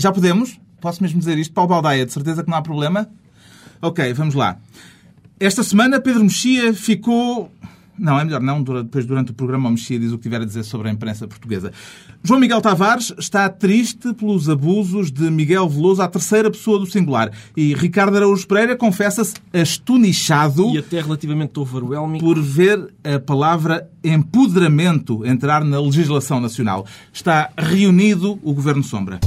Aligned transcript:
Já 0.00 0.12
podemos? 0.12 0.58
Posso 0.80 1.02
mesmo 1.02 1.18
dizer 1.18 1.38
isto? 1.38 1.54
Paulo 1.54 1.70
Baldaia, 1.70 2.04
de 2.04 2.12
certeza 2.12 2.42
que 2.42 2.50
não 2.50 2.58
há 2.58 2.62
problema? 2.62 3.08
Ok, 3.80 4.12
vamos 4.14 4.34
lá. 4.34 4.58
Esta 5.38 5.62
semana 5.62 6.00
Pedro 6.00 6.22
Mexia 6.24 6.74
ficou 6.74 7.50
não, 7.98 8.18
é 8.18 8.24
melhor 8.24 8.40
não. 8.40 8.62
Depois, 8.62 9.06
durante 9.06 9.30
o 9.30 9.34
programa, 9.34 9.68
o 9.68 9.72
Mexia 9.72 9.98
diz 9.98 10.12
o 10.12 10.16
que 10.16 10.24
tiver 10.24 10.40
a 10.40 10.44
dizer 10.44 10.64
sobre 10.64 10.88
a 10.88 10.92
imprensa 10.92 11.28
portuguesa. 11.28 11.72
João 12.22 12.40
Miguel 12.40 12.60
Tavares 12.60 13.12
está 13.18 13.48
triste 13.48 14.12
pelos 14.14 14.48
abusos 14.48 15.12
de 15.12 15.30
Miguel 15.30 15.68
Veloso 15.68 16.02
à 16.02 16.08
terceira 16.08 16.50
pessoa 16.50 16.78
do 16.78 16.86
singular. 16.86 17.30
E 17.56 17.74
Ricardo 17.74 18.16
Araújo 18.16 18.46
Pereira 18.46 18.76
confessa-se 18.76 19.34
astonichado... 19.52 20.70
E 20.74 20.78
até 20.78 21.00
relativamente 21.00 21.58
overwhelming... 21.58 22.18
...por 22.18 22.40
ver 22.40 22.92
a 23.04 23.18
palavra 23.20 23.88
empoderamento 24.02 25.24
entrar 25.24 25.64
na 25.64 25.80
legislação 25.80 26.40
nacional. 26.40 26.86
Está 27.12 27.50
reunido 27.56 28.38
o 28.42 28.52
Governo 28.52 28.82
Sombra. 28.82 29.20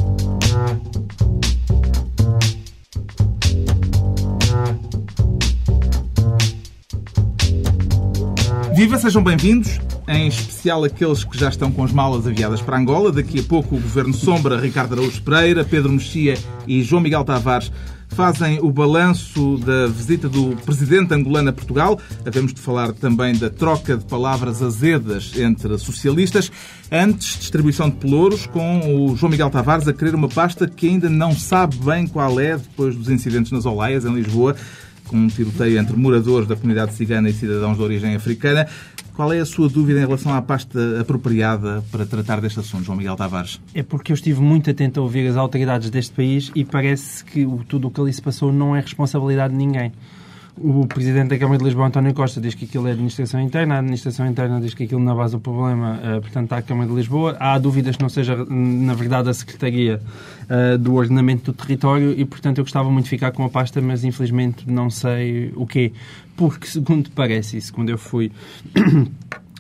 Viva, 8.78 8.96
sejam 9.00 9.24
bem-vindos, 9.24 9.80
em 10.08 10.28
especial 10.28 10.84
aqueles 10.84 11.24
que 11.24 11.36
já 11.36 11.50
estão 11.50 11.72
com 11.72 11.84
as 11.84 11.92
malas 11.92 12.28
aviadas 12.28 12.62
para 12.62 12.78
Angola. 12.78 13.12
Daqui 13.12 13.40
a 13.40 13.44
pouco 13.44 13.76
o 13.76 13.80
Governo 13.80 14.14
Sombra, 14.14 14.60
Ricardo 14.60 14.94
Araújo 14.94 15.20
Pereira, 15.24 15.66
Pedro 15.66 15.92
Mexia 15.92 16.38
e 16.68 16.84
João 16.84 17.02
Miguel 17.02 17.24
Tavares 17.24 17.72
fazem 18.10 18.60
o 18.60 18.72
balanço 18.72 19.58
da 19.58 19.88
visita 19.88 20.30
do 20.30 20.56
presidente 20.58 21.12
angolano 21.12 21.50
a 21.50 21.54
Portugal. 21.54 22.00
Havemos 22.24 22.54
de 22.54 22.62
falar 22.62 22.94
também 22.94 23.36
da 23.36 23.50
troca 23.50 23.98
de 23.98 24.06
palavras 24.06 24.62
azedas 24.62 25.32
entre 25.36 25.76
socialistas. 25.80 26.52
Antes, 26.92 27.40
distribuição 27.40 27.90
de 27.90 27.96
pelouros 27.96 28.46
com 28.46 28.80
o 28.96 29.16
João 29.16 29.32
Miguel 29.32 29.50
Tavares 29.50 29.88
a 29.88 29.94
querer 29.94 30.14
uma 30.14 30.30
pasta 30.30 30.68
que 30.68 30.88
ainda 30.88 31.10
não 31.10 31.32
sabe 31.34 31.76
bem 31.78 32.06
qual 32.06 32.40
é 32.40 32.56
depois 32.56 32.96
dos 32.96 33.10
incidentes 33.10 33.52
nas 33.52 33.66
Olaias, 33.66 34.06
em 34.06 34.14
Lisboa 34.14 34.56
com 35.08 35.18
um 35.18 35.28
tiroteio 35.28 35.80
entre 35.80 35.96
moradores 35.96 36.48
da 36.48 36.56
comunidade 36.56 36.94
cigana 36.94 37.30
e 37.30 37.34
cidadãos 37.34 37.78
de 37.78 37.84
origem 37.84 38.16
africana. 38.16 38.68
Qual 39.14 39.34
é 39.34 39.40
a 39.40 39.46
sua 39.46 39.68
dúvida 39.68 40.00
em 40.00 40.06
relação 40.06 40.32
à 40.32 40.42
pasta 40.44 41.02
apropriada 41.02 41.84
para 41.92 42.06
tratar 42.06 42.40
deste 42.40 42.60
assunto, 42.60 42.84
João 42.84 42.98
Miguel 42.98 43.16
Tavares? 43.16 43.60
É 43.74 43.82
porque 43.82 44.12
eu 44.12 44.14
estive 44.14 44.40
muito 44.40 44.70
atento 44.70 45.00
a 45.00 45.04
ouvir 45.04 45.28
as 45.28 45.36
autoridades 45.36 45.90
deste 45.90 46.14
país 46.14 46.52
e 46.54 46.64
parece 46.64 47.26
que 47.26 47.48
tudo 47.68 47.88
o 47.88 47.92
que 47.92 48.00
ali 48.00 48.14
se 48.14 48.22
passou 48.22 48.54
não 48.54 48.76
é 48.76 48.80
responsabilidade 48.80 49.54
de 49.54 49.58
ninguém. 49.58 49.92
O 50.60 50.88
Presidente 50.88 51.30
da 51.30 51.38
Câmara 51.38 51.60
de 51.60 51.66
Lisboa, 51.66 51.88
António 51.88 52.14
Costa, 52.16 52.42
diz 52.42 52.56
que 52.56 52.66
aquilo 52.66 52.88
é 52.88 52.92
administração 52.92 53.40
interna, 53.40 53.76
a 53.76 53.78
administração 53.78 54.26
interna 54.26 54.60
diz 54.60 54.74
que 54.74 54.86
aquilo 54.86 55.00
na 55.00 55.14
base 55.14 55.34
do 55.34 55.40
problema, 55.40 56.00
uh, 56.00 56.22
portanto, 56.22 56.46
está 56.46 56.58
a 56.58 56.62
Câmara 56.64 56.90
de 56.90 56.96
Lisboa. 56.96 57.38
Há 57.40 57.60
dúvidas 57.60 57.96
que 57.96 58.02
não 58.02 58.10
seja, 58.10 58.36
na 58.50 58.96
verdade, 58.96 59.30
a 59.30 59.34
Secretaria 59.34 60.02
uh, 60.50 60.78
do 60.80 60.96
Ordenamento 60.96 61.52
do 61.52 61.56
Território 61.56 62.12
e, 62.18 62.26
portanto, 62.26 62.58
eu 62.58 62.64
gostava 62.64 62.90
muito 62.90 63.04
de 63.04 63.12
ficar 63.12 63.32
com 63.32 63.46
a 63.46 63.50
pasta, 63.50 63.80
mas 63.82 64.04
infelizmente 64.04 64.68
não 64.68 64.90
sei 64.90 65.54
o 65.56 65.68
quê. 65.68 65.92
Porque, 66.36 66.66
segundo 66.66 67.12
parece, 67.12 67.58
e 67.58 67.62
segundo 67.62 67.90
eu 67.90 67.98
fui 67.98 68.32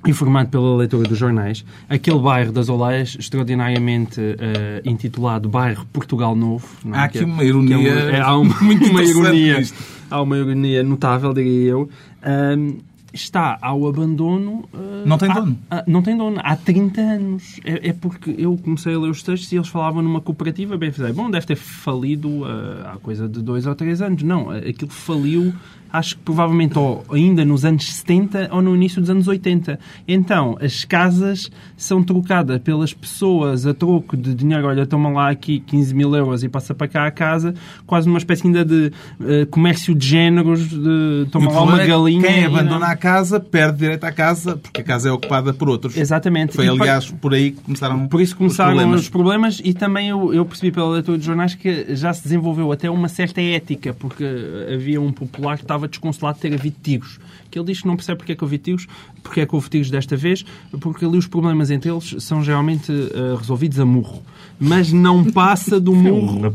informado 0.05 0.49
pela 0.49 0.75
leitura 0.75 1.07
dos 1.07 1.17
jornais, 1.17 1.65
aquele 1.89 2.19
bairro 2.19 2.51
das 2.51 2.69
Olaias, 2.69 3.15
extraordinariamente 3.19 4.19
uh, 4.19 4.89
intitulado 4.89 5.49
Bairro 5.49 5.85
Portugal 5.91 6.35
Novo. 6.35 6.67
Há 6.91 7.05
aqui 7.05 7.23
uma 7.23 7.43
ironia. 7.43 7.75
É 7.75 7.79
uma, 7.79 8.11
é, 8.11 8.21
há 8.21 8.37
uma, 8.37 8.55
muito 8.61 8.85
uma 8.89 9.03
ironia. 9.03 9.63
Há 10.09 10.21
uma 10.21 10.37
ironia 10.37 10.83
notável, 10.83 11.33
diria 11.33 11.71
eu. 11.71 11.89
Um, 12.25 12.77
está 13.13 13.57
ao 13.61 13.87
abandono. 13.87 14.67
Uh, 14.73 15.05
não 15.05 15.17
tem 15.17 15.33
dono? 15.33 15.57
Há, 15.69 15.83
não 15.87 16.01
tem 16.01 16.17
dono. 16.17 16.39
Há 16.43 16.55
30 16.55 17.01
anos. 17.01 17.59
É, 17.65 17.89
é, 17.89 17.93
porque 17.93 18.35
eu 18.37 18.57
comecei 18.57 18.93
a 18.93 18.99
ler 18.99 19.09
os 19.09 19.23
textos 19.23 19.51
e 19.51 19.55
eles 19.55 19.67
falavam 19.67 20.01
numa 20.01 20.21
cooperativa. 20.21 20.77
Bem, 20.77 20.91
bom, 21.13 21.29
deve 21.29 21.45
ter 21.45 21.55
falido 21.55 22.29
uh, 22.29 22.85
há 22.85 22.97
coisa 23.01 23.27
de 23.27 23.41
dois 23.41 23.65
ou 23.65 23.75
três 23.75 24.01
anos. 24.01 24.23
Não, 24.23 24.51
aquilo 24.51 24.91
faliu 24.91 25.53
acho 25.91 26.15
que 26.17 26.21
provavelmente 26.23 26.77
ou 26.77 27.03
ainda 27.11 27.43
nos 27.45 27.65
anos 27.65 27.85
70 27.85 28.49
ou 28.51 28.61
no 28.61 28.75
início 28.75 29.01
dos 29.01 29.09
anos 29.09 29.27
80. 29.27 29.79
Então, 30.07 30.57
as 30.61 30.85
casas 30.85 31.49
são 31.75 32.03
trocadas 32.03 32.59
pelas 32.59 32.93
pessoas 32.93 33.65
a 33.65 33.73
troco 33.73 34.15
de 34.15 34.33
dinheiro. 34.33 34.67
Olha, 34.67 34.85
toma 34.85 35.09
lá 35.09 35.29
aqui 35.29 35.59
15 35.59 35.93
mil 35.93 36.15
euros 36.15 36.43
e 36.43 36.49
passa 36.49 36.73
para 36.73 36.87
cá 36.87 37.07
a 37.07 37.11
casa. 37.11 37.53
Quase 37.85 38.07
uma 38.07 38.17
espécie 38.17 38.47
ainda 38.47 38.63
de 38.63 38.91
uh, 39.19 39.45
comércio 39.49 39.93
de 39.93 40.07
géneros. 40.07 40.67
De, 40.67 41.27
toma 41.31 41.51
lá 41.51 41.63
uma 41.63 41.81
é 41.81 41.87
galinha. 41.87 42.21
Quem 42.21 42.45
abandona 42.45 42.79
não... 42.79 42.87
a 42.87 42.95
casa 42.95 43.39
perde 43.39 43.79
direito 43.79 44.03
à 44.03 44.11
casa 44.11 44.57
porque 44.57 44.81
a 44.81 44.83
casa 44.83 45.09
é 45.09 45.11
ocupada 45.11 45.53
por 45.53 45.69
outros. 45.69 45.95
Exatamente. 45.95 46.53
Foi, 46.53 46.67
aliás, 46.67 47.11
por 47.11 47.33
aí 47.33 47.51
que 47.51 47.61
começaram 47.61 48.07
Por 48.07 48.21
isso 48.21 48.35
começaram 48.35 48.71
os 48.71 48.77
problemas. 48.77 49.01
os 49.01 49.09
problemas 49.09 49.61
e 49.63 49.73
também 49.73 50.09
eu, 50.09 50.33
eu 50.33 50.45
percebi 50.45 50.71
pela 50.71 50.89
leitura 50.89 51.17
de 51.17 51.25
jornais 51.25 51.55
que 51.55 51.95
já 51.95 52.13
se 52.13 52.23
desenvolveu 52.23 52.71
até 52.71 52.89
uma 52.89 53.07
certa 53.07 53.41
ética 53.41 53.93
porque 53.93 54.25
havia 54.73 54.99
um 55.01 55.11
popular 55.11 55.57
que 55.57 55.63
estava 55.63 55.76
estava 55.77 55.87
desconsolado 55.87 56.35
de 56.37 56.41
ter 56.41 56.53
havido 56.53 56.77
tiros. 56.81 57.19
Que 57.49 57.59
ele 57.59 57.67
diz 57.67 57.81
que 57.81 57.87
não 57.87 57.95
percebe 57.95 58.17
porque 58.17 58.31
é 58.33 58.35
que 58.35 58.43
houve 58.43 58.57
tiros, 58.57 58.87
porque 59.23 59.41
é 59.41 59.45
que 59.45 59.55
houve 59.55 59.69
tiros 59.69 59.89
desta 59.89 60.15
vez, 60.15 60.45
porque 60.79 61.05
ali 61.05 61.17
os 61.17 61.27
problemas 61.27 61.71
entre 61.71 61.89
eles 61.91 62.15
são 62.19 62.43
geralmente 62.43 62.91
uh, 62.91 63.35
resolvidos 63.37 63.79
a 63.79 63.85
murro. 63.85 64.23
Mas 64.59 64.91
não 64.91 65.23
passa 65.23 65.79
do 65.79 65.93
murro, 65.93 66.49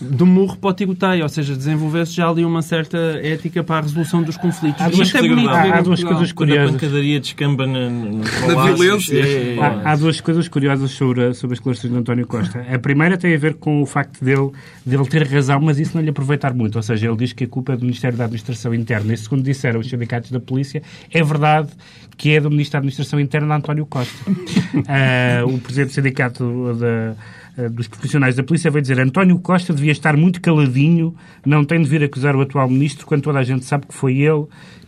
do 0.00 0.26
murro 0.26 0.58
para 0.58 0.70
o 0.70 0.72
tiroteio, 0.74 1.22
ou 1.22 1.28
seja, 1.30 1.56
desenvolver-se 1.56 2.12
já 2.12 2.28
ali 2.28 2.44
uma 2.44 2.60
certa 2.60 2.98
ética 3.22 3.64
para 3.64 3.78
a 3.78 3.80
resolução 3.80 4.22
dos 4.22 4.36
conflitos. 4.36 4.82
Há 4.82 4.90
duas, 4.90 5.14
é 5.14 5.22
bonito, 5.22 5.48
há, 5.48 5.78
há 5.78 5.80
duas 5.80 6.04
coisas 6.04 6.32
curiosas. 6.32 6.70
Quando 6.70 6.76
a 6.76 6.78
pancadaria 6.78 7.20
descamba 7.20 7.66
na, 7.66 7.88
na 7.88 8.64
violência. 8.64 9.18
É, 9.18 9.56
é, 9.56 9.62
há, 9.62 9.92
há, 9.92 9.96
duas 9.96 10.20
coisas 10.20 10.46
curiosas 10.46 10.90
sobre, 10.90 11.32
sobre 11.32 11.54
as 11.54 11.58
declarações 11.58 11.92
de 11.92 11.98
António 11.98 12.26
Costa. 12.26 12.66
A 12.70 12.78
primeira 12.78 13.16
tem 13.16 13.34
a 13.34 13.38
ver 13.38 13.54
com 13.54 13.80
o 13.80 13.86
facto 13.86 14.22
dele, 14.22 14.50
dele 14.84 15.06
ter 15.06 15.26
razão, 15.26 15.58
mas 15.60 15.78
isso 15.78 15.96
não 15.96 16.02
lhe 16.02 16.10
aproveitar 16.10 16.52
muito. 16.52 16.76
Ou 16.76 16.82
seja, 16.82 17.08
ele 17.08 17.16
diz 17.16 17.32
que 17.32 17.44
a 17.44 17.48
culpa 17.48 17.72
é 17.72 17.76
do 17.76 17.82
Ministério 17.82 18.18
da 18.18 18.24
Administração 18.24 18.74
Interna. 18.74 19.14
E 19.14 19.16
segundo 19.16 19.42
disseram 19.42 19.80
os 19.80 19.88
sindicatos 19.88 20.30
da 20.30 20.37
polícia, 20.40 20.82
é 21.12 21.22
verdade 21.22 21.68
que 22.16 22.32
é 22.32 22.40
do 22.40 22.50
Ministro 22.50 22.72
da 22.72 22.78
Administração 22.78 23.20
Interna, 23.20 23.54
António 23.54 23.86
Costa. 23.86 24.12
uh, 24.28 25.46
o 25.54 25.58
Presidente 25.60 25.90
do 25.90 25.94
Sindicato 25.94 26.74
da 26.74 27.14
eh, 27.58 27.68
dos 27.68 27.88
profissionais 27.88 28.36
da 28.36 28.44
polícia 28.44 28.70
veio 28.70 28.82
dizer 28.82 29.00
António 29.00 29.36
Costa 29.40 29.74
devia 29.74 29.90
estar 29.90 30.16
muito 30.16 30.40
caladinho, 30.40 31.12
não 31.44 31.64
tem 31.64 31.82
de 31.82 31.88
vir 31.88 32.04
acusar 32.04 32.36
o 32.36 32.40
atual 32.40 32.68
ministro, 32.68 33.04
quando 33.04 33.22
toda 33.22 33.40
a 33.40 33.42
gente 33.42 33.64
sabe 33.64 33.86
que 33.88 33.94
foi 33.94 34.18
ele 34.18 34.46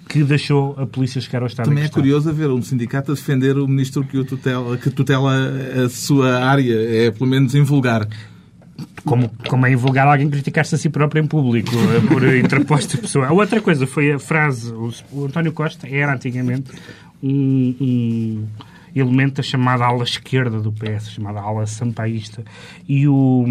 que 0.08 0.22
deixou 0.22 0.74
a 0.78 0.86
polícia 0.86 1.20
chegar 1.20 1.40
ao 1.40 1.46
estado 1.46 1.66
Também 1.66 1.84
é 1.84 1.88
curioso 1.88 2.32
ver 2.32 2.48
um 2.50 2.62
sindicato 2.62 3.12
a 3.12 3.14
defender 3.14 3.56
o 3.58 3.66
ministro 3.66 4.04
que, 4.04 4.18
o 4.18 4.24
tutela, 4.24 4.76
que 4.76 4.90
tutela 4.90 5.32
a 5.84 5.88
sua 5.88 6.44
área, 6.44 6.74
é 6.74 7.10
pelo 7.10 7.28
menos 7.28 7.54
invulgar. 7.54 8.08
Como, 9.04 9.30
como 9.48 9.66
é 9.66 9.72
invulgar 9.72 10.06
alguém 10.06 10.28
criticar-se 10.28 10.74
a 10.74 10.78
si 10.78 10.90
próprio 10.90 11.22
em 11.22 11.26
público 11.26 11.70
eh, 11.74 12.06
por 12.06 12.22
interposta 12.34 12.98
pessoa. 12.98 13.28
A 13.28 13.32
outra 13.32 13.60
coisa 13.60 13.86
foi 13.86 14.12
a 14.12 14.18
frase, 14.18 14.72
o, 14.72 14.92
o 15.12 15.24
António 15.24 15.52
Costa 15.52 15.88
era 15.88 16.12
antigamente 16.12 16.70
um, 17.22 17.76
um 17.80 18.46
elemento 18.94 19.36
da 19.36 19.42
chamada 19.42 19.84
ala 19.84 20.04
esquerda 20.04 20.60
do 20.60 20.72
PS, 20.72 21.10
chamada 21.10 21.40
ala 21.40 21.66
sampaísta. 21.66 22.44
E 22.88 23.06
o, 23.06 23.44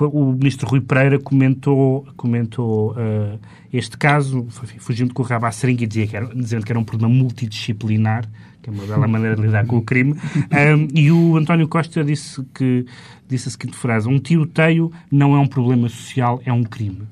o 0.00 0.32
ministro 0.32 0.68
Rui 0.68 0.80
Pereira 0.80 1.18
comentou, 1.18 2.06
comentou 2.16 2.92
uh, 2.92 3.38
este 3.72 3.96
caso, 3.96 4.46
fugindo 4.78 5.14
com 5.14 5.22
o 5.22 5.26
rabo 5.26 5.46
à 5.46 5.52
seringa 5.52 5.84
e 5.84 5.86
dizia 5.86 6.06
que 6.06 6.16
era, 6.16 6.26
dizendo 6.26 6.64
que 6.64 6.72
era 6.72 6.78
um 6.78 6.84
problema 6.84 7.12
multidisciplinar, 7.12 8.28
que 8.66 8.70
é 8.70 8.72
uma 8.72 8.84
bela 8.84 9.06
maneira 9.06 9.36
de 9.36 9.42
lidar 9.42 9.64
com 9.64 9.76
o 9.76 9.82
crime. 9.82 10.12
Um, 10.12 10.88
e 10.92 11.12
o 11.12 11.36
António 11.36 11.68
Costa 11.68 12.02
disse, 12.02 12.42
que, 12.52 12.84
disse 13.28 13.48
a 13.48 13.50
seguinte 13.52 13.76
frase: 13.76 14.08
Um 14.08 14.18
tiroteio 14.18 14.90
não 15.10 15.36
é 15.36 15.38
um 15.38 15.46
problema 15.46 15.88
social, 15.88 16.42
é 16.44 16.52
um 16.52 16.64
crime. 16.64 17.02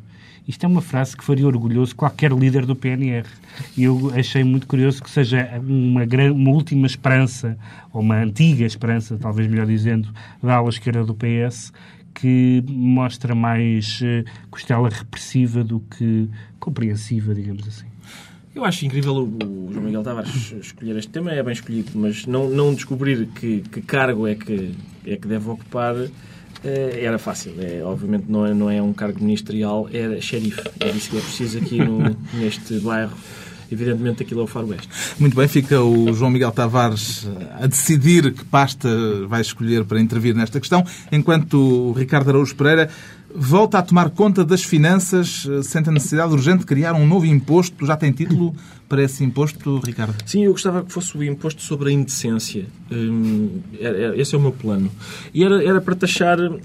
Isto 0.47 0.67
é 0.67 0.69
uma 0.69 0.83
frase 0.83 1.17
que 1.17 1.25
faria 1.25 1.47
orgulhoso 1.47 1.97
qualquer 1.97 2.31
líder 2.33 2.67
do 2.67 2.77
PNR. 2.77 3.27
E 3.77 3.85
eu 3.85 4.13
achei 4.15 4.45
muito 4.45 4.67
curioso 4.67 5.03
que 5.03 5.11
seja 5.11 5.49
uma, 5.59 6.03
uma 6.33 6.51
última 6.51 6.87
esperança, 6.87 7.57
ou 7.93 8.03
uma 8.03 8.17
antiga 8.17 8.67
esperança, 8.67 9.17
talvez 9.17 9.49
melhor 9.49 9.67
dizendo, 9.67 10.09
da 10.43 10.57
ala 10.57 10.69
esquerda 10.69 11.03
do 11.05 11.15
PS, 11.15 11.73
que 12.13 12.63
mostra 12.69 13.35
mais 13.35 14.01
uh, 14.03 14.25
costela 14.51 14.89
repressiva 14.91 15.65
do 15.65 15.81
que 15.81 16.29
compreensiva, 16.61 17.35
digamos 17.35 17.67
assim. 17.67 17.94
Eu 18.55 18.65
acho 18.65 18.87
incrível 18.87 19.15
o, 19.15 19.69
o 19.69 19.73
João 19.73 19.85
Miguel 19.85 20.03
Tavares 20.03 20.55
escolher 20.61 20.97
este 20.97 21.11
tema, 21.11 21.33
é 21.33 21.43
bem 21.43 21.53
escolhido, 21.53 21.91
mas 21.95 22.25
não, 22.25 22.49
não 22.49 22.73
descobrir 22.73 23.27
que, 23.27 23.61
que 23.63 23.83
cargo 23.83 24.29
é 24.29 24.35
que, 24.37 24.75
é 25.05 25.17
que 25.17 25.27
deve 25.27 25.49
ocupar 25.51 25.97
eh, 26.65 27.01
era 27.03 27.19
fácil. 27.19 27.55
É, 27.59 27.83
obviamente 27.85 28.27
não 28.29 28.47
é, 28.47 28.55
não 28.55 28.71
é 28.71 28.81
um 28.81 28.93
cargo 28.93 29.23
ministerial, 29.23 29.89
era 29.93 30.21
xerife. 30.21 30.63
É 30.79 30.89
isso 30.91 31.11
que 31.11 31.19
é 31.19 31.21
preciso 31.21 31.59
aqui 31.59 31.79
no, 31.79 32.17
neste 32.35 32.79
bairro. 32.79 33.13
Evidentemente 33.73 34.23
aquilo 34.23 34.43
é 34.43 34.45
o 34.45 34.47
Faroeste. 34.47 34.89
Muito 35.19 35.35
bem, 35.35 35.49
fica 35.49 35.83
o 35.83 36.13
João 36.13 36.31
Miguel 36.31 36.53
Tavares 36.53 37.27
a 37.61 37.67
decidir 37.67 38.33
que 38.33 38.45
pasta 38.45 38.89
vai 39.27 39.41
escolher 39.41 39.85
para 39.85 40.01
intervir 40.01 40.35
nesta 40.35 40.61
questão, 40.61 40.85
enquanto 41.11 41.55
o 41.89 41.93
Ricardo 41.93 42.29
Araújo 42.29 42.55
Pereira 42.55 42.89
volta 43.35 43.79
a 43.79 43.83
tomar 43.83 44.11
conta 44.11 44.45
das 44.45 44.63
finanças, 44.63 45.47
eh, 45.51 45.63
sente 45.63 45.89
a 45.89 45.93
necessidade 45.93 46.33
urgente 46.33 46.61
de 46.61 46.67
criar 46.67 46.95
um 46.95 47.07
novo 47.07 47.27
imposto. 47.27 47.85
Já 47.85 47.97
tem 47.97 48.13
título 48.13 48.55
para 48.89 49.03
esse 49.03 49.25
imposto, 49.25 49.81
Ricardo? 49.81 50.15
Sim, 50.25 50.45
eu 50.45 50.53
gostava 50.53 50.85
que 50.85 50.93
fosse 50.93 51.17
o 51.17 51.25
imposto 51.25 51.61
sobre 51.63 51.91
a 51.91 51.93
indecência. 51.93 52.67
Hum, 52.93 53.61
esse 54.17 54.35
é 54.35 54.39
o 54.39 54.41
meu 54.41 54.53
plano. 54.53 54.91
E 55.33 55.43
era, 55.43 55.65
era 55.65 55.81
para 55.81 55.97
taxar 55.97 56.39
uh, 56.39 56.59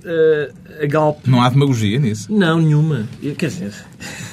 a 0.81 0.85
Galp. 0.85 1.25
Não 1.25 1.41
há 1.41 1.49
demagogia 1.49 1.97
nisso? 1.97 2.31
Não, 2.31 2.59
nenhuma. 2.59 3.07
Quer 3.37 3.47
dizer, 3.47 3.73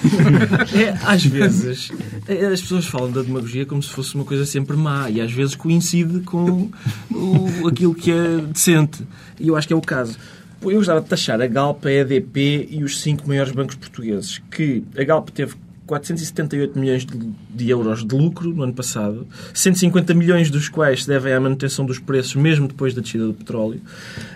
é, 0.75 0.91
às 1.05 1.25
vezes 1.25 1.91
é, 2.29 2.47
as 2.47 2.61
pessoas 2.61 2.87
falam 2.87 3.11
da 3.11 3.23
demagogia 3.23 3.65
como 3.65 3.83
se 3.83 3.91
fosse 3.91 4.15
uma 4.15 4.25
coisa 4.25 4.45
sempre 4.45 4.77
má 4.77 5.09
e 5.09 5.21
às 5.21 5.33
vezes 5.33 5.55
coincide 5.55 6.21
com 6.21 6.69
o, 7.11 7.69
aquilo 7.69 7.95
que 7.95 8.11
é 8.11 8.39
decente. 8.39 9.03
E 9.41 9.49
eu 9.49 9.57
acho 9.57 9.67
que 9.67 9.73
é 9.73 9.77
o 9.77 9.81
caso. 9.81 10.19
Eu 10.63 10.73
gostava 10.73 11.01
de 11.01 11.07
taxar 11.07 11.41
a 11.41 11.47
Galp, 11.47 11.85
a 11.87 11.93
EDP 11.93 12.69
e 12.71 12.83
os 12.83 13.01
cinco 13.01 13.29
maiores 13.29 13.53
bancos 13.53 13.77
portugueses, 13.77 14.41
que 14.51 14.83
a 14.99 15.05
Galp 15.05 15.29
teve 15.31 15.55
478 15.87 16.79
milhões 16.79 17.07
de, 17.51 17.71
euros 17.71 18.05
de 18.05 18.15
lucro 18.15 18.53
no 18.53 18.65
ano 18.65 18.75
passado, 18.75 19.27
150 19.55 20.13
milhões 20.15 20.51
dos 20.51 20.69
quais 20.69 21.03
se 21.03 21.09
devem 21.09 21.33
à 21.33 21.41
manutenção 21.41 21.87
dos 21.87 21.99
preços, 21.99 22.35
mesmo 22.35 22.67
depois 22.67 22.93
da 22.93 23.01
descida 23.01 23.27
do 23.27 23.35
petróleo. 23.35 23.81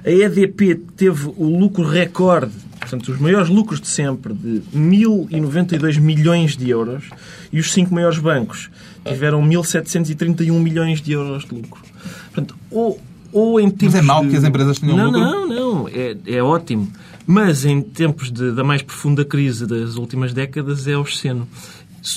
A 0.04 0.10
EDP 0.10 0.76
teve 0.96 1.32
o 1.36 1.58
lucro 1.58 1.84
recorde, 1.84 2.52
portanto, 2.78 3.08
os 3.08 3.18
maiores 3.18 3.48
lucros 3.48 3.80
de 3.80 3.88
sempre, 3.88 4.32
de 4.32 4.62
1.092 4.74 5.98
milhões 5.98 6.56
de 6.56 6.70
euros, 6.70 7.10
e 7.52 7.58
os 7.58 7.72
cinco 7.72 7.92
maiores 7.92 8.18
bancos 8.18 8.70
tiveram 9.04 9.42
1.731 9.42 10.52
milhões 10.60 11.02
de 11.02 11.12
euros 11.12 11.44
de 11.44 11.54
lucro. 11.54 11.82
Portanto, 12.26 12.56
ou, 12.70 13.00
ou 13.32 13.60
em 13.60 13.72
Mas 13.82 13.94
é 13.94 14.02
mau 14.02 14.26
que 14.26 14.36
as 14.36 14.44
empresas 14.44 14.78
tenham 14.78 14.96
não, 14.96 15.06
lucro? 15.06 15.20
Não, 15.20 15.46
não, 15.46 15.88
é, 15.88 16.16
é 16.26 16.42
ótimo. 16.42 16.90
Mas 17.26 17.64
em 17.64 17.80
tempos 17.80 18.30
de, 18.30 18.52
da 18.52 18.64
mais 18.64 18.82
profunda 18.82 19.24
crise 19.24 19.66
das 19.66 19.96
últimas 19.96 20.32
décadas 20.32 20.86
é 20.86 20.96
obsceno. 20.96 21.46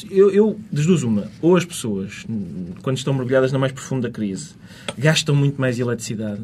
Eu, 0.09 0.31
eu, 0.31 0.59
das 0.71 0.85
duas, 0.85 1.03
uma, 1.03 1.27
ou 1.41 1.57
as 1.57 1.65
pessoas, 1.65 2.25
quando 2.81 2.97
estão 2.97 3.13
mergulhadas 3.13 3.51
na 3.51 3.59
mais 3.59 3.73
profunda 3.73 4.09
crise, 4.09 4.51
gastam 4.97 5.35
muito 5.35 5.59
mais 5.59 5.77
eletricidade, 5.77 6.41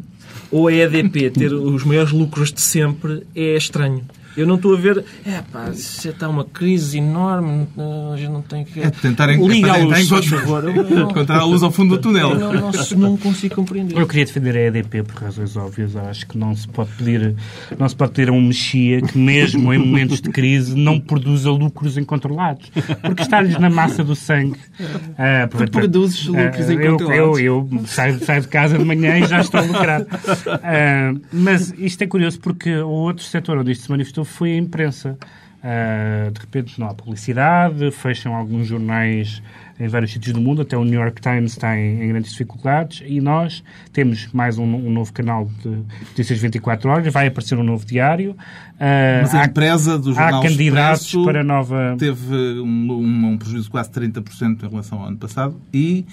ou 0.52 0.68
a 0.68 0.74
EDP 0.74 1.30
ter 1.30 1.54
os 1.54 1.86
maiores 1.86 2.12
lucros 2.12 2.52
de 2.52 2.60
sempre 2.60 3.24
é 3.34 3.56
estranho. 3.56 4.04
Eu 4.40 4.48
não 4.48 4.56
estou 4.56 4.74
a 4.74 4.78
ver. 4.78 5.04
É 5.26 5.42
pá, 5.52 5.74
se 5.74 6.08
está 6.08 6.30
uma 6.30 6.46
crise 6.46 6.98
enorme, 6.98 7.68
a 8.14 8.16
gente 8.16 8.32
não 8.32 8.42
tem 8.42 8.64
que. 8.64 8.80
É 8.80 8.90
tentar 8.90 9.28
Liga 9.28 9.74
a 9.74 9.78
luz, 9.78 10.08
por 10.08 10.24
favor. 10.24 10.64
Encontrar 11.10 11.40
a 11.40 11.44
luz 11.44 11.62
ao 11.62 11.72
fundo 11.72 11.98
do 11.98 12.02
túnel. 12.02 12.32
Eu 12.32 12.40
não, 12.40 12.72
não, 12.72 12.98
não, 12.98 13.18
consigo 13.18 13.56
compreender. 13.56 13.98
Eu 13.98 14.08
queria 14.08 14.24
defender 14.24 14.56
a 14.56 14.62
EDP 14.62 15.04
por 15.04 15.24
razões 15.24 15.58
óbvias. 15.58 15.94
Acho 15.98 16.26
que 16.26 16.38
não 16.38 16.56
se 16.56 16.70
pode 16.70 16.90
pedir, 16.92 17.36
não 17.78 17.90
se 17.90 17.96
pode 17.96 18.14
pedir 18.14 18.30
a 18.30 18.32
um 18.32 18.42
mexia 18.42 19.02
que, 19.02 19.18
mesmo 19.18 19.74
em 19.74 19.78
momentos 19.78 20.22
de 20.22 20.30
crise, 20.30 20.74
não 20.74 21.02
produza 21.02 21.52
lucros 21.52 21.98
incontrolados. 21.98 22.72
Porque 23.02 23.24
está-lhes 23.24 23.60
na 23.60 23.70
massa 23.70 24.06
do 24.06 24.16
sangue. 24.16 24.58
Uh, 24.80 25.66
tu 25.66 25.70
produzes 25.70 26.26
lucros 26.28 26.70
uh, 26.70 26.74
incontrolados. 26.74 27.18
Eu, 27.18 27.40
eu, 27.40 27.70
eu 27.74 27.88
saio, 27.88 28.24
saio, 28.24 28.42
de 28.42 28.48
casa 28.48 28.78
de 28.78 28.86
manhã 28.86 29.20
e 29.20 29.28
já 29.28 29.42
estou 29.42 29.60
a 29.60 29.64
lucrar. 29.64 30.02
Uh, 30.02 31.22
mas 31.34 31.74
isto 31.78 32.02
é 32.02 32.08
curioso 32.08 32.40
porque 32.40 32.74
o 32.78 32.90
outro 32.90 33.26
setor 33.26 33.58
onde 33.58 33.74
isto 33.74 33.84
se 33.84 33.92
manifestou 33.92 34.24
foi 34.30 34.54
a 34.54 34.58
imprensa. 34.58 35.18
Uh, 35.60 36.32
de 36.32 36.40
repente 36.40 36.80
não 36.80 36.88
há 36.88 36.94
publicidade, 36.94 37.92
fecham 37.92 38.34
alguns 38.34 38.66
jornais 38.66 39.44
em 39.78 39.90
vários 39.90 40.12
sítios 40.12 40.34
do 40.34 40.40
mundo, 40.40 40.62
até 40.62 40.78
o 40.78 40.86
New 40.86 41.00
York 41.00 41.22
Times 41.22 41.52
está 41.52 41.78
em, 41.78 42.02
em 42.02 42.08
grandes 42.08 42.32
dificuldades 42.32 43.02
e 43.06 43.20
nós 43.20 43.62
temos 43.92 44.32
mais 44.32 44.58
um, 44.58 44.64
um, 44.64 44.90
novo 44.90 45.12
canal 45.12 45.50
de 45.62 45.70
notícias 46.10 46.40
24 46.40 46.90
horas, 46.90 47.14
vai 47.14 47.28
aparecer 47.28 47.58
um 47.58 47.64
novo 47.64 47.86
diário. 47.86 48.32
Uh, 48.32 49.22
Mas 49.22 49.36
a 49.36 49.46
empresa 49.46 49.98
do 49.98 50.14
jornal 50.14 50.40
há 50.40 50.44
candidatos 50.44 51.14
para 51.26 51.44
nova... 51.44 51.96
teve 51.98 52.36
um, 52.62 53.28
um 53.32 53.38
prejuízo 53.38 53.66
de 53.66 53.70
quase 53.70 53.90
30% 53.90 54.64
em 54.64 54.70
relação 54.70 55.00
ao 55.00 55.08
ano 55.08 55.18
passado 55.18 55.60
e 55.74 56.06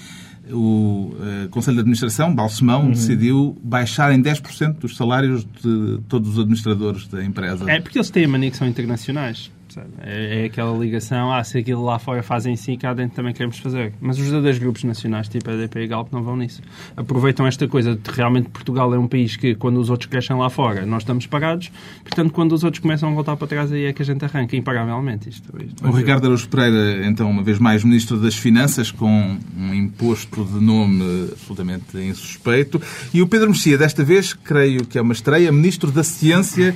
o 0.51 1.15
uh, 1.15 1.49
Conselho 1.51 1.77
de 1.77 1.81
Administração, 1.81 2.35
Balsemão, 2.35 2.85
uhum. 2.85 2.91
decidiu 2.91 3.57
baixar 3.63 4.13
em 4.13 4.23
10% 4.23 4.85
os 4.85 4.97
salários 4.97 5.45
de 5.45 6.01
todos 6.09 6.31
os 6.31 6.39
administradores 6.39 7.07
da 7.09 7.25
empresa. 7.25 7.71
É 7.71 7.81
porque 7.81 7.99
eles 7.99 8.11
têm 8.11 8.25
a 8.25 8.29
mania 8.29 8.51
que 8.51 8.57
são 8.57 8.67
internacionais. 8.67 9.51
É, 10.01 10.43
é, 10.43 10.45
aquela 10.47 10.77
ligação, 10.77 11.33
ah, 11.33 11.43
se 11.45 11.59
aquilo 11.59 11.85
lá 11.85 11.99
fora 11.99 12.23
fazem 12.23 12.57
si, 12.57 12.77
cá 12.77 12.95
dentro 12.95 13.17
também 13.17 13.33
queremos 13.33 13.59
fazer. 13.59 13.93
Mas 14.01 14.19
os 14.19 14.25
verdadeiros 14.25 14.59
grupos 14.59 14.85
nacionais, 14.85 15.29
tipo 15.29 15.51
a 15.51 15.55
EDP 15.55 15.81
e 15.81 15.87
Galp, 15.87 16.13
não 16.13 16.23
vão 16.23 16.37
nisso. 16.37 16.63
Aproveitam 16.97 17.47
esta 17.47 17.69
coisa 17.69 17.95
de 17.95 18.11
realmente 18.11 18.49
Portugal 18.49 18.93
é 18.95 18.99
um 18.99 19.07
país 19.07 19.37
que, 19.37 19.55
quando 19.55 19.79
os 19.79 19.91
outros 19.91 20.09
crescem 20.09 20.37
lá 20.37 20.49
fora, 20.49 20.87
nós 20.87 21.03
estamos 21.03 21.27
parados. 21.27 21.71
Portanto, 22.03 22.33
quando 22.33 22.53
os 22.53 22.65
outros 22.65 22.81
começam 22.81 23.11
a 23.11 23.13
voltar 23.13 23.37
para 23.37 23.47
trás, 23.47 23.73
aí 23.73 23.85
é 23.85 23.93
que 23.93 24.03
a 24.03 24.05
gente 24.05 24.25
arranca, 24.25 24.57
imparavelmente. 24.57 25.29
Isto, 25.29 25.53
isto 25.63 25.87
o 25.87 25.91
Ricardo 25.91 26.25
Araújo 26.25 26.49
Pereira, 26.49 27.07
então, 27.07 27.31
uma 27.31 27.43
vez 27.43 27.59
mais, 27.59 27.85
Ministro 27.85 28.19
das 28.19 28.35
Finanças, 28.35 28.91
com 28.91 29.37
um 29.57 29.75
imposto 29.75 30.45
de 30.45 30.61
nome 30.61 31.29
absolutamente 31.33 31.99
insuspeito. 31.99 32.81
E 33.13 33.23
o 33.23 33.27
Pedro 33.27 33.49
Mexia, 33.49 33.77
desta 33.77 34.05
vez, 34.05 34.33
creio 34.33 34.87
que 34.87 34.99
é 34.99 35.03
uma 35.03 35.13
estreia, 35.13 35.51
Ministro 35.53 35.91
da 35.91 36.03
Ciência 36.03 36.75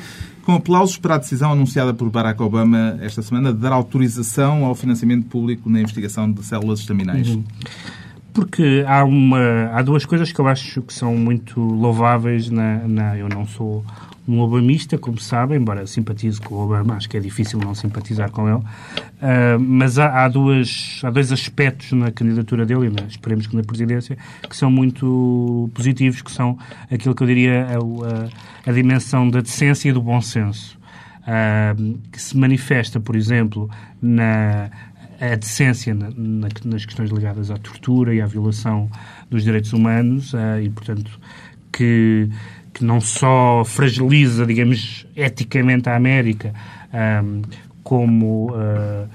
com 0.50 0.56
aplausos 0.56 0.96
para 0.96 1.14
a 1.14 1.18
decisão 1.18 1.52
anunciada 1.52 1.94
por 1.94 2.10
Barack 2.10 2.42
Obama 2.42 2.98
esta 3.00 3.22
semana 3.22 3.52
de 3.52 3.60
dar 3.60 3.72
autorização 3.72 4.64
ao 4.64 4.74
financiamento 4.74 5.26
público 5.26 5.70
na 5.70 5.80
investigação 5.80 6.30
de 6.30 6.44
células 6.44 6.80
estaminais. 6.80 7.28
Uhum. 7.28 7.44
Porque 8.32 8.84
há, 8.86 9.04
uma, 9.04 9.70
há 9.72 9.80
duas 9.82 10.04
coisas 10.04 10.32
que 10.32 10.40
eu 10.40 10.48
acho 10.48 10.82
que 10.82 10.92
são 10.92 11.14
muito 11.14 11.60
louváveis 11.60 12.50
na, 12.50 12.78
na 12.88 13.16
eu 13.16 13.28
não 13.28 13.46
sou 13.46 13.84
um 14.28 14.40
obamista, 14.40 14.98
como 14.98 15.18
sabem, 15.18 15.58
embora 15.58 15.86
simpatize 15.86 16.40
com 16.40 16.54
o 16.54 16.64
Obama, 16.64 16.94
acho 16.94 17.08
que 17.08 17.16
é 17.16 17.20
difícil 17.20 17.58
não 17.58 17.74
simpatizar 17.74 18.30
com 18.30 18.48
ele, 18.48 18.58
uh, 18.58 19.58
mas 19.58 19.98
há, 19.98 20.24
há, 20.24 20.28
duas, 20.28 21.00
há 21.02 21.10
dois 21.10 21.32
aspectos 21.32 21.92
na 21.92 22.10
candidatura 22.10 22.64
dele, 22.64 22.86
e 22.86 22.90
na, 22.90 23.06
esperemos 23.08 23.46
que 23.46 23.56
na 23.56 23.62
presidência, 23.62 24.16
que 24.48 24.56
são 24.56 24.70
muito 24.70 25.70
positivos, 25.74 26.22
que 26.22 26.30
são 26.30 26.58
aquilo 26.90 27.14
que 27.14 27.22
eu 27.22 27.26
diria 27.26 27.66
a, 27.66 28.68
a, 28.68 28.70
a 28.70 28.72
dimensão 28.72 29.28
da 29.28 29.40
decência 29.40 29.88
e 29.88 29.92
do 29.92 30.02
bom 30.02 30.20
senso, 30.20 30.78
uh, 31.22 31.98
que 32.12 32.20
se 32.20 32.36
manifesta, 32.36 33.00
por 33.00 33.16
exemplo, 33.16 33.68
na 34.00 34.70
a 35.20 35.34
decência 35.34 35.94
na, 35.94 36.08
na, 36.16 36.48
nas 36.64 36.86
questões 36.86 37.10
ligadas 37.10 37.50
à 37.50 37.58
tortura 37.58 38.14
e 38.14 38.22
à 38.22 38.26
violação 38.26 38.90
dos 39.28 39.44
direitos 39.44 39.74
humanos 39.74 40.32
uh, 40.32 40.58
e, 40.62 40.70
portanto, 40.70 41.20
que 41.70 42.28
que 42.80 42.84
não 42.84 42.98
só 42.98 43.62
fragiliza, 43.62 44.46
digamos, 44.46 45.06
eticamente 45.14 45.90
a 45.90 45.96
América, 45.96 46.54
um, 47.22 47.42
como, 47.84 48.52
uh, 48.52 49.06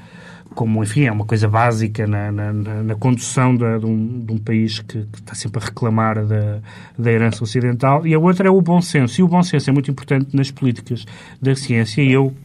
como, 0.53 0.83
enfim, 0.83 1.05
é 1.05 1.11
uma 1.11 1.25
coisa 1.25 1.47
básica 1.47 2.05
na, 2.05 2.31
na, 2.31 2.53
na 2.53 2.95
condução 2.95 3.57
de, 3.57 3.65
um, 3.83 4.23
de, 4.23 4.33
um, 4.33 4.37
país 4.37 4.81
que, 4.81 5.01
que, 5.05 5.19
está 5.19 5.33
sempre 5.33 5.63
a 5.63 5.65
reclamar 5.65 6.23
da, 6.23 6.59
da 6.95 7.11
herança 7.11 7.43
ocidental. 7.43 8.05
E 8.05 8.13
a 8.13 8.19
outra 8.19 8.47
é 8.47 8.51
o 8.51 8.61
bom 8.61 8.79
senso. 8.81 9.19
E 9.19 9.23
o 9.23 9.27
bom 9.27 9.41
senso 9.41 9.67
é 9.67 9.73
muito 9.73 9.89
importante 9.89 10.35
nas 10.35 10.51
políticas 10.51 11.03
da 11.41 11.55
ciência. 11.55 12.03
E 12.03 12.11
eu 12.11 12.35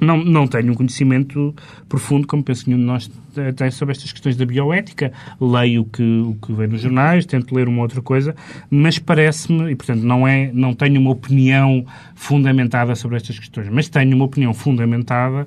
não, 0.00 0.22
não 0.24 0.46
tenho 0.46 0.72
um 0.72 0.74
conhecimento 0.74 1.54
profundo, 1.88 2.26
como 2.26 2.42
penso 2.42 2.68
nenhum 2.68 2.80
de 2.80 2.86
nós 2.86 3.10
tem 3.56 3.70
sobre 3.70 3.92
estas 3.92 4.12
questões 4.12 4.36
da 4.36 4.44
bioética. 4.44 5.12
Leio 5.40 5.82
o 5.82 5.84
que, 5.84 6.02
o 6.02 6.34
que 6.34 6.52
vem 6.52 6.68
nos 6.68 6.80
jornais, 6.80 7.24
tento 7.24 7.54
ler 7.54 7.68
uma 7.68 7.82
outra 7.82 8.02
coisa, 8.02 8.34
mas 8.70 8.98
parece-me, 8.98 9.70
e 9.70 9.76
portanto 9.76 10.02
não, 10.02 10.26
é, 10.26 10.50
não 10.52 10.74
tenho 10.74 11.00
uma 11.00 11.10
opinião 11.10 11.84
fundamentada 12.14 12.94
sobre 12.94 13.16
estas 13.16 13.38
questões, 13.38 13.68
mas 13.68 13.88
tenho 13.88 14.14
uma 14.14 14.24
opinião 14.24 14.52
fundamentada 14.52 15.46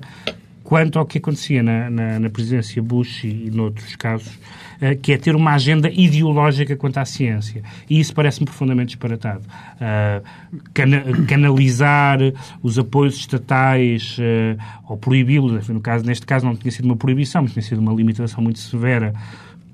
quanto 0.66 0.98
ao 0.98 1.06
que 1.06 1.18
acontecia 1.18 1.62
na, 1.62 1.88
na, 1.88 2.18
na 2.18 2.28
presidência 2.28 2.82
Bush 2.82 3.22
e, 3.22 3.46
e 3.46 3.50
noutros 3.52 3.94
casos, 3.94 4.34
uh, 4.34 4.98
que 5.00 5.12
é 5.12 5.16
ter 5.16 5.36
uma 5.36 5.52
agenda 5.52 5.88
ideológica 5.88 6.74
quanto 6.76 6.98
à 6.98 7.04
ciência. 7.04 7.62
E 7.88 8.00
isso 8.00 8.12
parece-me 8.12 8.46
profundamente 8.46 8.88
disparatado. 8.88 9.42
Uh, 9.76 10.26
cana 10.74 11.04
canalizar 11.28 12.18
os 12.64 12.78
apoios 12.80 13.14
estatais 13.14 14.18
uh, 14.18 14.60
ou 14.88 14.96
proibi-los, 14.96 15.68
no 15.68 15.80
caso, 15.80 16.04
neste 16.04 16.26
caso 16.26 16.44
não 16.44 16.56
tinha 16.56 16.72
sido 16.72 16.86
uma 16.86 16.96
proibição, 16.96 17.42
mas 17.42 17.52
tinha 17.52 17.62
sido 17.62 17.78
uma 17.78 17.94
limitação 17.94 18.42
muito 18.42 18.58
severa 18.58 19.14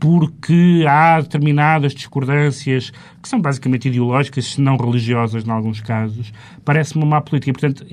porque 0.03 0.85
há 0.89 1.21
determinadas 1.21 1.95
discordâncias 1.95 2.91
que 3.23 3.29
são 3.29 3.41
basicamente 3.41 3.87
ideológicas, 3.87 4.47
se 4.47 4.61
não 4.61 4.77
religiosas, 4.77 5.47
em 5.47 5.51
alguns 5.53 5.81
casos, 5.81 6.33
parece-me 6.65 7.05
uma 7.05 7.11
má 7.11 7.21
política. 7.21 7.53
Portanto, 7.53 7.87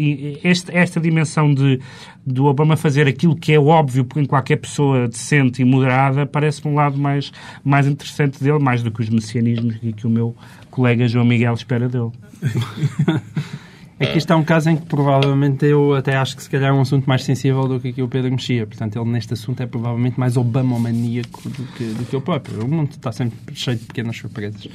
esta, 0.43 0.75
esta 0.75 0.99
dimensão 0.99 1.53
de, 1.53 1.79
do 2.25 2.45
Obama 2.45 2.75
fazer 2.75 3.07
aquilo 3.07 3.35
que 3.35 3.53
é 3.53 3.59
óbvio 3.59 4.07
em 4.15 4.25
qualquer 4.25 4.55
pessoa 4.55 5.07
decente 5.07 5.61
e 5.61 5.65
moderada, 5.65 6.25
parece-me 6.25 6.73
um 6.73 6.75
lado 6.75 6.97
mais, 6.97 7.31
mais 7.63 7.85
interessante 7.85 8.43
dele, 8.43 8.57
mais 8.57 8.81
do 8.81 8.89
que 8.89 9.01
os 9.01 9.09
messianismos 9.09 9.75
que 9.95 10.07
o 10.07 10.09
meu 10.09 10.35
colega 10.71 11.07
João 11.07 11.25
Miguel 11.25 11.53
espera 11.53 11.87
dele. 11.87 12.09
Isto 14.15 14.31
é 14.31 14.35
um 14.35 14.43
caso 14.43 14.69
em 14.69 14.77
que 14.77 14.85
provavelmente 14.85 15.65
eu 15.65 15.93
até 15.93 16.15
acho 16.15 16.35
que 16.37 16.43
se 16.43 16.49
calhar 16.49 16.69
é 16.69 16.73
um 16.73 16.81
assunto 16.81 17.05
mais 17.05 17.23
sensível 17.23 17.67
do 17.67 17.79
que 17.81 17.89
aqui 17.89 18.01
o 18.01 18.07
Pedro 18.07 18.31
mexia. 18.31 18.65
Portanto, 18.65 18.97
ele 18.97 19.09
neste 19.09 19.33
assunto 19.33 19.61
é 19.61 19.65
provavelmente 19.65 20.17
mais 20.19 20.37
Obama-maníaco 20.37 21.49
do 21.49 21.63
que, 21.75 21.83
do 21.83 22.05
que 22.05 22.15
eu 22.15 22.21
próprio. 22.21 22.63
O 22.63 22.67
mundo 22.67 22.91
está 22.91 23.11
sempre 23.11 23.37
cheio 23.53 23.77
de 23.77 23.83
pequenas 23.85 24.15
surpresas. 24.15 24.67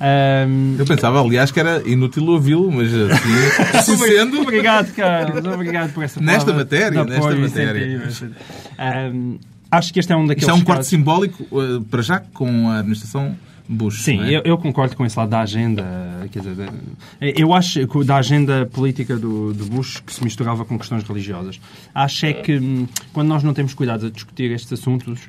Ahm, 0.00 0.76
Eu 0.78 0.86
pensava, 0.86 1.20
aliás, 1.20 1.50
que 1.50 1.58
era 1.58 1.82
inútil 1.88 2.24
ouvi-lo, 2.28 2.70
mas 2.70 2.92
assim, 2.94 3.74
assim 3.76 3.96
sendo... 3.96 4.40
Obrigado, 4.40 4.92
Carlos. 4.94 5.44
Obrigado 5.44 5.92
por 5.92 6.04
essa 6.04 6.20
Nesta 6.20 6.52
matéria, 6.52 7.04
nesta 7.04 7.18
apoio 7.18 7.40
matéria. 7.40 8.02
Ahm, 8.78 9.36
acho 9.70 9.92
que 9.92 9.98
este 10.00 10.12
é 10.12 10.16
um 10.16 10.26
daqueles 10.26 10.42
Isto 10.48 10.50
é 10.50 10.54
um 10.54 10.64
corte 10.64 10.78
casos- 10.78 10.90
simbólico, 10.90 11.44
eh, 11.60 11.80
para 11.90 12.02
já, 12.02 12.20
com 12.20 12.68
a 12.68 12.78
administração 12.78 13.36
Bush. 13.70 14.02
Sim, 14.02 14.20
é? 14.24 14.38
eu, 14.38 14.42
eu 14.44 14.58
concordo 14.58 14.96
com 14.96 15.06
esse 15.06 15.16
lado 15.16 15.28
da 15.28 15.40
agenda. 15.40 16.28
Quer 16.32 16.40
dizer, 16.40 16.68
eu 17.20 17.54
acho 17.54 17.86
que 17.86 18.04
da 18.04 18.16
agenda 18.16 18.66
política 18.72 19.16
do, 19.16 19.52
do 19.54 19.64
Bush 19.66 20.00
que 20.04 20.12
se 20.12 20.22
misturava 20.24 20.64
com 20.64 20.76
questões 20.76 21.04
religiosas. 21.04 21.60
Acho 21.94 22.26
é 22.26 22.32
que 22.32 22.58
hum, 22.58 22.88
quando 23.12 23.28
nós 23.28 23.42
não 23.42 23.54
temos 23.54 23.72
cuidado 23.72 24.06
a 24.06 24.10
discutir 24.10 24.50
estes 24.50 24.72
assuntos, 24.72 25.20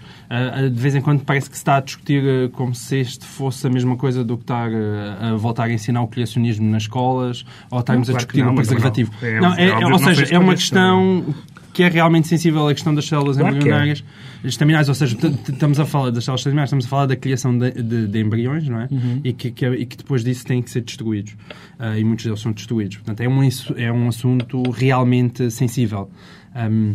de 0.71 0.79
vez 0.81 0.95
em 0.95 1.01
quando 1.01 1.23
parece 1.23 1.49
que 1.49 1.55
se 1.55 1.61
está 1.61 1.77
a 1.77 1.81
discutir 1.81 2.23
ah, 2.23 2.49
como 2.53 2.73
se 2.73 2.97
este 2.97 3.25
fosse 3.25 3.65
a 3.67 3.69
mesma 3.69 3.95
coisa 3.95 4.23
do 4.23 4.35
que 4.37 4.43
estar 4.43 4.69
ah, 4.71 5.31
a 5.33 5.35
voltar 5.35 5.65
a 5.65 5.73
ensinar 5.73 6.01
o 6.01 6.07
criacionismo 6.07 6.69
nas 6.69 6.83
escolas 6.83 7.45
ou 7.69 7.79
estarmos 7.79 8.07
Não, 8.07 8.15
a 8.15 8.17
claro 8.17 8.27
que 8.27 8.33
discutir 8.33 8.45
não, 8.45 8.53
o 8.53 8.55
mas 8.55 8.67
preservativo. 8.67 9.11
não. 9.21 9.27
É- 9.27 9.39
Não, 9.39 9.53
é 9.55 9.65
é- 9.67 9.73
óbvio 9.73 9.93
ou 9.93 9.99
seja, 9.99 10.25
é 10.35 10.39
uma 10.39 10.55
questão 10.55 11.25
que 11.73 11.83
é 11.83 11.87
realmente 11.89 12.27
sensível 12.27 12.67
à 12.67 12.73
questão 12.73 12.93
das 12.93 13.05
células 13.07 13.37
Claro 13.37 13.53
é. 13.55 13.57
embrionárias 13.57 14.03
estaminais, 14.43 14.89
ou 14.89 14.95
seja, 14.95 15.17
estamos 15.47 15.79
a 15.79 15.85
falar 15.85 16.09
das 16.11 16.23
células 16.25 16.41
estaminais, 16.41 16.67
estamos 16.67 16.85
a 16.85 16.87
falar 16.89 17.05
da 17.05 17.15
criação 17.15 17.57
de, 17.57 17.71
de- 17.71 18.07
de 18.07 18.19
embriões, 18.19 18.67
não 18.67 18.81
é? 18.81 18.87
Uhum. 18.91 19.21
E, 19.23 19.31
que, 19.33 19.51
que- 19.51 19.65
e 19.67 19.85
que 19.85 19.97
depois 19.97 20.23
disso 20.23 20.45
têm 20.45 20.61
que 20.61 20.69
ser 20.69 20.81
destruídos. 20.81 21.35
Ah, 21.79 21.97
e 21.97 22.03
muitos 22.03 22.25
deles 22.25 22.39
são 22.39 22.51
destruídos. 22.51 22.97
Portanto, 22.97 23.21
é 23.21 23.27
um, 23.29 23.41
é 23.77 23.91
um 23.91 24.07
assunto 24.07 24.61
realmente 24.71 25.49
sensível. 25.51 26.09
Ahm, 26.55 26.93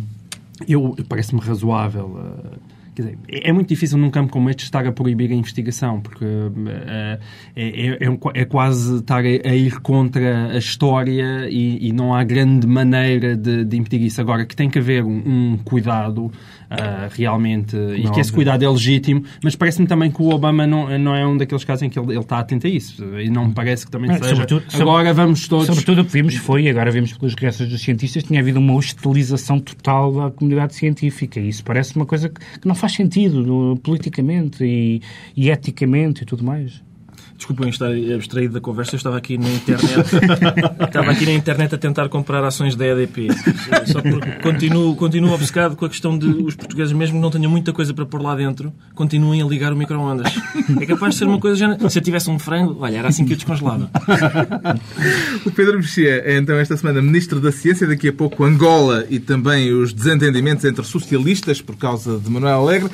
eu 0.67 0.95
Parece-me 1.07 1.39
razoável. 1.41 2.19
Quer 2.19 2.76
dizer, 3.01 3.17
é 3.29 3.49
é 3.49 3.53
muito 3.53 3.69
difícil 3.69 3.97
num 3.97 4.09
campo 4.09 4.31
como 4.31 4.49
este 4.49 4.63
estar 4.63 4.85
a 4.85 4.91
proibir 4.91 5.31
a 5.31 5.35
investigação, 5.35 6.01
porque 6.01 6.25
ah, 6.25 7.19
é, 7.55 7.87
é- 7.87 8.07
é 8.07 8.19
é 8.41 8.45
quase 8.45 8.97
estar 8.97 9.23
a, 9.23 9.49
a 9.49 9.55
ir 9.55 9.79
contra 9.81 10.51
a 10.51 10.57
história 10.57 11.47
e, 11.49 11.87
e 11.87 11.91
não 11.93 12.13
há 12.13 12.23
grande 12.23 12.67
maneira 12.67 13.35
de, 13.35 13.63
de 13.65 13.77
impedir 13.77 14.05
isso. 14.05 14.19
Agora, 14.21 14.45
que 14.45 14.55
tem 14.55 14.69
que 14.69 14.79
haver 14.79 15.03
um, 15.03 15.21
um 15.53 15.57
cuidado 15.63 16.31
ah, 16.69 17.07
realmente, 17.11 17.75
e 17.95 18.09
que 18.11 18.19
esse 18.19 18.31
cuidado 18.31 18.63
é 18.63 18.69
legítimo, 18.69 19.23
mas 19.43 19.55
parece-me 19.55 19.87
também 19.87 20.11
que 20.11 20.21
o 20.21 20.29
Obama 20.29 20.67
não, 20.67 20.97
não 20.99 21.15
é 21.15 21.25
um 21.25 21.37
daqueles 21.37 21.63
casos 21.63 21.83
em 21.83 21.89
que 21.89 21.97
ele, 21.97 22.11
ele 22.13 22.19
está 22.19 22.39
atento 22.39 22.67
a 22.67 22.69
isso. 22.69 23.03
E 23.19 23.29
não 23.29 23.47
me 23.47 23.53
parece 23.53 23.85
que 23.85 23.91
também 23.91 24.09
seja. 24.17 24.29
sobretudo- 24.29 24.63
sobre- 24.71 24.81
Agora 24.83 25.13
vamos 25.13 25.47
todos. 25.47 25.67
Sobretudo 25.67 26.01
o 26.01 26.05
que 26.05 26.11
vimos 26.11 26.35
foi, 26.35 26.63
e 26.63 26.69
agora 26.69 26.91
vemos 26.91 27.13
pelas 27.13 27.33
reações 27.35 27.69
dos 27.69 27.81
cientistas, 27.81 28.23
tinha 28.23 28.39
havido 28.39 28.59
uma 28.59 28.73
hostilização 28.73 29.59
total 29.59 30.11
da 30.13 30.31
comunidade 30.31 30.75
científica. 30.75 31.39
E 31.39 31.49
isso 31.49 31.63
parece 31.63 31.95
uma 31.95 32.05
coisa 32.05 32.29
que, 32.29 32.59
que 32.59 32.67
não 32.67 32.75
faz 32.75 32.93
sentido 32.93 33.79
politicamente 33.83 34.63
e, 34.63 35.01
e 35.35 35.49
eticamente 35.49 36.23
e 36.23 36.25
tudo 36.25 36.43
mais. 36.43 36.81
Desculpem 37.37 37.69
estar 37.69 37.91
abstraído 38.15 38.55
da 38.55 38.59
conversa, 38.59 38.95
eu 38.95 38.97
estava 38.97 39.15
aqui 39.15 39.37
na 39.37 39.47
internet 39.47 40.09
estava 40.87 41.11
aqui 41.11 41.23
na 41.23 41.33
internet 41.33 41.75
a 41.75 41.77
tentar 41.77 42.09
comprar 42.09 42.43
ações 42.43 42.75
da 42.75 42.85
EDP. 42.87 43.27
Só 43.85 44.01
porque 44.01 44.31
continuo, 44.41 44.95
continuo 44.95 45.33
obcecado 45.33 45.75
com 45.75 45.85
a 45.85 45.89
questão 45.89 46.17
de 46.17 46.25
os 46.25 46.55
portugueses, 46.55 46.93
mesmo 46.93 47.17
que 47.17 47.21
não 47.21 47.29
tenham 47.29 47.51
muita 47.51 47.71
coisa 47.71 47.93
para 47.93 48.07
pôr 48.07 48.23
lá 48.23 48.35
dentro, 48.35 48.73
continuem 48.95 49.43
a 49.43 49.45
ligar 49.45 49.71
o 49.71 49.75
micro-ondas. 49.77 50.33
É 50.81 50.85
capaz 50.87 51.13
de 51.13 51.19
ser 51.19 51.25
uma 51.25 51.39
coisa. 51.39 51.77
Se 51.89 51.99
eu 51.99 52.03
tivesse 52.03 52.27
um 52.29 52.39
frango, 52.39 52.77
olha, 52.79 52.97
era 52.97 53.07
assim 53.09 53.23
que 53.23 53.33
eu 53.33 53.37
descongelava. 53.37 53.89
O 55.45 55.51
Pedro 55.51 55.77
Mexia 55.77 56.23
é 56.25 56.37
então 56.37 56.55
esta 56.55 56.75
semana 56.75 57.01
Ministro 57.01 57.39
da 57.39 57.51
Ciência, 57.51 57.85
daqui 57.85 58.07
a 58.07 58.13
pouco 58.13 58.43
Angola 58.43 59.05
e 59.09 59.19
também 59.19 59.71
os 59.71 59.93
desentendimentos 59.93 60.65
entre 60.65 60.83
socialistas 60.83 61.61
por 61.61 61.77
causa 61.77 62.17
de 62.17 62.29
Manuel 62.29 62.61
Alegre. 62.61 62.89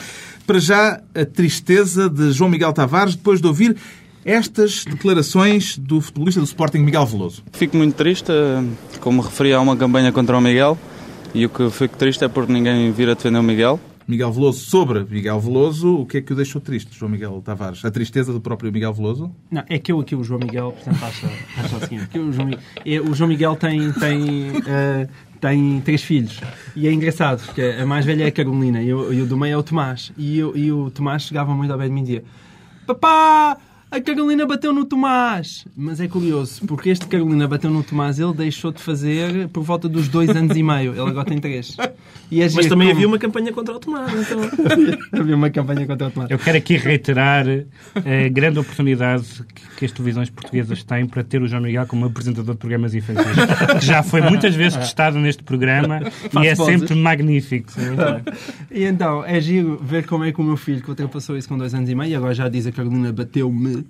Para 0.45 0.59
já, 0.59 1.01
a 1.15 1.25
tristeza 1.25 2.09
de 2.09 2.33
João 2.33 2.49
Miguel 2.49 2.73
Tavares 2.73 3.15
depois 3.15 3.39
de 3.39 3.47
ouvir 3.47 3.77
estas 4.25 4.85
declarações 4.85 5.77
do 5.77 5.99
futebolista 6.01 6.39
do 6.39 6.45
Sporting 6.45 6.79
Miguel 6.79 7.05
Veloso. 7.05 7.43
Fico 7.51 7.75
muito 7.77 7.95
triste, 7.95 8.31
eh, 8.31 8.63
como 8.99 9.21
referi 9.21 9.53
a 9.53 9.59
uma 9.61 9.75
campanha 9.75 10.11
contra 10.11 10.37
o 10.37 10.41
Miguel, 10.41 10.77
e 11.33 11.45
o 11.45 11.49
que 11.49 11.69
fico 11.69 11.97
triste 11.97 12.23
é 12.23 12.27
por 12.27 12.47
ninguém 12.47 12.91
vir 12.91 13.09
a 13.09 13.13
defender 13.13 13.39
o 13.39 13.43
Miguel. 13.43 13.79
Miguel 14.05 14.33
Veloso 14.33 14.59
sobre 14.69 15.05
Miguel 15.09 15.39
Veloso, 15.39 15.95
o 16.01 16.05
que 16.05 16.17
é 16.17 16.21
que 16.21 16.33
o 16.33 16.35
deixou 16.35 16.59
triste, 16.59 16.89
João 16.97 17.09
Miguel 17.09 17.41
Tavares? 17.43 17.85
A 17.85 17.89
tristeza 17.91 18.33
do 18.33 18.41
próprio 18.41 18.69
Miguel 18.71 18.93
Veloso? 18.93 19.31
Não, 19.49 19.63
é 19.69 19.79
que 19.79 19.93
eu 19.93 19.99
aqui, 20.01 20.13
o 20.13 20.21
João 20.23 20.41
Miguel, 20.41 20.73
portanto, 20.73 21.03
acha, 21.05 21.27
acha 21.57 21.75
o 21.77 21.79
seguinte: 21.79 22.07
que 22.07 22.19
o, 22.19 22.31
João, 22.33 22.49
é, 22.85 22.99
o 22.99 23.13
João 23.13 23.29
Miguel 23.29 23.55
tem, 23.55 23.93
tem, 23.93 24.47
eh, 24.67 25.07
tem 25.39 25.79
três 25.85 26.03
filhos. 26.03 26.41
E 26.75 26.85
é 26.85 26.91
engraçado, 26.91 27.45
porque 27.45 27.61
a 27.61 27.85
mais 27.85 28.05
velha 28.05 28.25
é 28.25 28.27
a 28.27 28.31
Carolina 28.31 28.81
e 28.81 28.93
o, 28.93 29.13
e 29.13 29.21
o 29.21 29.25
do 29.25 29.37
meio 29.37 29.53
é 29.53 29.57
o 29.57 29.63
Tomás. 29.63 30.11
E, 30.17 30.37
eu- 30.37 30.55
e 30.55 30.69
o 30.69 30.91
Tomás 30.91 31.23
chegava 31.23 31.53
muito 31.55 31.71
ao 31.71 31.79
pé 31.79 31.85
de 31.85 31.91
mim 31.91 32.01
e 32.01 32.03
dizia: 32.03 32.23
Papá! 32.85 33.57
A 33.93 34.01
Carolina 34.01 34.43
bateu 34.47 34.73
no 34.73 34.85
Tomás. 34.85 35.67
Mas 35.77 35.99
é 35.99 36.07
curioso, 36.07 36.65
porque 36.65 36.89
este 36.89 37.05
Carolina 37.05 37.47
bateu 37.47 37.69
no 37.69 37.83
Tomás, 37.83 38.19
ele 38.19 38.33
deixou 38.33 38.71
de 38.71 38.81
fazer 38.81 39.47
por 39.49 39.61
volta 39.61 39.87
dos 39.87 40.07
dois 40.07 40.31
anos 40.31 40.57
e 40.57 40.63
meio. 40.63 40.93
Ele 40.93 41.09
agora 41.11 41.25
tem 41.25 41.37
três. 41.37 41.77
E 42.31 42.41
é 42.41 42.45
Mas 42.45 42.65
também 42.65 42.87
como- 42.87 42.91
havia 42.91 43.07
uma 43.07 43.19
campanha 43.19 43.53
contra 43.53 43.75
o 43.75 43.79
tomate. 43.79 44.15
Então... 44.15 44.39
havia 45.21 45.35
uma 45.35 45.51
campanha 45.51 45.85
contra 45.85 46.07
o 46.07 46.09
Tomás. 46.09 46.31
Eu 46.31 46.39
quero 46.39 46.57
aqui 46.57 46.75
reiterar 46.75 47.45
a 47.95 48.29
grande 48.29 48.57
oportunidade 48.57 49.45
que, 49.77 49.85
as 49.85 49.91
televisões 49.91 50.29
portuguesas 50.31 50.81
têm 50.81 51.05
para 51.05 51.23
ter 51.23 51.43
o 51.43 51.47
João 51.47 51.61
Miguel 51.61 51.85
como 51.85 52.05
apresentador 52.05 52.55
de 52.55 52.59
programas 52.59 52.95
infantis. 52.95 53.25
Que 53.79 53.85
já 53.85 54.01
foi 54.01 54.21
muitas 54.21 54.55
vezes 54.55 54.75
testado 54.75 55.19
neste 55.19 55.43
programa 55.43 55.99
e 56.41 56.47
é 56.47 56.55
sempre 56.55 56.95
magnífico. 56.95 57.71
E 58.71 58.85
então, 58.85 59.23
é 59.23 59.39
giro 59.39 59.79
ver 59.83 60.07
como 60.07 60.23
é 60.23 60.31
que 60.31 60.41
o 60.41 60.43
meu 60.43 60.57
filho, 60.57 60.81
que 60.81 60.89
ultrapassou 60.89 61.37
isso 61.37 61.47
com 61.47 61.57
dois 61.59 61.75
anos 61.75 61.87
e 61.89 61.93
meio, 61.93 62.17
agora 62.17 62.33
já 62.33 62.49
diz 62.49 62.65
a 62.65 62.71
Carolina 62.71 63.11
bateu-me, 63.11 63.79
eh, 63.79 63.82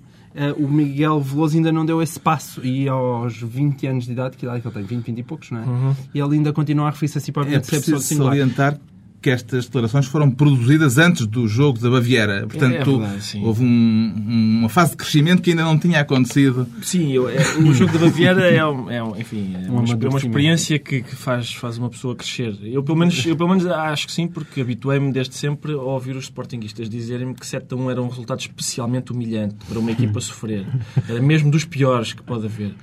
o 0.58 0.68
Miguel 0.68 1.20
Veloso 1.20 1.56
ainda 1.56 1.70
não 1.70 1.84
deu 1.86 2.02
esse 2.02 2.18
passo. 2.18 2.64
E 2.64 2.88
aos 2.88 3.36
20 3.40 3.86
anos 3.86 4.04
de 4.04 4.12
idade, 4.12 4.36
que 4.36 4.44
idade 4.44 4.60
que 4.60 4.66
ele 4.68 4.74
tem? 4.74 4.84
20, 4.84 5.04
20 5.06 5.18
e 5.18 5.22
poucos, 5.22 5.50
não 5.50 5.60
é? 5.60 5.96
E 6.14 6.18
ele 6.20 6.34
ainda 6.36 6.52
continua 6.52 6.86
a 6.88 6.90
referir-se 6.90 7.18
a 7.18 7.20
si 7.20 7.30
próprio 7.32 7.56
É 7.56 7.58
de 7.60 7.66
ser 7.66 7.76
pessoa 7.76 7.96
preciso 7.98 8.08
singular. 8.08 8.32
salientar 8.32 8.78
que 9.24 9.30
estas 9.30 9.64
declarações 9.64 10.04
foram 10.04 10.30
produzidas 10.30 10.98
antes 10.98 11.26
do 11.26 11.48
jogo 11.48 11.78
da 11.78 11.88
Baviera. 11.88 12.46
Portanto, 12.46 12.74
É 12.74 12.84
verdade, 12.84 13.40
houve 13.42 13.64
um- 13.64 14.58
uma 14.60 14.68
fase 14.68 14.90
de 14.90 14.98
crescimento 14.98 15.40
que 15.40 15.50
ainda 15.50 15.62
não 15.64 15.78
tinha 15.78 16.00
acontecido. 16.00 16.66
Sim, 16.82 17.10
eu- 17.10 17.26
é, 17.28 17.38
o 17.56 17.72
jogo 17.72 17.92
da 17.94 18.00
Baviera 18.00 18.42
é, 18.50 18.64
um, 18.66 18.90
é 18.90 19.02
um- 19.02 19.16
enfim, 19.18 19.54
é 19.54 19.70
uma, 19.70 19.82
é 19.94 20.08
uma 20.08 20.18
experiência 20.18 20.78
que, 20.78 21.02
que 21.02 21.16
faz, 21.16 21.54
faz 21.54 21.78
uma 21.78 21.88
pessoa 21.88 22.14
crescer. 22.14 22.54
Eu 22.64 22.82
pelo, 22.82 22.98
menos, 22.98 23.24
eu, 23.24 23.34
pelo 23.34 23.48
menos, 23.48 23.64
acho 23.66 24.06
que 24.06 24.12
sim, 24.12 24.26
porque 24.28 24.60
habituei-me 24.60 25.10
desde 25.10 25.34
sempre 25.34 25.72
a 25.72 25.76
ouvir 25.78 26.16
os 26.16 26.24
sportinguistas 26.24 26.90
dizerem-me 26.90 27.34
que 27.34 27.46
7 27.46 27.72
a 27.72 27.76
1 27.78 27.90
era 27.90 28.02
um 28.02 28.08
resultado 28.08 28.40
especialmente 28.40 29.10
humilhante 29.10 29.54
para 29.66 29.78
uma 29.78 29.90
equipa 29.90 30.20
sofrer. 30.20 30.66
Era 31.08 31.22
mesmo 31.22 31.50
dos 31.50 31.64
piores 31.64 32.12
que 32.12 32.22
pode 32.22 32.44
haver. 32.44 32.74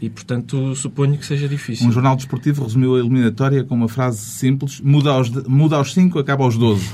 E, 0.00 0.08
portanto, 0.08 0.74
suponho 0.74 1.18
que 1.18 1.26
seja 1.26 1.46
difícil. 1.46 1.86
Um 1.86 1.92
jornal 1.92 2.16
desportivo 2.16 2.64
resumiu 2.64 2.96
a 2.96 2.98
eliminatória 2.98 3.62
com 3.62 3.74
uma 3.74 3.88
frase 3.88 4.18
simples: 4.18 4.80
muda 4.80 5.10
aos, 5.10 5.28
muda 5.46 5.76
aos 5.76 5.81
5, 5.90 6.18
acaba 6.18 6.44
aos 6.44 6.56
12. 6.56 6.90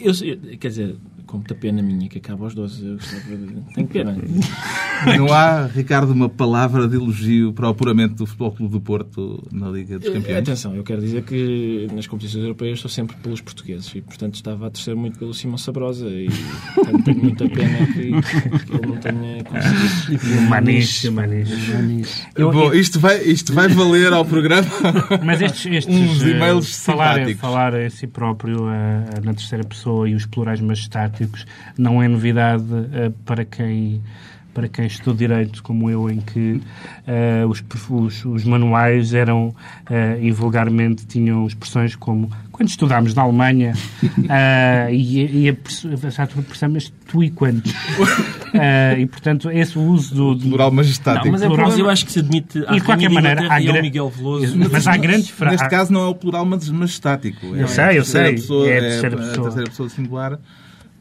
Eu, 0.00 0.12
eu- 0.24 0.58
quer 0.58 0.68
dizer, 0.68 0.96
com 1.26 1.38
muita 1.38 1.54
pena 1.54 1.82
minha 1.82 2.08
que 2.08 2.18
acaba 2.18 2.44
aos 2.44 2.54
12. 2.54 2.86
Eu 2.86 2.94
gostava 2.96 3.36
de... 3.36 3.74
Tenho 3.74 3.86
pena. 3.88 4.16
Não 5.16 5.32
há, 5.32 5.66
Ricardo, 5.66 6.10
uma 6.12 6.28
palavra 6.28 6.88
de 6.88 6.96
elogio 6.96 7.52
para 7.52 7.66
o 7.66 7.70
apuramento 7.70 8.14
do 8.14 8.26
Futebol 8.26 8.52
Clube 8.52 8.72
do 8.72 8.80
Porto 8.80 9.42
na 9.52 9.68
Liga 9.68 9.98
dos 9.98 10.08
Campeões? 10.08 10.38
Atenção, 10.38 10.74
eu 10.74 10.82
quero 10.82 11.00
dizer 11.00 11.22
que 11.22 11.88
nas 11.92 12.06
competições 12.06 12.42
europeias 12.42 12.78
estou 12.78 12.90
sempre 12.90 13.16
pelos 13.16 13.40
portugueses 13.40 13.92
e, 13.94 14.00
portanto, 14.00 14.34
estava 14.34 14.66
a 14.66 14.70
torcer 14.70 14.94
muito 14.96 15.18
pelo 15.18 15.34
Simão 15.34 15.58
Sabrosa 15.58 16.08
e 16.08 16.28
portanto, 16.74 17.04
tenho 17.04 17.22
muita 17.22 17.48
pena 17.48 17.86
que, 17.86 17.92
que 17.94 18.72
ele 18.74 18.86
não 18.86 18.96
tenha 18.96 19.44
conseguido. 19.44 20.40
Manis. 20.48 21.02
Eu- 22.36 22.50
Bom, 22.52 22.72
isto 22.72 22.98
vai, 23.00 23.22
isto 23.22 23.52
vai 23.52 23.68
valer 23.68 24.12
ao 24.12 24.24
programa. 24.24 24.66
Mas 25.24 25.40
estes, 25.40 25.66
estes 25.66 25.94
Uns 25.94 26.22
eh, 26.22 26.30
e-mails 26.30 26.76
falar, 26.84 27.18
falar 27.36 27.74
a 27.74 27.90
si 27.90 28.06
próprio 28.06 28.68
eh, 28.70 29.20
na 29.22 29.34
terceira 29.34 29.64
pessoa 29.64 30.08
e 30.08 30.14
os 30.14 30.26
plurais 30.26 30.60
majestáticos 30.60 31.44
não 31.76 32.02
é 32.02 32.08
novidade 32.08 32.64
eh, 32.92 33.12
para 33.24 33.44
quem 33.44 34.02
para 34.56 34.68
quem 34.68 34.86
estudou 34.86 35.12
direito 35.12 35.62
como 35.62 35.90
eu 35.90 36.08
em 36.08 36.18
que 36.18 36.62
eh, 37.06 37.44
os, 37.46 37.62
os, 37.90 38.24
os 38.24 38.44
manuais 38.44 39.12
eram 39.12 39.54
eh, 39.90 40.16
e 40.22 40.32
vulgarmente 40.32 41.04
tinham 41.06 41.46
expressões 41.46 41.94
como 41.94 42.30
quando 42.50 42.70
estudámos 42.70 43.12
na 43.14 43.20
Alemanha 43.20 43.74
eh, 44.30 44.88
e, 44.92 45.44
e 45.44 45.48
a, 45.50 45.52
a 45.52 46.68
mas 46.70 46.90
tu 47.06 47.22
e 47.22 47.28
quantos 47.30 47.70
Eh, 48.58 49.00
e 49.00 49.06
portanto 49.06 49.50
esse 49.50 49.78
uso 49.78 50.14
do, 50.14 50.34
do 50.34 50.48
Plural 50.48 50.70
majestático. 50.70 51.26
Não, 51.26 51.32
mas, 51.32 51.42
é, 51.42 51.46
Plural- 51.46 51.66
mas 51.68 51.78
eu 51.78 51.90
acho 51.90 52.06
que 52.06 52.12
se 52.12 52.20
admite 52.20 52.58
E 52.58 52.76
de 52.76 52.80
qualquer 52.80 53.10
maneira, 53.10 53.46
há 53.50 53.56
ao 53.56 53.62
gra- 53.62 53.82
Miguel 53.82 54.08
Veloso. 54.08 54.56
mas 54.72 54.86
há 54.86 54.96
grandes 54.96 55.28
fra- 55.28 55.50
Neste 55.50 55.66
há- 55.66 55.68
caso 55.68 55.92
não 55.92 56.00
é 56.00 56.06
o 56.06 56.14
plural 56.14 56.46
mas- 56.46 56.66
majestático. 56.70 57.54
É 57.54 57.60
Eu 57.60 57.64
a 57.66 57.68
sei, 57.68 57.98
eu 57.98 58.04
sei. 58.04 58.32
Pessoa, 58.32 58.66
É 58.66 58.72
a 58.72 58.76
é 58.76 58.80
terceira 58.80 59.16
a 59.16 59.18
pessoa. 59.18 59.42
terceira 59.42 59.68
pessoa 59.70 59.88
singular. 59.90 60.38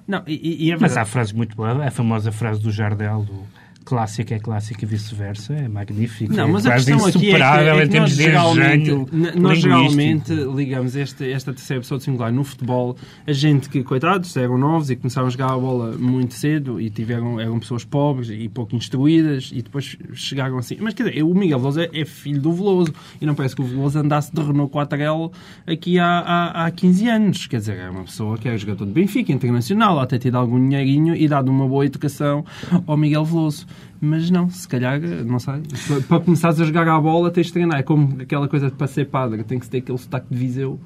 Não, 0.07 0.24
e, 0.27 0.67
e 0.67 0.71
é 0.71 0.75
há 0.75 1.05
frases 1.05 1.33
muito 1.33 1.55
boas. 1.55 1.79
A 1.79 1.91
famosa 1.91 2.31
frase 2.31 2.62
do 2.62 2.71
Jardel, 2.71 3.24
do 3.24 3.45
clássica 3.86 4.34
é 4.34 4.39
clássica 4.39 4.84
e 4.84 4.88
vice-versa, 4.88 5.54
é 5.54 5.68
magnífico. 5.68 6.34
Não, 6.34 6.46
é 6.46 6.51
mas 6.51 6.65
a 6.65 6.72
quase 6.72 6.92
questão 6.92 7.08
aqui 7.08 7.32
é 7.32 7.38
que, 7.38 7.44
é 7.44 7.88
que 7.88 8.00
nós 8.00 8.10
geralmente, 8.12 8.92
nós 9.39 9.60
geralmente 9.60 10.34
ligamos 10.34 10.96
esta, 10.96 11.24
esta 11.24 11.54
terceira 11.54 11.82
pessoa 11.82 12.00
de 12.00 12.04
singular 12.04 12.34
no 12.34 12.44
futebol 12.44 12.98
a 13.27 13.32
gente 13.32 13.70
que, 13.70 13.84
coitados, 13.84 14.36
eram 14.36 14.58
novos 14.58 14.89
e 14.89 14.96
começaram 14.96 15.27
a 15.27 15.30
jogar 15.30 15.51
a 15.51 15.58
bola 15.58 15.96
muito 15.98 16.34
cedo 16.34 16.82
e 16.82 16.89
tiveram, 16.89 17.39
eram 17.39 17.60
pessoas 17.60 17.84
pobres 17.84 18.30
e 18.30 18.50
pouco 18.50 18.75
instruídas 18.75 19.51
e 19.54 19.62
depois 19.62 19.96
chegaram 20.13 20.58
assim. 20.58 20.77
Mas 20.80 20.96
quer 20.96 21.10
dizer, 21.10 21.24
o 21.24 21.36
Miguel 21.36 21.60
Veloso 21.60 21.80
é, 21.80 21.89
é 21.94 22.06
filho 22.06 22.42
do 22.42 22.51
Veloso 22.51 22.94
e 23.22 23.25
não 23.25 23.36
parece 23.36 23.56
que 23.56 23.62
o 23.62 23.65
Veloso 23.65 24.00
andasse 24.00 24.34
de 24.34 24.42
Renault 24.42 24.74
4L 24.74 25.32
aqui 25.68 26.00
há, 26.00 26.08
há, 26.08 26.65
há 26.65 26.72
15 26.72 27.08
anos. 27.08 27.48
Quer 27.48 27.58
dizer, 27.58 27.77
é 27.77 27.89
uma 27.89 28.04
pessoa 28.04 28.36
que 28.36 28.50
é 28.50 28.58
jogador 28.58 28.86
de 28.86 28.92
Benfica, 28.92 29.32
internacional, 29.32 30.00
até 30.00 30.18
tido 30.18 30.38
algum 30.38 30.60
dinheirinho 30.60 31.15
e 31.15 31.27
dado 31.27 31.51
uma 31.51 31.68
boa 31.68 31.86
educação 31.86 32.44
ao 32.88 32.98
Miguel 32.98 33.24
Veloso. 33.24 33.68
Mas 34.01 34.29
não, 34.29 34.50
se 34.50 34.67
calhar, 34.67 35.00
não 35.25 35.39
sei. 35.39 35.53
Para- 35.88 36.01
Para 36.01 36.20
começares 36.20 36.60
a 36.60 36.65
jogar 36.65 36.88
à 36.88 37.00
bola 37.00 37.32
tens 37.32 37.48
de 37.48 37.53
treinar. 37.53 37.79
É 37.79 37.84
como 37.84 38.22
aquela 38.22 38.48
coisa 38.48 38.67
de 38.67 38.74
para 38.74 38.88
ser 38.88 39.05
padre, 39.05 39.44
tem 39.44 39.58
que 39.58 39.65
se 39.65 39.72
ter 39.72 39.77
aquele 39.79 39.98
sotaque 39.98 40.27
de 40.29 40.38
Viseu 40.38 40.79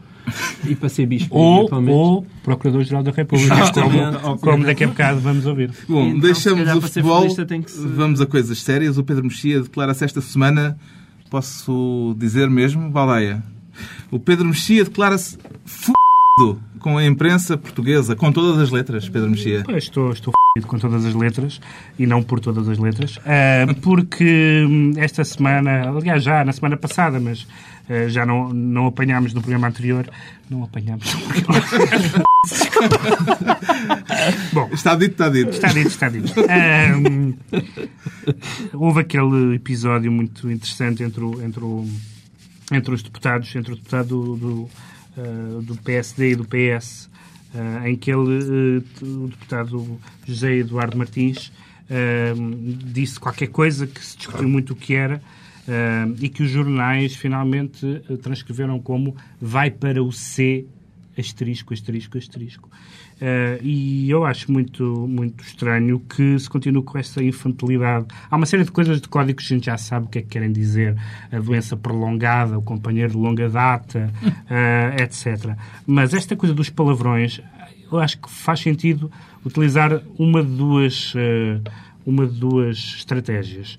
e 0.65 0.75
para 0.75 0.89
ser 0.89 1.05
bispo. 1.07 1.35
Ou, 1.35 1.67
ou 1.89 2.25
Procurador-Geral 2.43 3.01
da 3.03 3.11
República, 3.11 3.55
como, 3.73 4.37
como 4.37 4.63
daqui 4.65 4.83
a 4.83 4.87
bocado 4.87 5.19
vamos 5.19 5.45
ouvir. 5.47 5.71
Bom, 5.87 6.05
Então, 6.07 6.19
deixamos 6.19 6.61
o 6.75 6.81
futebol, 6.81 7.11
futebolista 7.15 7.45
tem 7.45 7.61
que 7.63 7.71
se- 7.71 7.85
vamos 7.87 8.21
a 8.21 8.25
coisas 8.27 8.61
sérias. 8.61 8.97
O 8.97 9.03
Pedro 9.03 9.23
Mexia 9.23 9.61
declara-se 9.61 10.05
esta 10.05 10.21
semana, 10.21 10.77
posso 11.31 12.15
dizer 12.17 12.47
mesmo, 12.49 12.89
Baldeia, 12.91 13.43
o 14.11 14.19
Pedro 14.19 14.45
Mexia 14.45 14.83
declara-se 14.83 15.37
com 16.79 16.97
a 16.97 17.05
imprensa 17.05 17.57
portuguesa, 17.57 18.15
com 18.15 18.31
todas 18.31 18.59
as 18.61 18.69
letras, 18.71 19.07
Pedro 19.09 19.29
Mexia. 19.29 19.63
Pois, 19.65 19.83
Estou, 19.83 20.11
estou 20.11 20.31
f***ido 20.33 20.67
com 20.67 20.79
todas 20.79 21.05
as 21.05 21.13
letras 21.13 21.59
e 21.97 22.05
não 22.07 22.23
por 22.23 22.39
todas 22.39 22.67
as 22.69 22.77
letras, 22.77 23.19
ah, 23.25 23.73
porque 23.81 24.65
hum, 24.67 24.93
esta 24.97 25.23
semana, 25.23 25.89
aliás 25.89 26.23
já 26.23 26.43
na 26.45 26.53
semana 26.53 26.77
passada, 26.77 27.19
mas 27.19 27.45
ah, 27.89 28.07
já 28.07 28.25
não, 28.25 28.49
não 28.53 28.87
apanhámos 28.87 29.33
no 29.33 29.41
programa 29.41 29.67
anterior, 29.67 30.09
não 30.49 30.63
apanhámos 30.63 31.13
no 31.13 31.19
programa 31.21 31.65
Bom, 34.53 34.69
Está 34.73 34.95
dito, 34.95 35.11
está 35.11 35.29
dito. 35.29 35.49
Está 35.51 35.67
dito, 35.69 35.87
está 35.87 36.09
dito. 36.09 36.33
Ahm, 36.49 37.33
houve 38.73 39.01
aquele 39.01 39.55
episódio 39.55 40.11
muito 40.11 40.49
interessante 40.49 41.03
entre, 41.03 41.23
o- 41.23 41.41
entre, 41.43 41.63
o- 41.63 41.85
entre 42.71 42.93
os 42.93 43.03
deputados, 43.03 43.53
entre 43.55 43.73
o 43.73 43.75
deputado 43.75 44.07
do, 44.07 44.35
do, 44.37 44.69
ah, 45.19 45.61
do 45.61 45.75
PSD 45.75 46.31
e 46.31 46.35
do 46.35 46.45
PS, 46.45 47.09
ah, 47.53 47.89
em 47.89 47.95
que 47.95 48.11
ele, 48.11 48.39
eh, 48.39 49.03
o 49.03 49.27
deputado 49.27 49.99
José 50.25 50.57
Eduardo 50.57 50.97
Martins, 50.97 51.51
disse 52.85 53.19
qualquer 53.19 53.47
coisa 53.47 53.87
que 53.87 53.99
se 54.05 54.15
discutiu 54.15 54.47
muito 54.47 54.73
o 54.73 54.75
que 54.75 54.93
era. 54.93 55.19
e 56.19 56.29
que 56.29 56.43
os 56.43 56.49
jornais 56.49 57.15
finalmente 57.15 58.03
eh, 58.09 58.17
transcreveram 58.17 58.79
como 58.79 59.15
vai 59.39 59.69
para 59.69 60.01
o 60.03 60.11
C 60.11 60.65
asterisco, 61.19 61.73
asterisco, 61.73 62.17
asterisco. 62.17 62.69
Eh, 63.21 63.59
e 63.61 64.09
eu 64.09 64.25
acho 64.25 64.51
muito, 64.51 64.83
muito 65.07 65.43
estranho 65.43 65.99
que 65.99 66.39
se 66.39 66.49
continue 66.49 66.83
com 66.83 66.97
essa 66.97 67.21
infantilidade. 67.23 68.07
Há 68.29 68.35
uma 68.35 68.45
série 68.45 68.63
de 68.63 68.71
coisas 68.71 69.01
de 69.01 69.07
códigos 69.07 69.47
que 69.47 69.53
a 69.53 69.57
gente 69.57 69.65
já 69.65 69.77
sabe 69.77 70.05
o 70.05 70.09
que 70.09 70.19
é 70.19 70.21
que 70.21 70.29
querem 70.29 70.51
dizer. 70.51 70.95
A 71.31 71.39
doença 71.39 71.75
prolongada, 71.75 72.57
o 72.57 72.61
companheiro 72.61 73.11
de 73.11 73.17
longa 73.17 73.49
data, 73.49 74.11
eh, 74.49 75.03
etc. 75.03 75.55
Mas 75.85 76.13
esta 76.13 76.35
coisa 76.35 76.55
dos 76.55 76.69
palavrões, 76.69 77.41
eu 77.91 77.99
acho 77.99 78.17
que 78.19 78.29
faz 78.29 78.61
sentido 78.61 79.11
utilizar 79.45 80.01
uma 80.17 80.43
de 80.43 80.55
duas, 80.55 81.13
eh, 81.15 81.59
uma 82.05 82.25
de 82.25 82.39
duas 82.39 82.77
estratégias 82.77 83.77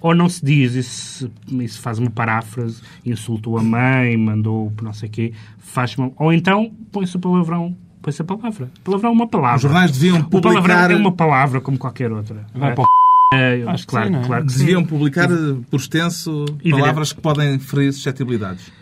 ou 0.00 0.14
não 0.14 0.28
se 0.28 0.44
diz, 0.44 0.74
isso, 0.74 1.30
isso 1.60 1.80
faz 1.80 1.98
uma 1.98 2.10
paráfrase, 2.10 2.80
insultou 3.04 3.58
a 3.58 3.62
mãe, 3.62 4.16
mandou 4.16 4.72
não 4.82 4.92
sei 4.92 5.08
o 5.08 5.12
quê, 5.12 5.32
faz 5.58 5.96
uma... 5.96 6.12
Ou 6.16 6.32
então 6.32 6.72
põe-se 6.92 7.16
o 7.16 7.18
palavrão, 7.18 7.76
põe-se 8.00 8.22
a 8.22 8.24
palavra. 8.24 8.70
Palavrão 8.84 9.10
é 9.10 9.12
uma 9.12 9.28
palavra. 9.28 9.56
Os 9.56 9.62
jornais 9.62 9.90
deviam 9.92 10.20
O 10.20 10.24
palavrão 10.28 10.62
publicar, 10.62 10.90
é 10.90 10.96
uma 10.96 11.12
palavra 11.12 11.60
como 11.60 11.78
qualquer 11.78 12.12
outra. 12.12 12.46
Vai 12.54 12.70
É, 12.70 12.74
para 12.74 12.84
o 12.84 12.86
é, 13.32 13.62
Acho 13.66 13.86
que 13.86 13.90
claro, 13.90 14.06
sim, 14.06 14.12
não 14.12 14.22
é? 14.22 14.26
claro 14.26 14.46
que 14.46 14.52
sim. 14.52 14.58
deviam 14.60 14.84
publicar 14.84 15.28
por 15.70 15.76
extenso 15.76 16.46
palavras 16.70 17.12
que 17.12 17.20
podem 17.20 17.58
ferir 17.58 17.92
suscetibilidades. 17.92 18.72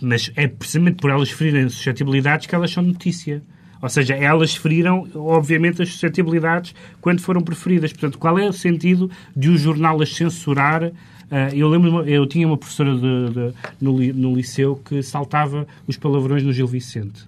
Mas 0.00 0.30
é 0.36 0.46
precisamente 0.46 0.96
por 0.96 1.10
elas 1.10 1.30
ferirem 1.30 1.68
suscetibilidades 1.68 2.46
que 2.46 2.54
elas 2.54 2.70
são 2.70 2.82
notícia. 2.82 3.42
Ou 3.82 3.88
seja, 3.88 4.14
elas 4.14 4.54
feriram, 4.56 5.06
obviamente, 5.14 5.82
as 5.82 5.90
suscetibilidades 5.90 6.74
quando 7.00 7.20
foram 7.20 7.40
preferidas. 7.42 7.92
Portanto, 7.92 8.18
qual 8.18 8.38
é 8.38 8.48
o 8.48 8.52
sentido 8.52 9.10
de 9.36 9.50
o 9.50 9.56
jornal 9.58 10.00
as 10.00 10.14
censurar? 10.14 10.90
Ah, 11.30 11.48
eu 11.52 11.68
lembro, 11.68 12.02
eu 12.08 12.24
tinha 12.26 12.46
uma 12.46 12.56
professora 12.56 12.94
de- 12.94 13.30
de- 13.30 13.52
no, 13.80 13.92
no 14.14 14.34
liceu 14.36 14.76
que 14.84 15.02
saltava 15.02 15.66
os 15.86 15.96
palavrões 15.96 16.42
no 16.42 16.52
Gil 16.52 16.66
Vicente. 16.66 17.24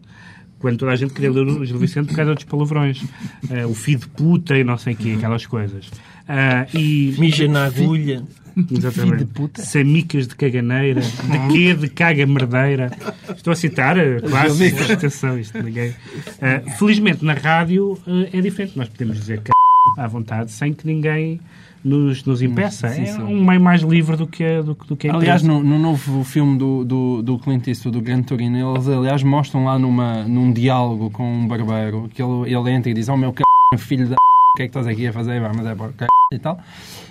Quando 0.58 0.78
toda 0.78 0.92
a 0.92 0.96
gente 0.96 1.14
queria 1.14 1.30
ler 1.30 1.46
o 1.46 1.64
Gil 1.64 1.78
Vicente 1.78 2.08
por 2.08 2.16
causa 2.16 2.34
dos 2.34 2.44
palavrões. 2.44 3.04
Ah, 3.50 3.66
o 3.66 3.74
filho 3.74 4.00
de 4.00 4.08
puta 4.08 4.56
e 4.56 4.64
não 4.64 4.76
sei 4.76 4.94
o 4.94 4.96
quê, 4.96 5.14
aquelas 5.16 5.46
coisas. 5.46 5.90
Ah, 6.28 6.66
e, 6.74 7.14
Mija 7.18 7.46
na 7.46 7.66
agulha. 7.66 8.22
Exatamente. 8.70 9.24
De 9.24 9.24
puta. 9.26 9.62
Samicas 9.62 10.26
de 10.26 10.34
caganeira. 10.34 11.00
De 11.00 11.52
quê? 11.52 11.74
De 11.74 11.88
caga 11.88 12.26
merdeira. 12.26 12.90
Estou 13.34 13.52
a 13.52 13.56
citar 13.56 13.96
uh, 13.96 14.20
clássicos. 14.20 14.90
Atenção, 14.90 15.38
isto 15.38 15.62
ninguém. 15.62 15.90
Uh, 15.90 16.70
felizmente 16.76 17.24
na 17.24 17.34
rádio 17.34 17.92
uh, 18.06 18.28
é 18.32 18.40
diferente. 18.40 18.76
Nós 18.76 18.88
podemos 18.88 19.16
dizer 19.16 19.38
c... 19.38 19.52
à 19.96 20.08
vontade 20.08 20.50
sem 20.50 20.72
que 20.72 20.86
ninguém 20.86 21.40
nos, 21.84 22.24
nos 22.24 22.42
impeça. 22.42 22.88
Sim, 22.88 23.02
é 23.02 23.06
sim. 23.06 23.22
um 23.22 23.44
meio 23.44 23.60
mais 23.60 23.82
livre 23.82 24.16
do 24.16 24.26
que, 24.26 24.42
a- 24.44 24.62
do, 24.62 24.74
que- 24.74 24.86
do 24.86 24.96
que 24.96 25.08
Aliás, 25.08 25.42
no, 25.42 25.62
no 25.62 25.78
novo 25.78 26.24
filme 26.24 26.58
do, 26.58 26.84
do, 26.84 27.22
do 27.22 27.38
Clint 27.38 27.66
Eastwood, 27.68 27.98
do 27.98 28.02
Grande 28.04 28.24
Torino, 28.24 28.56
eles, 28.74 28.88
aliás, 28.88 29.22
mostram 29.22 29.64
lá 29.64 29.78
numa, 29.78 30.24
num 30.24 30.52
diálogo 30.52 31.10
com 31.10 31.24
um 31.24 31.46
barbeiro 31.48 32.08
que 32.12 32.22
ele, 32.22 32.54
ele 32.54 32.70
entra 32.70 32.90
e 32.90 32.94
diz: 32.94 33.08
Oh 33.08 33.16
meu 33.16 33.32
c... 33.32 33.78
filho 33.78 34.08
da 34.08 34.16
p... 34.16 34.16
o 34.16 34.56
que 34.56 34.62
é 34.62 34.66
que 34.66 34.70
estás 34.70 34.86
aqui 34.86 35.06
a 35.06 35.12
fazer? 35.12 35.40
Vá, 35.40 35.50
mas 35.54 35.66
é 35.66 35.72
o 35.72 35.76
c... 35.76 36.06
e 36.32 36.38
tal. 36.38 36.58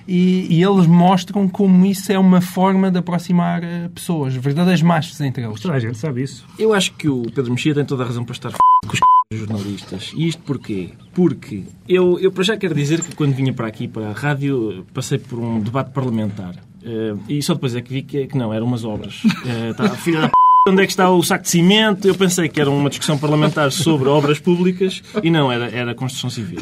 E, 0.07 0.47
e 0.49 0.63
eles 0.63 0.87
mostram 0.87 1.47
como 1.47 1.85
isso 1.85 2.11
é 2.11 2.17
uma 2.17 2.39
forma 2.39 2.89
de 2.89 2.97
aproximar 2.97 3.63
eh, 3.63 3.89
pessoas, 3.93 4.33
verdadeiros 4.35 4.81
machos 4.81 5.19
entre 5.19 5.43
eles. 5.43 5.59
Toda 5.59 5.73
a 5.73 5.79
gente 5.79 5.97
sabe 5.97 6.23
isso. 6.23 6.45
Eu 6.57 6.73
acho 6.73 6.93
que 6.93 7.09
o 7.09 7.23
Pedro 7.23 7.51
Mexia 7.51 7.75
tem 7.75 7.83
toda 7.83 8.03
a 8.03 8.05
razão 8.07 8.23
para 8.23 8.33
estar 8.33 8.49
f... 8.49 8.57
com 8.85 8.93
os 8.93 8.99
c... 8.99 9.37
jornalistas. 9.37 10.13
E 10.15 10.27
isto 10.27 10.41
porquê? 10.43 10.91
Porque 11.13 11.63
eu, 11.89 12.17
eu 12.19 12.31
para 12.31 12.43
já 12.43 12.55
quero 12.55 12.73
dizer 12.73 13.01
que 13.01 13.13
quando 13.15 13.33
vinha 13.33 13.51
para 13.51 13.67
aqui, 13.67 13.87
para 13.87 14.09
a 14.09 14.13
rádio, 14.13 14.85
passei 14.93 15.17
por 15.17 15.39
um 15.39 15.59
debate 15.59 15.91
parlamentar. 15.91 16.55
Eh, 16.83 17.15
e 17.27 17.41
só 17.41 17.53
depois 17.53 17.75
é 17.75 17.81
que 17.81 17.91
vi 17.91 18.01
que, 18.01 18.27
que 18.27 18.37
não, 18.37 18.53
eram 18.53 18.65
umas 18.65 18.85
obras. 18.85 19.21
Eh, 19.45 19.73
tá, 19.73 19.89
filha 19.89 20.21
da 20.21 20.27
p... 20.29 20.33
Onde 20.67 20.83
é 20.83 20.85
que 20.85 20.91
está 20.91 21.09
o 21.09 21.23
saco 21.23 21.43
de 21.45 21.49
cimento? 21.49 22.07
Eu 22.07 22.15
pensei 22.15 22.49
que 22.49 22.59
era 22.59 22.69
uma 22.69 22.89
discussão 22.89 23.17
parlamentar 23.17 23.71
sobre 23.71 24.09
obras 24.09 24.37
públicas 24.39 25.01
e 25.23 25.29
não, 25.31 25.49
era, 25.51 25.69
era 25.69 25.95
construção 25.95 26.29
civil. 26.29 26.59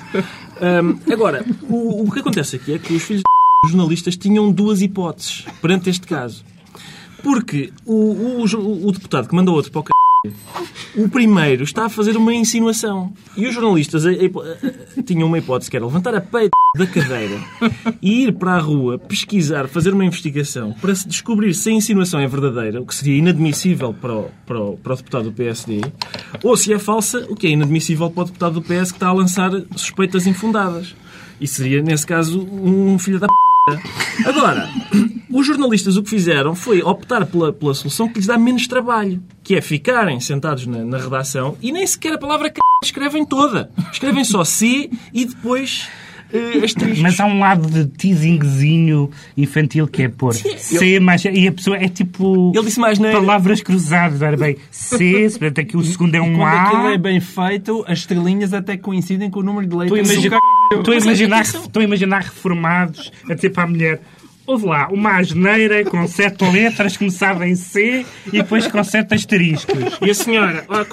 Ahm, 0.62 1.00
agora, 1.12 1.44
o, 1.68 2.04
o 2.08 2.12
que 2.12 2.20
acontece 2.20 2.56
aqui 2.58 2.74
é 2.74 2.78
que 2.80 2.94
os 2.94 3.02
filhos 3.04 3.24
dos 3.64 3.72
jornalistas 3.72 4.16
tinham 4.16 4.52
duas 4.52 4.82
hipóteses 4.82 5.46
perante 5.62 5.90
este 5.90 6.06
caso. 6.06 6.44
Porque 7.24 7.72
o, 7.86 8.44
o, 8.44 8.88
o 8.88 8.92
deputado 8.92 9.28
que 9.28 9.34
mandou 9.36 9.56
outro 9.56 9.72
para 9.72 9.82
o 9.82 9.84
c... 9.84 9.92
O 10.96 11.10
primeiro 11.10 11.64
está 11.64 11.86
a 11.86 11.90
fazer 11.90 12.16
uma 12.16 12.34
insinuação. 12.34 13.12
E 13.36 13.48
os 13.48 13.54
jornalistas 13.56 14.06
a- 14.06 14.10
a- 14.12 14.14
a- 14.14 15.04
tinham 15.04 15.28
uma 15.28 15.38
hipótese 15.40 15.70
que 15.72 15.78
era 15.78 15.86
levantar 15.86 16.14
a 16.14 16.22
peito 16.22 16.52
da 16.76 16.86
cadeira 16.86 17.40
e 18.02 18.24
ir 18.24 18.34
para 18.34 18.54
a 18.54 18.60
rua 18.60 19.00
pesquisar, 19.00 19.68
fazer 19.68 19.94
uma 19.94 20.06
investigação 20.06 20.74
para 20.74 20.94
se 20.94 21.08
descobrir 21.08 21.54
se 21.54 21.70
a 21.70 21.74
insinuação 21.74 22.20
é 22.20 22.28
verdadeira, 22.28 22.82
o 22.82 22.86
que 22.86 22.94
seria 22.94 23.18
inadmissível 23.18 23.94
para 23.94 24.14
o, 24.14 24.32
para 24.46 24.60
o, 24.60 24.78
para 24.78 24.94
o 24.94 24.96
deputado 24.96 25.24
do 25.26 25.32
PSD, 25.32 25.82
ou 26.44 26.56
se 26.58 26.74
é 26.74 26.80
falsa, 26.80 27.26
o 27.30 27.36
que 27.36 27.48
é 27.48 27.52
inadmissível 27.52 28.10
para 28.10 28.24
o 28.24 28.26
deputado 28.26 28.54
do 28.56 28.62
PS 28.62 28.92
que 28.92 28.98
está 28.98 29.08
a 29.08 29.14
lançar 29.14 29.52
suspeitas 29.76 30.28
infundadas. 30.28 30.96
E 31.40 31.48
seria, 31.48 31.82
nesse 31.82 32.06
caso, 32.06 32.42
um 32.42 32.98
filho 32.98 33.20
da 33.20 33.28
p. 33.28 33.34
Agora, 34.26 34.70
os 35.30 35.46
jornalistas 35.46 35.98
o 35.98 36.04
que 36.04 36.10
fizeram 36.10 36.56
foi 36.56 36.82
optar 36.82 37.26
pela, 37.26 37.52
pela 37.52 37.74
solução 37.74 38.08
que 38.08 38.16
lhes 38.20 38.28
dá 38.28 38.38
menos 38.38 38.68
trabalho, 38.68 39.22
que 39.44 39.56
é 39.56 39.62
ficarem 39.62 40.20
sentados 40.20 40.66
na, 40.68 40.86
na 40.86 40.98
redação 40.98 41.58
e 41.62 41.72
nem 41.72 41.86
sequer 41.86 42.14
a 42.14 42.18
palavra 42.18 42.48
c... 42.48 42.54
escrevem 42.84 43.26
toda. 43.26 43.70
Escrevem 43.92 44.24
só 44.24 44.44
C 44.44 44.90
e 45.14 45.26
depois 45.26 45.90
eh. 46.34 47.02
Mas 47.02 47.20
há 47.20 47.26
um 47.26 47.40
lado 47.40 47.70
de 47.70 47.86
teasingzinho 47.86 49.10
infantil 49.38 49.88
que 49.88 50.04
é 50.04 50.10
pôr 50.10 50.34
C 50.34 51.00
mais... 51.00 51.24
E 51.26 51.48
a 51.48 51.52
pessoa 51.52 51.78
é 51.78 51.88
tipo... 51.88 52.52
Ele 52.56 52.66
disse 52.66 52.80
mais 52.80 53.00
neira. 53.00 53.20
Palavras 53.20 53.62
cruzadas, 53.62 54.22
era 54.22 54.36
bem 54.38 54.58
C, 54.72 55.28
portanto 55.40 55.62
aqui 55.62 55.78
o 55.78 55.84
segundo 55.84 56.16
é 56.16 56.22
um 56.22 56.36
Quando 56.36 56.56
aquilo 56.56 56.88
A. 56.88 56.94
é 56.94 56.98
bem 56.98 57.20
feito, 57.20 57.84
as 57.88 58.00
estrelinhas 58.00 58.54
até 58.54 58.78
coincidem 58.78 59.30
com 59.30 59.40
o 59.40 59.44
número 59.44 59.68
de 59.68 59.76
letras. 59.76 60.10
Estou 60.10 60.94
a, 60.94 60.96
a 60.96 61.00
é- 61.00 61.02
imaginar, 61.02 61.42
isso- 61.42 61.58
estou 61.58 61.82
a 61.82 61.86
imaginar 61.86 62.22
reformados 62.24 63.12
a 63.30 63.34
dizer 63.34 63.50
para 63.52 63.64
a 63.64 63.68
mulher 63.68 64.02
houve 64.48 64.68
lá 64.68 64.88
uma 64.90 65.18
asneira 65.18 65.84
com 65.86 66.08
sete 66.08 66.44
letras 66.52 66.96
começava 66.98 67.48
em 67.48 67.56
C 67.56 68.06
e 68.28 68.32
depois 68.32 68.68
com 68.68 68.84
sete 68.84 69.16
asteriscos. 69.16 69.76
E 70.02 70.10
a 70.12 70.14
senhora, 70.14 70.64
"Ah, 70.70 70.84
c... 70.84 70.90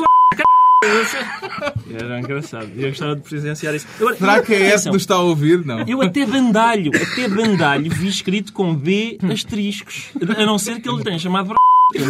Era 1.93 2.19
engraçado. 2.19 2.71
Eu 2.77 2.89
gostava 2.89 3.17
de 3.17 3.23
presenciar 3.23 3.75
isso. 3.75 3.87
Agora, 4.01 4.17
Será 4.17 4.43
que 4.43 4.55
é 4.55 4.75
esse 4.75 4.85
que 4.85 4.91
nos 4.93 5.03
está 5.03 5.15
a 5.15 5.21
ouvir? 5.21 5.65
Não. 5.65 5.87
Eu 5.87 6.03
até 6.03 6.27
bandalho, 6.27 6.91
até 6.95 7.29
bandalho 7.29 7.91
vi 7.91 8.09
escrito 8.09 8.53
com 8.53 8.75
B 8.75 9.19
asteriscos. 9.33 10.11
A 10.37 10.47
não 10.47 10.59
ser 10.59 10.81
que 10.81 10.89
ele 10.89 11.03
tenha 11.03 11.19
chamado 11.19 11.55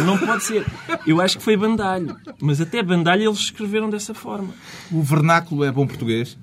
Não 0.05 0.17
pode 0.17 0.43
ser. 0.43 0.65
Eu 1.05 1.21
acho 1.21 1.37
que 1.37 1.43
foi 1.43 1.55
bandalho. 1.57 2.15
Mas 2.39 2.59
até 2.61 2.81
bandalho 2.81 3.29
eles 3.29 3.39
escreveram 3.39 3.89
dessa 3.89 4.13
forma. 4.13 4.49
O 4.91 5.01
vernáculo 5.01 5.63
é 5.63 5.71
bom 5.71 5.85
português? 5.85 6.37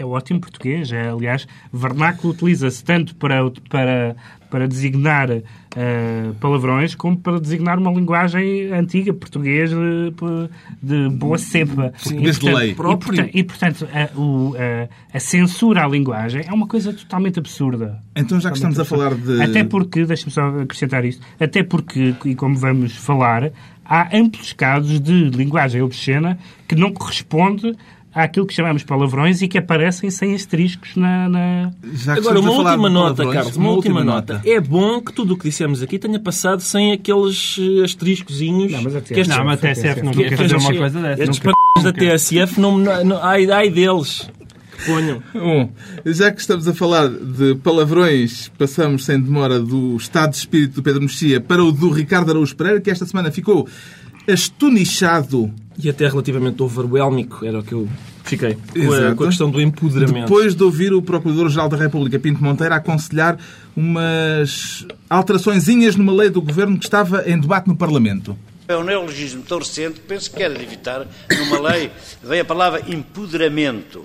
É 0.00 0.04
ótimo 0.04 0.40
português. 0.40 0.90
É, 0.92 1.10
aliás, 1.10 1.46
vernáculo 1.72 2.32
utiliza-se 2.32 2.82
tanto 2.82 3.14
para, 3.16 3.38
para, 3.68 4.16
para 4.50 4.66
designar 4.66 5.30
eh, 5.30 5.42
palavrões 6.40 6.94
como 6.94 7.16
para 7.18 7.38
designar 7.38 7.78
uma 7.78 7.90
linguagem 7.92 8.72
antiga, 8.72 9.12
português 9.12 9.70
de, 9.70 10.12
de 10.82 11.08
boa 11.16 11.36
cepa. 11.38 11.92
Português 12.02 12.38
de 12.38 12.46
lei. 12.58 12.70
E, 12.70 12.74
porta- 12.74 13.30
e, 13.34 13.44
portanto, 13.44 13.88
a, 13.92 14.18
o- 14.18 14.54
a- 14.56 15.16
a 15.16 15.20
censura 15.20 15.84
à 15.84 15.88
linguagem 15.88 16.42
é 16.48 16.52
uma 16.52 16.66
coisa 16.66 16.92
totalmente 16.92 17.38
absurda. 17.38 17.98
Então, 18.16 18.40
já 18.40 18.50
que 18.50 18.56
estamos 18.56 18.78
a 18.80 18.84
falar 18.84 19.14
de. 19.14 19.42
Até 19.42 19.64
porque, 19.64 20.04
deixa-me 20.06 20.32
só 20.32 20.48
acrescentar 20.60 21.04
isto, 21.04 21.22
até 21.38 21.62
porque, 21.62 22.14
e 22.24 22.34
como 22.34 22.56
vamos 22.56 22.96
falar, 22.96 23.52
há 23.84 24.16
amplos 24.16 24.52
casos 24.52 24.98
de 25.00 25.30
linguagem 25.30 25.82
obscena 25.82 26.38
que 26.66 26.74
não 26.74 26.92
corresponde 26.92 27.76
àquilo 28.14 28.46
que 28.46 28.52
chamamos 28.54 28.82
palavrões 28.82 29.40
e 29.42 29.48
que 29.48 29.56
aparecem 29.58 30.10
sem 30.10 30.34
asteriscos 30.34 30.96
na... 30.96 31.28
na- 31.28 31.72
Já 31.92 32.14
que 32.14 32.20
Agora, 32.20 32.40
uma 32.40 32.50
última 32.50 32.88
nota, 32.90 33.14
palavrões, 33.16 33.34
Carlos, 33.36 33.56
uma, 33.56 33.70
última 33.70 34.04
nota. 34.04 34.42
É 34.44 34.60
bom 34.60 35.00
que 35.00 35.12
tudo 35.12 35.34
o 35.34 35.36
que 35.36 35.44
dissemos 35.48 35.82
aqui 35.82 35.98
tenha 35.98 36.18
passado 36.18 36.60
sem 36.60 36.92
aqueles 36.92 37.56
eh, 37.58 37.84
asteriscozinhos. 37.84 38.72
Não, 38.72 38.82
mas 38.82 38.96
a 38.96 39.00
que 39.00 39.14
estes- 39.14 39.28
Não, 39.36 39.44
mas 39.44 39.54
a 39.64 39.68
TSF 39.68 40.02
não 40.02 40.12
que 40.12 40.24
quer 40.24 40.36
fazer 40.36 40.56
uma 40.56 40.74
coisa 40.74 41.00
dessa. 41.00 41.22
Estes 41.22 41.40
Nunca. 41.40 41.56
p... 41.76 41.82
da 41.82 41.92
TSF, 41.92 42.60
não, 42.60 42.78
não, 42.78 43.22
ai, 43.22 43.50
ai 43.50 43.70
deles. 43.70 44.28
Que 44.76 44.86
ponham. 44.86 45.22
Bom, 45.34 45.70
já 46.06 46.32
que 46.32 46.40
estamos 46.40 46.66
a 46.66 46.72
falar 46.74 47.08
de 47.08 47.54
palavrões, 47.56 48.50
passamos 48.58 49.04
sem 49.04 49.20
demora 49.20 49.60
do 49.60 49.94
estado 49.96 50.30
de 50.30 50.38
espírito 50.38 50.74
do 50.76 50.82
Pedro 50.82 51.02
Mexia 51.02 51.40
para 51.40 51.62
o 51.62 51.70
do 51.70 51.90
Ricardo 51.90 52.30
Araújo 52.30 52.56
Pereira, 52.56 52.80
que 52.80 52.90
esta 52.90 53.04
semana 53.06 53.30
ficou 53.30 53.68
astonichado 54.28 55.52
E 55.82 55.88
até 55.88 56.08
relativamente 56.08 56.62
overwhelmico, 56.62 57.44
era 57.44 57.58
o 57.58 57.62
que 57.62 57.72
eu 57.72 57.88
fiquei. 58.24 58.56
A, 58.74 58.78
Exato. 58.78 59.16
com 59.16 59.24
a 59.24 59.26
questão 59.26 59.50
do 59.50 59.60
empoderamento. 59.60 60.26
depois 60.26 60.54
de 60.54 60.62
ouvir 60.62 60.92
o 60.92 61.02
Procurador-Geral 61.02 61.68
da 61.68 61.76
República, 61.76 62.18
Pinto 62.18 62.42
Monteiro, 62.42 62.74
aconselhar 62.74 63.38
umas 63.76 64.86
alteraçõezinhas 65.08 65.96
numa 65.96 66.12
lei 66.12 66.30
do 66.30 66.40
Governo 66.40 66.78
que 66.78 66.84
estava 66.84 67.28
em 67.28 67.38
debate 67.38 67.68
no 67.68 67.76
Parlamento. 67.76 68.36
É 68.68 68.76
um 68.76 68.84
neologismo 68.84 69.42
tão 69.42 69.58
recente 69.58 69.94
que 69.94 70.06
penso 70.06 70.30
que 70.30 70.42
era 70.42 70.54
de 70.54 70.62
evitar 70.62 71.06
numa 71.28 71.60
lei. 71.70 71.90
Vem 72.22 72.40
a 72.40 72.44
palavra 72.44 72.82
empoderamento, 72.86 74.04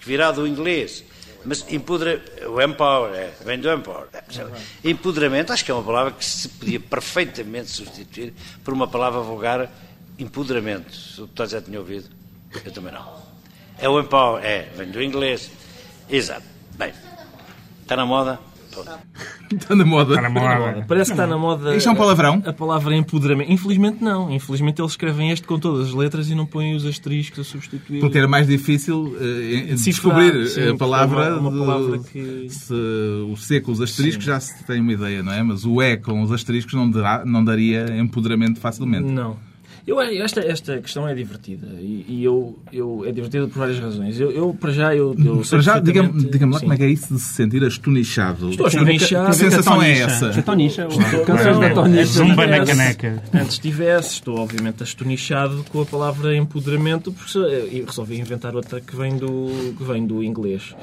que 0.00 0.08
virá 0.08 0.32
do 0.32 0.46
inglês. 0.46 1.04
Mas 1.44 1.64
empodera, 1.70 2.20
o 2.48 2.60
empower, 2.60 3.12
é, 3.14 3.30
vem 3.44 3.60
do 3.60 3.70
empower. 3.70 4.08
Empoderamento, 4.82 5.52
acho 5.52 5.64
que 5.64 5.70
é 5.70 5.74
uma 5.74 5.82
palavra 5.82 6.12
que 6.12 6.24
se 6.24 6.48
podia 6.48 6.80
perfeitamente 6.80 7.70
substituir 7.70 8.34
por 8.64 8.74
uma 8.74 8.88
palavra 8.88 9.20
vulgar, 9.20 9.70
empoderamento. 10.18 10.94
Se 10.94 11.18
o 11.20 11.24
deputado 11.24 11.50
já 11.50 11.60
tinha 11.60 11.78
ouvido, 11.78 12.06
eu 12.64 12.72
também 12.72 12.92
não. 12.92 13.04
É 13.78 13.88
o 13.88 14.00
empower, 14.00 14.42
é, 14.44 14.70
vem 14.76 14.90
do 14.90 15.02
inglês. 15.02 15.50
Exato. 16.08 16.44
Bem, 16.78 16.92
está 17.82 17.96
na 17.96 18.06
moda? 18.06 18.38
Está 19.50 19.74
na 19.74 19.84
moda. 19.86 20.14
Está 20.16 20.22
na 20.22 20.28
moda. 20.28 20.84
Parece 20.86 21.10
que 21.10 21.14
está 21.14 21.26
na 21.26 21.38
moda. 21.38 21.74
Isto 21.74 21.88
é 21.88 21.92
um 21.92 21.94
palavrão? 21.94 22.42
A 22.44 22.52
palavra 22.52 22.94
empoderamento. 22.94 23.50
Infelizmente 23.50 24.04
não. 24.04 24.30
Infelizmente 24.30 24.82
eles 24.82 24.92
escrevem 24.92 25.30
este 25.30 25.46
com 25.46 25.58
todas 25.58 25.88
as 25.88 25.94
letras 25.94 26.28
e 26.28 26.34
não 26.34 26.44
põem 26.44 26.74
os 26.74 26.84
asteriscos 26.84 27.38
a 27.38 27.44
substituir. 27.44 28.00
Porque 28.00 28.18
era 28.18 28.28
mais 28.28 28.46
difícil 28.46 29.16
Decifrar, 29.68 29.76
descobrir 30.26 30.46
sim, 30.48 30.68
a 30.68 30.76
palavra. 30.76 31.38
uma- 31.38 31.48
uma 31.48 31.64
palavra 31.66 31.98
que- 32.00 32.48
se 32.50 32.74
o 33.30 33.34
C 33.38 33.62
com 33.62 33.72
os 33.72 33.80
asteriscos 33.80 34.24
já 34.26 34.38
se 34.38 34.62
tem 34.64 34.78
uma 34.80 34.92
ideia, 34.92 35.22
não 35.22 35.32
é? 35.32 35.42
Mas 35.42 35.64
o 35.64 35.80
E 35.80 35.96
com 35.96 36.20
os 36.22 36.30
asteriscos 36.30 36.74
não, 36.74 36.90
dará- 36.90 37.24
não 37.24 37.42
daria 37.42 37.96
empoderamento 37.98 38.60
facilmente. 38.60 39.10
Não. 39.10 39.38
Eu, 39.86 40.00
esta, 40.00 40.40
esta 40.40 40.78
questão 40.78 41.06
é 41.06 41.14
divertida 41.14 41.68
e, 41.80 42.04
e 42.08 42.24
eu, 42.24 42.58
eu, 42.72 43.04
é 43.06 43.12
divertida 43.12 43.46
por 43.46 43.56
várias 43.60 43.78
razões. 43.78 44.18
Eu, 44.18 44.32
eu 44.32 44.52
para 44.52 44.72
já, 44.72 44.92
eu, 44.96 45.14
eu 45.16 45.44
sei 45.44 45.50
Para 45.58 45.60
já, 45.60 45.78
diga-me 45.78 46.24
diga 46.28 46.44
lá 46.44 46.54
sim. 46.54 46.60
como 46.62 46.72
é 46.72 46.76
que 46.76 46.82
é 46.82 46.90
isso 46.90 47.14
de 47.14 47.20
se 47.20 47.34
sentir 47.34 47.62
astonichado. 47.64 48.50
Estou 48.50 48.66
astonichado. 48.66 49.30
Que 49.30 49.36
sensação 49.36 49.80
é 49.80 49.92
essa? 49.98 50.30
A 50.30 50.42
Tonicha. 50.42 50.88
Estou- 50.90 51.24
Canções 51.24 51.58
da 51.60 51.70
Tonicha. 51.70 52.04
Zumba 52.04 52.46
na 52.48 52.56
Antes- 52.58 52.70
caneca. 52.76 53.22
Antes 53.32 53.58
tivesse, 53.58 54.14
estou 54.14 54.38
obviamente 54.38 54.82
astonichado 54.82 55.64
com 55.70 55.80
a 55.82 55.86
palavra 55.86 56.36
empoderamento, 56.36 57.12
porque 57.12 57.38
e 57.38 57.82
resolvi 57.86 58.18
inventar 58.18 58.56
outra 58.56 58.80
que 58.80 58.96
vem 58.96 59.16
do, 59.16 59.72
que 59.78 59.84
vem 59.84 60.04
do 60.04 60.20
inglês. 60.22 60.74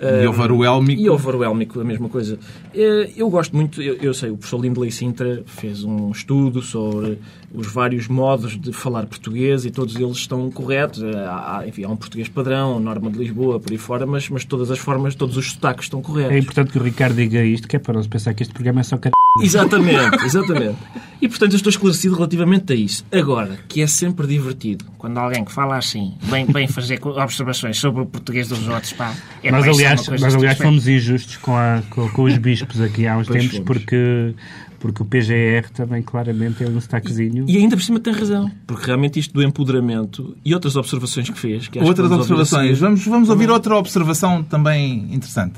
E 0.00 0.26
overwhelmico. 0.26 1.00
E 1.02 1.10
overwhelmico, 1.10 1.78
a 1.80 1.84
mesma 1.84 2.08
coisa. 2.08 2.38
Eh, 2.74 3.10
Eu 3.16 3.28
gosto 3.28 3.54
muito, 3.54 3.82
eu, 3.82 3.96
eu 3.96 4.14
sei, 4.14 4.30
o 4.30 4.36
professor 4.36 4.60
Lindley 4.62 4.90
Sintra 4.90 5.42
fez 5.46 5.84
um 5.84 6.10
estudo 6.10 6.62
sobre 6.62 7.18
os 7.54 7.66
vários 7.66 8.06
modos 8.08 8.45
de 8.52 8.72
falar 8.72 9.06
português 9.06 9.64
e 9.64 9.70
todos 9.70 9.96
eles 9.96 10.16
estão 10.18 10.50
corretos. 10.50 11.02
Eh, 11.02 11.26
Há, 11.26 11.64
enfim, 11.66 11.84
há 11.84 11.88
um 11.88 11.96
português 11.96 12.28
padrão, 12.28 12.78
norma 12.78 13.10
de 13.10 13.18
Lisboa, 13.18 13.58
por 13.58 13.72
aí 13.72 13.78
fora, 13.78 14.06
mas, 14.06 14.28
mas 14.28 14.44
todas 14.44 14.70
as 14.70 14.78
formas, 14.78 15.14
todos 15.14 15.36
os 15.36 15.52
sotaques 15.52 15.86
estão 15.86 16.00
É 16.00 16.02
corretos. 16.02 16.36
importante 16.36 16.72
que 16.72 16.78
o 16.78 16.82
Ricardo 16.82 17.16
diga 17.16 17.42
isto, 17.42 17.66
que 17.66 17.76
é 17.76 17.78
para 17.78 17.94
não 17.94 18.02
se 18.02 18.08
pensar 18.08 18.34
que 18.34 18.42
este 18.42 18.52
programa 18.54 18.80
é 18.80 18.84
só 18.84 18.96
car... 18.96 19.10
Exatamente, 19.40 20.24
exatamente. 20.24 20.76
E 21.20 21.28
portanto 21.28 21.52
eu 21.52 21.56
estou 21.56 21.70
esclarecido 21.70 22.14
relativamente 22.14 22.72
a 22.72 22.76
isso. 22.76 23.04
Agora, 23.12 23.58
que 23.68 23.80
é 23.82 23.86
sempre 23.86 24.26
divertido 24.26 24.84
quando 24.98 25.18
alguém 25.18 25.44
que 25.44 25.52
fala 25.52 25.76
assim 25.76 26.14
vem, 26.22 26.44
vem 26.46 26.66
fazer 26.68 26.98
observações 27.04 27.76
sobre 27.78 28.02
o 28.02 28.06
português 28.06 28.48
dos 28.48 28.66
outros, 28.68 28.92
pá. 28.92 29.14
É, 29.42 29.50
Nós, 29.50 29.66
é 29.66 29.70
aliás, 29.70 30.08
nós, 30.08 30.34
aliás 30.34 30.58
fomos 30.58 30.86
injustos 30.88 31.36
com, 31.36 31.54
a- 31.56 31.82
com- 31.90 32.08
com 32.10 32.22
os 32.24 32.36
bispos 32.38 32.80
aqui 32.80 33.06
há 33.06 33.16
uns 33.16 33.26
Pois 33.28 33.40
tempos, 33.42 33.58
fomos. 33.58 33.66
porque, 33.66 34.34
porque 34.78 35.02
o 35.02 35.04
PGR 35.06 35.70
também 35.74 36.02
claramente 36.02 36.62
é 36.62 36.68
um 36.68 36.74
destaquezinho. 36.74 37.44
E 37.48 37.56
ainda 37.56 37.76
por 37.76 37.82
cima 37.82 37.98
tem 38.00 38.12
razão, 38.12 38.50
porque 38.66 38.86
realmente 38.86 39.18
isto 39.18 39.32
do 39.34 39.42
empoderamento 39.42 40.36
e 40.44 40.54
outras 40.54 40.76
observações 40.76 41.28
que 41.30 41.38
fez. 41.38 41.68
Que 41.68 41.78
que 41.78 41.84
Outras 41.84 42.08
vamos 42.08 42.30
a 42.30 42.34
observações. 42.34 42.68
seguir. 42.68 42.80
Vamos, 42.80 43.04
vamos 43.06 43.28
ouvir 43.28 43.50
outra 43.50 43.76
observação 43.76 44.42
também 44.42 45.12
interessante. 45.14 45.54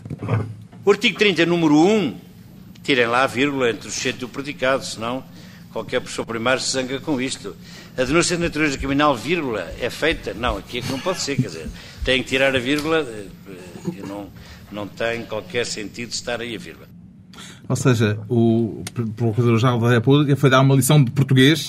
O 0.85 0.91
artigo 0.91 1.19
30, 1.19 1.45
número 1.47 1.77
1, 1.79 2.15
tirem 2.83 3.07
lá 3.07 3.25
a 3.25 3.27
vírgula 3.27 3.71
entre 3.71 3.89
o 3.89 3.91
sujeito 3.91 4.23
e 4.23 4.25
o 4.25 4.29
predicado, 4.29 4.85
senão 4.85 5.23
qualquer 5.73 6.01
professor 6.01 6.25
primário 6.25 6.61
se 6.63 6.73
zanga 6.73 6.99
com 7.01 7.21
isto. 7.21 7.55
A 7.97 8.05
denúncia 8.05 8.37
de 8.37 8.43
natureza 8.43 8.79
criminal, 8.79 9.17
vírgula, 9.17 9.69
é 9.81 9.91
feita? 9.91 10.33
Não, 10.33 10.57
aqui 10.57 10.79
é 10.79 10.83
que 10.83 10.91
não 10.91 11.01
pode 11.01 11.21
ser, 11.21 11.37
quer 11.37 11.49
dizer, 11.49 11.69
tem 12.05 12.23
que 12.23 12.29
tirar 12.29 12.55
a 12.55 12.59
vírgula, 12.59 13.01
eh, 13.01 13.27
eh, 13.49 14.07
não, 14.07 14.29
não 14.71 14.87
tem 14.87 15.23
qualquer 15.25 15.67
sentido 15.67 16.11
estar 16.11 16.41
aí 16.41 16.55
a 16.55 16.59
vírgula. 16.59 16.87
Ou 17.69 17.77
seja, 17.77 18.19
o 18.31 18.83
Procurador-Geral 19.15 19.79
da 19.79 19.91
República 19.91 20.35
foi 20.37 20.49
dar 20.49 20.61
uma 20.63 20.75
lição 20.75 21.05
de 21.05 21.11
português 21.11 21.69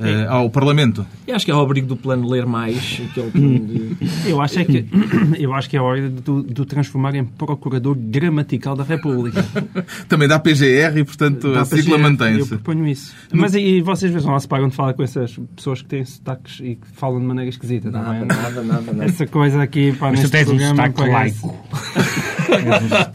eh, 0.00 0.26
ao 0.28 0.48
Parlamento. 0.48 1.04
E 1.28 1.32
acho 1.32 1.44
que 1.44 1.50
é 1.50 1.54
o 1.54 1.60
abrigo 1.60 1.86
do 1.86 1.96
plano 1.96 2.26
ler 2.28 2.46
mais, 2.46 3.00
aquele 3.10 3.30
plano 3.30 3.58
de... 3.66 3.96
Eu 4.30 4.40
acho, 4.40 4.58
é 4.60 4.64
que, 4.64 4.86
eu 5.38 5.52
acho 5.52 5.68
que 5.68 5.76
é 5.76 5.80
hora 5.82 6.08
de, 6.08 6.20
de 6.52 6.62
o 6.62 6.64
transformar 6.64 7.14
em 7.14 7.24
Procurador 7.24 7.94
Gramatical 7.94 8.74
da 8.74 8.84
República. 8.84 9.44
Também 10.08 10.26
dá 10.26 10.38
PGR 10.38 10.96
e, 10.98 11.04
portanto, 11.04 11.52
Dá 11.52 11.60
a 11.60 11.64
sigla 11.66 11.82
ser- 11.84 11.90
Eu 11.92 11.98
mantém-se. 11.98 12.48
proponho 12.48 12.86
isso. 12.86 13.14
Mas 13.32 13.54
e 13.54 13.82
vocês 13.82 14.10
vejam 14.12 14.32
lá 14.32 14.40
se 14.40 14.48
pagam 14.48 14.68
de 14.68 14.74
falar 14.74 14.94
com 14.94 15.02
essas 15.02 15.38
pessoas 15.54 15.82
que 15.82 15.88
têm 15.88 16.04
sotaques 16.06 16.60
e 16.60 16.76
que 16.76 16.86
falam 16.94 17.20
de 17.20 17.26
maneira 17.26 17.50
esquisita, 17.50 17.90
não 17.90 18.00
é? 18.00 18.24
Nada, 18.24 18.62
nada, 18.62 18.62
nada. 18.92 19.04
Essa 19.04 19.26
coisa 19.26 19.62
aqui, 19.62 19.92
pá, 19.92 20.10
Mas 20.10 20.20
tu 20.20 20.22
neste 20.22 20.32
tens 20.32 20.48
um 20.48 20.56
programa 20.56 20.76
sotaque 20.76 21.10
parece- 21.10 21.44
laico. 21.46 21.64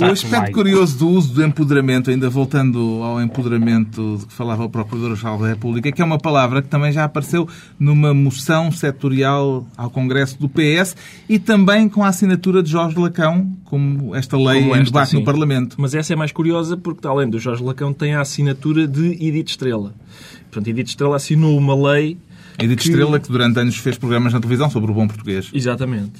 O 0.01 0.05
aspecto 0.11 0.31
laico. 0.41 0.53
curioso 0.53 0.97
do 0.97 1.09
uso 1.09 1.33
do 1.33 1.43
empoderamento, 1.43 2.09
ainda 2.09 2.29
voltando 2.29 3.01
ao 3.03 3.21
empoderamento 3.21 4.17
de 4.19 4.25
que 4.27 4.33
falava 4.33 4.63
o 4.63 4.69
Procurador-Geral 4.69 5.37
da 5.39 5.47
República, 5.47 5.89
é 5.89 5.91
que 5.91 6.01
é 6.01 6.05
uma 6.05 6.17
palavra 6.17 6.61
que 6.61 6.67
também 6.67 6.91
já 6.91 7.03
apareceu 7.03 7.47
numa 7.79 8.13
moção 8.13 8.71
setorial 8.71 9.65
ao 9.77 9.89
Congresso 9.89 10.39
do 10.39 10.47
PS 10.49 10.95
e 11.27 11.37
também 11.39 11.87
com 11.89 12.03
a 12.03 12.07
assinatura 12.07 12.61
de 12.63 12.69
Jorge 12.71 12.97
Lacão, 12.99 13.51
como 13.65 14.15
esta 14.15 14.37
lei 14.37 14.61
Como 14.61 14.75
em 14.75 14.79
esta, 14.79 14.85
debate 14.85 15.09
sim. 15.11 15.17
no 15.19 15.23
Parlamento. 15.23 15.75
Mas 15.79 15.93
essa 15.93 16.13
é 16.13 16.15
mais 16.15 16.31
curiosa 16.31 16.75
porque, 16.77 17.05
além 17.07 17.29
do 17.29 17.39
Jorge 17.39 17.63
Lacão, 17.63 17.93
tem 17.93 18.13
a 18.15 18.21
assinatura 18.21 18.87
de 18.87 19.11
Edith 19.23 19.49
Estrela. 19.49 19.93
Portanto, 20.51 20.67
Edith 20.67 20.87
Estrela 20.89 21.15
assinou 21.15 21.57
uma 21.57 21.75
lei 21.91 22.17
Edith 22.57 22.77
Que- 22.77 22.89
Estrela, 22.89 23.19
que 23.19 23.29
durante 23.31 23.59
anos 23.59 23.77
fez 23.77 23.97
programas 23.97 24.33
na 24.33 24.39
televisão 24.39 24.69
sobre 24.69 24.91
o 24.91 24.93
bom 24.93 25.07
português. 25.07 25.49
Exatamente. 25.53 26.13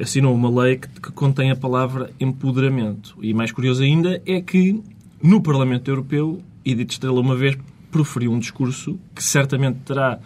Assinou 0.00 0.34
uma 0.34 0.62
lei 0.62 0.78
que, 0.78 0.88
que 0.88 1.12
contém 1.12 1.50
a 1.50 1.56
palavra 1.56 2.10
empoderamento. 2.18 3.16
E 3.20 3.34
mais 3.34 3.52
curioso 3.52 3.82
ainda 3.82 4.20
é 4.26 4.40
que 4.40 4.82
no 5.22 5.42
Parlamento 5.42 5.88
Europeu, 5.90 6.40
Edith 6.64 6.92
Estrela 6.92 7.20
uma 7.20 7.36
vez 7.36 7.56
proferiu 7.90 8.32
um 8.32 8.38
discurso 8.38 8.98
que 9.14 9.22
certamente 9.22 9.80
terá 9.84 10.18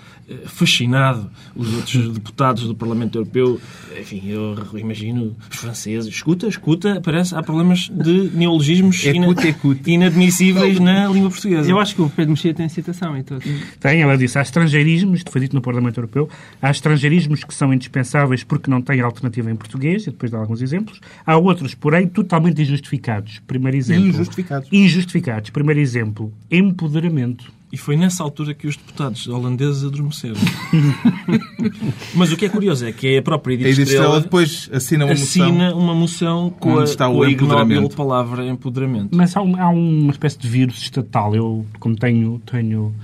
fascinado 0.47 1.31
os 1.55 1.73
outros 1.75 2.13
deputados 2.13 2.65
do 2.67 2.75
Parlamento 2.75 3.19
Europeu. 3.19 3.61
Enfim, 4.01 4.23
eu 4.27 4.57
imagino 4.77 5.37
os 5.51 5.57
franceses. 5.57 6.13
Escuta, 6.13 6.47
escuta, 6.47 7.01
parece 7.03 7.35
há 7.35 7.43
problemas 7.43 7.89
de 7.91 8.31
neologismos 8.35 9.05
ina- 9.05 9.27
Écoute, 9.27 9.49
écoute. 9.49 9.91
inadmissíveis 9.91 10.79
na 10.81 11.09
língua 11.09 11.31
portuguesa. 11.31 11.71
Eu 11.71 11.79
acho 11.79 11.95
que 11.95 12.03
o 12.03 12.09
Pedro 12.11 12.33
Mexia 12.33 12.55
tem 12.55 12.69
citação 12.69 13.17
e 13.17 13.23
tudo. 13.23 13.43
Tem, 13.81 14.01
ela 14.03 14.17
disse, 14.17 14.39
há 14.39 14.43
estrangeirismos, 14.43 15.19
isto 15.19 15.31
foi 15.31 15.41
dito 15.41 15.55
no 15.55 15.63
Parlamento 15.63 15.99
Europeu, 15.99 16.29
há 16.61 16.71
estrangeirismos 16.71 17.45
que 17.45 17.55
são 17.55 17.73
indispensáveis 17.73 18.43
porque 18.45 18.71
não 18.71 18.81
têm 18.81 19.01
alternativa 19.01 19.51
em 19.51 19.57
português, 19.57 20.03
e 20.07 20.11
depois 20.11 20.31
dá 20.31 20.39
alguns 20.39 20.61
exemplos. 20.63 21.01
Há 21.25 21.37
outros, 21.37 21.75
porém, 21.75 22.07
totalmente 22.09 22.63
injustificados. 22.63 23.41
Primeiro 23.47 23.77
exemplo. 23.77 24.09
Injustificados. 24.09 24.69
Injustificados. 24.73 25.51
Primeiro 25.51 25.81
exemplo, 25.81 26.33
empoderamento. 26.51 27.53
E 27.75 27.77
foi 27.77 27.97
nessa 27.97 28.23
altura 28.23 28.55
que 28.55 28.69
os 28.69 28.77
deputados 28.77 29.27
holandeses 29.27 29.83
adormeceram. 29.83 30.37
Mas 32.15 32.31
o 32.31 32.37
que 32.37 32.45
é 32.47 32.49
curioso 32.49 32.87
é 32.87 32.93
que 32.93 33.19
a 33.19 33.23
própria 33.23 33.55
A 33.57 33.61
Edith 33.61 33.67
Edith 33.73 33.83
Estrela 33.83 34.05
Estrela 34.05 34.21
depois 34.21 34.71
assina 34.73 35.05
uma 35.05 35.15
moção. 35.15 35.45
assina 35.49 35.75
uma 35.75 35.95
moção 35.95 36.51
com 36.51 36.71
a, 36.71 36.81
Onde 36.83 36.91
está 36.91 37.09
o 37.09 37.15
com 37.17 37.23
a 37.25 37.31
ignóbil 37.31 37.89
palavra 37.89 38.47
empoderamento. 38.47 39.09
Mas 39.17 39.37
há, 39.37 39.43
um- 39.43 39.61
há 39.61 39.69
uma 39.71 40.13
espécie 40.13 40.39
de 40.39 40.49
vírus 40.49 40.79
estatal. 40.83 41.35
Eu, 41.35 41.67
como 41.81 41.97
tenho, 41.97 42.41
tenho 42.47 42.95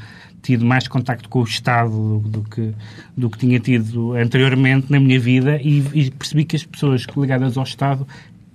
tido 0.40 0.64
mais 0.64 0.86
contacto 0.86 1.28
com 1.28 1.40
o 1.40 1.44
Estado 1.44 1.90
do, 1.90 2.18
do 2.28 2.42
que, 2.48 2.72
do 3.16 3.28
que 3.28 3.38
tinha 3.38 3.58
tido 3.58 4.12
anteriormente 4.14 4.86
na 4.88 5.00
minha 5.00 5.18
vida 5.18 5.60
e, 5.60 5.82
e 5.92 6.10
percebi 6.12 6.44
que 6.44 6.54
as 6.54 6.64
pessoas 6.64 7.04
ligadas 7.16 7.58
ao 7.58 7.64
Estado 7.64 8.06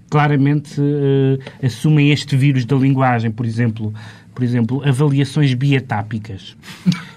claramente 0.10 0.80
eh, 0.80 1.66
assumem 1.66 2.12
este 2.12 2.38
vírus 2.38 2.64
da 2.64 2.78
linguagem. 2.78 3.32
Por 3.32 3.46
exemplo, 3.46 3.94
por 4.36 4.44
exemplo, 4.44 4.84
avaliações 4.88 5.54
bietápicas, 5.54 6.56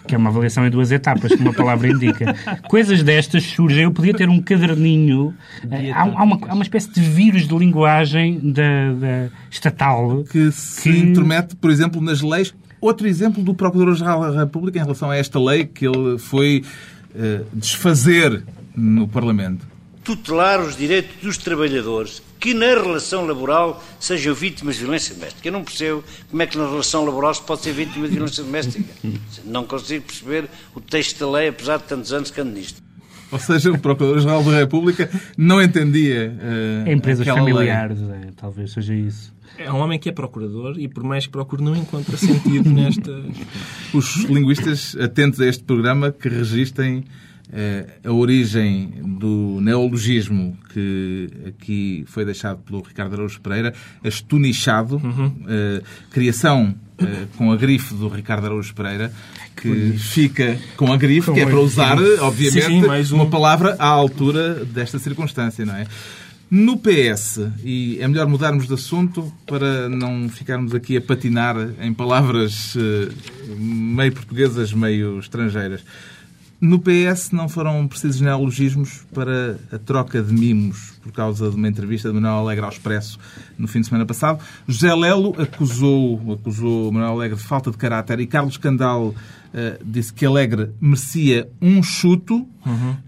que 0.07 0.15
é 0.15 0.19
uma 0.19 0.31
avaliação 0.31 0.65
em 0.67 0.71
duas 0.71 0.93
etapas, 0.93 1.35
como 1.35 1.51
a 1.51 1.53
palavra 1.53 1.89
indica. 1.89 2.35
Coisas 2.69 3.03
destas 3.03 3.43
surgem. 3.43 3.83
Eu 3.83 3.91
podia 3.93 4.15
ter 4.15 4.29
um 4.29 4.41
caderninho. 4.41 5.35
eh, 5.71 5.91
Há, 5.91 6.03
há 6.03 6.23
uma, 6.23 6.39
há 6.49 6.55
uma 6.55 6.63
espécie 6.63 6.91
de 6.93 7.01
vírus 7.01 7.47
de 7.49 7.55
linguagem 7.59 8.39
da, 8.53 8.93
da 8.93 9.29
estatal 9.51 10.23
que 10.31 10.51
se 10.53 10.83
que- 10.91 10.97
intromete, 10.99 11.57
por 11.57 11.71
exemplo, 11.71 12.01
nas 12.01 12.23
leis. 12.23 12.55
Outro 12.81 13.09
exemplo 13.09 13.43
do 13.43 13.53
Procurador-Geral 13.53 14.33
da 14.33 14.41
República 14.45 14.79
em 14.79 14.83
relação 14.83 15.11
a 15.11 15.17
esta 15.17 15.41
lei 15.41 15.65
que 15.65 15.85
ele 15.85 16.17
foi 16.19 16.63
eh, 17.15 17.41
desfazer 17.53 18.45
no 18.77 19.09
Parlamento. 19.09 19.67
Tutelar 20.09 20.59
os 20.63 20.75
direitos 20.75 21.17
dos 21.21 21.37
trabalhadores 21.37 22.23
que 22.41 22.55
na 22.55 22.69
relação 22.69 23.27
laboral 23.27 23.85
sejam 24.01 24.33
vítimas 24.33 24.77
de 24.77 24.81
violência 24.81 25.15
doméstica. 25.15 25.47
Eu 25.47 25.53
não 25.53 25.63
percebo 25.63 26.03
como 26.31 26.41
é 26.43 26.47
que 26.47 26.57
na 26.57 26.67
relação 26.67 27.05
laboral 27.05 27.35
se 27.35 27.43
pode 27.43 27.61
ser 27.61 27.75
vítima 27.75 28.09
de 28.09 28.15
violência 28.15 28.43
doméstica. 28.43 28.89
Não 29.45 29.67
consigo 29.67 30.07
perceber 30.07 30.49
o 30.75 30.81
texto 30.81 31.19
da 31.19 31.31
lei, 31.31 31.49
apesar 31.49 31.77
de 31.77 31.85
tantos 31.85 32.11
anos 32.11 32.31
que 32.31 32.41
ando 32.41 32.53
nisto. 32.53 32.83
Ou 33.31 33.39
seja, 33.39 33.71
o 33.71 33.79
Procurador-Geral 33.79 34.43
da 34.43 34.57
República 34.57 35.11
não 35.37 35.61
entendia 35.61 36.35
eh, 36.41 36.91
empresas 36.91 37.27
familiares, 37.27 37.99
é, 38.01 38.31
talvez 38.35 38.73
seja 38.73 38.95
isso. 38.95 39.35
É 39.59 39.71
um 39.71 39.77
homem 39.77 39.99
que 39.99 40.09
é 40.09 40.13
procurador 40.13 40.79
e, 40.79 40.89
por 40.89 41.05
mais 41.05 41.27
que 41.27 41.33
procure, 41.33 41.63
não 41.63 41.77
encontra 41.77 42.17
sentido 42.17 42.71
nesta. 42.71 43.13
Os 43.93 44.25
linguistas 44.25 44.97
atentos 44.99 45.39
a 45.39 45.47
este 45.47 45.65
programa 45.65 46.11
que 46.11 46.31
registrem 46.31 47.05
eh, 47.05 47.28
a 48.05 48.13
origem 48.13 48.93
do 49.19 49.59
neologismo 49.61 50.57
que 50.73 51.31
aqui 51.47 52.05
foi 52.07 52.25
deixado 52.25 52.59
pelo 52.59 52.83
Ricardo 52.83 53.15
Araújo 53.15 53.41
Pereira, 53.41 53.73
astunichado, 54.05 55.01
eh, 55.49 55.83
criação 56.11 56.75
eh, 56.99 57.27
com 57.37 57.51
a 57.51 57.57
grife 57.57 57.95
do 57.95 58.09
Ricardo 58.09 58.47
Araújo 58.47 58.75
Pereira, 58.75 59.13
que 59.57 59.95
fica 59.99 60.59
com 60.77 60.93
a 60.93 60.97
grife, 60.97 61.33
que 61.33 61.41
é 61.41 61.47
para 61.47 61.61
usar, 61.61 61.97
obviamente, 62.21 62.67
Sim, 62.67 63.15
um. 63.15 63.17
uma 63.17 63.31
palavra 63.31 63.77
à 63.79 63.87
altura 63.87 64.65
desta 64.65 64.99
circunstância, 64.99 65.65
não 65.65 65.75
é? 65.75 65.87
No 66.51 66.79
PS, 66.79 67.41
e 67.63 67.99
é 68.01 68.09
melhor 68.09 68.27
mudarmos 68.27 68.67
de 68.67 68.73
assunto 68.73 69.31
para 69.47 69.89
não 69.89 70.31
ficarmos 70.31 70.75
aqui 70.75 70.97
a 70.97 71.01
patinar 71.01 71.57
em 71.81 71.93
palavras 71.93 72.75
eh, 72.75 73.13
meio 73.59 74.13
portuguesas, 74.13 74.73
meio 74.73 75.19
estrangeiras. 75.19 75.85
No 76.61 76.81
PS 76.81 77.31
não 77.31 77.49
foram 77.49 77.87
precisos 77.87 78.21
neologismos 78.21 79.07
para 79.15 79.57
a 79.71 79.79
troca 79.79 80.21
de 80.21 80.33
mimos 80.33 80.95
por 81.01 81.13
causa 81.13 81.49
de 81.49 81.55
uma 81.55 81.69
entrevista 81.69 82.09
de 82.09 82.15
Manuel 82.15 82.41
Alegre 82.41 82.65
ao 82.65 82.71
Expresso 82.71 83.17
no 83.57 83.69
fim 83.69 83.81
de 83.81 83.87
semana 83.87 84.05
passado. 84.05 84.43
José 84.67 84.93
Lelo 84.93 85.41
acusou, 85.41 86.21
acusou 86.33 86.91
Manuel 86.91 87.13
Alegre 87.13 87.37
de 87.37 87.45
falta 87.45 87.71
de 87.71 87.77
caráter 87.77 88.19
e 88.19 88.27
Carlos 88.27 88.57
Candal 88.57 89.15
eh, 89.55 89.79
disse 89.85 90.13
que 90.13 90.25
Alegre 90.27 90.71
merecia 90.81 91.49
um 91.61 91.83
chuto. 91.83 92.47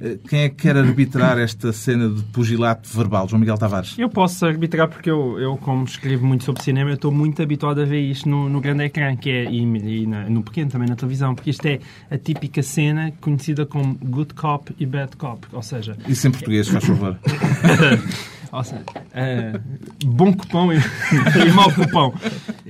Eh, 0.00 0.16
quem 0.26 0.40
é 0.40 0.48
que 0.48 0.54
quer 0.56 0.74
arbitrar 0.76 1.36
esta 1.38 1.70
cena 1.70 2.08
de 2.08 2.22
pugilato 2.24 2.88
verbal? 2.96 3.28
João 3.28 3.38
Miguel 3.40 3.58
Tavares. 3.58 3.94
Eu 3.98 4.08
posso 4.08 4.46
arbitrar 4.46 4.88
porque 4.88 5.10
eu, 5.10 5.38
eu 5.38 5.56
como 5.58 5.84
escrevo 5.84 6.26
muito 6.26 6.44
sobre 6.44 6.62
cinema, 6.62 6.88
eu 6.90 6.94
estou 6.94 7.12
muito 7.12 7.42
habituado 7.42 7.80
a 7.82 7.84
ver 7.84 8.00
isto 8.00 8.26
no, 8.26 8.48
no 8.48 8.58
grande 8.60 8.84
ecrã, 8.84 9.14
que 9.16 9.28
é, 9.28 9.44
e, 9.50 9.58
e 9.62 10.06
na- 10.06 10.30
no 10.30 10.42
pequeno 10.42 10.70
também 10.70 10.88
na 10.88 10.96
televisão, 10.96 11.34
porque 11.34 11.50
isto 11.50 11.66
é 11.66 11.78
a 12.10 12.16
típica 12.16 12.62
cena 12.62 13.12
conhecida 13.20 13.66
como 13.66 13.94
good 14.02 14.32
cop 14.32 14.74
e 14.78 14.86
bad 14.86 15.14
cop, 15.16 15.46
ou 15.52 15.62
seja, 15.62 15.94
Isso 16.08 16.26
em 16.26 16.30
português, 16.30 16.66
faz 16.68 16.82
favor. 16.84 17.18
ou 18.52 18.64
seja, 18.64 18.82
eh, 19.12 19.60
bom 20.06 20.32
cupom 20.32 20.72
e, 20.72 20.76
e 21.46 21.52
mau 21.52 21.70
cupom. 21.72 22.14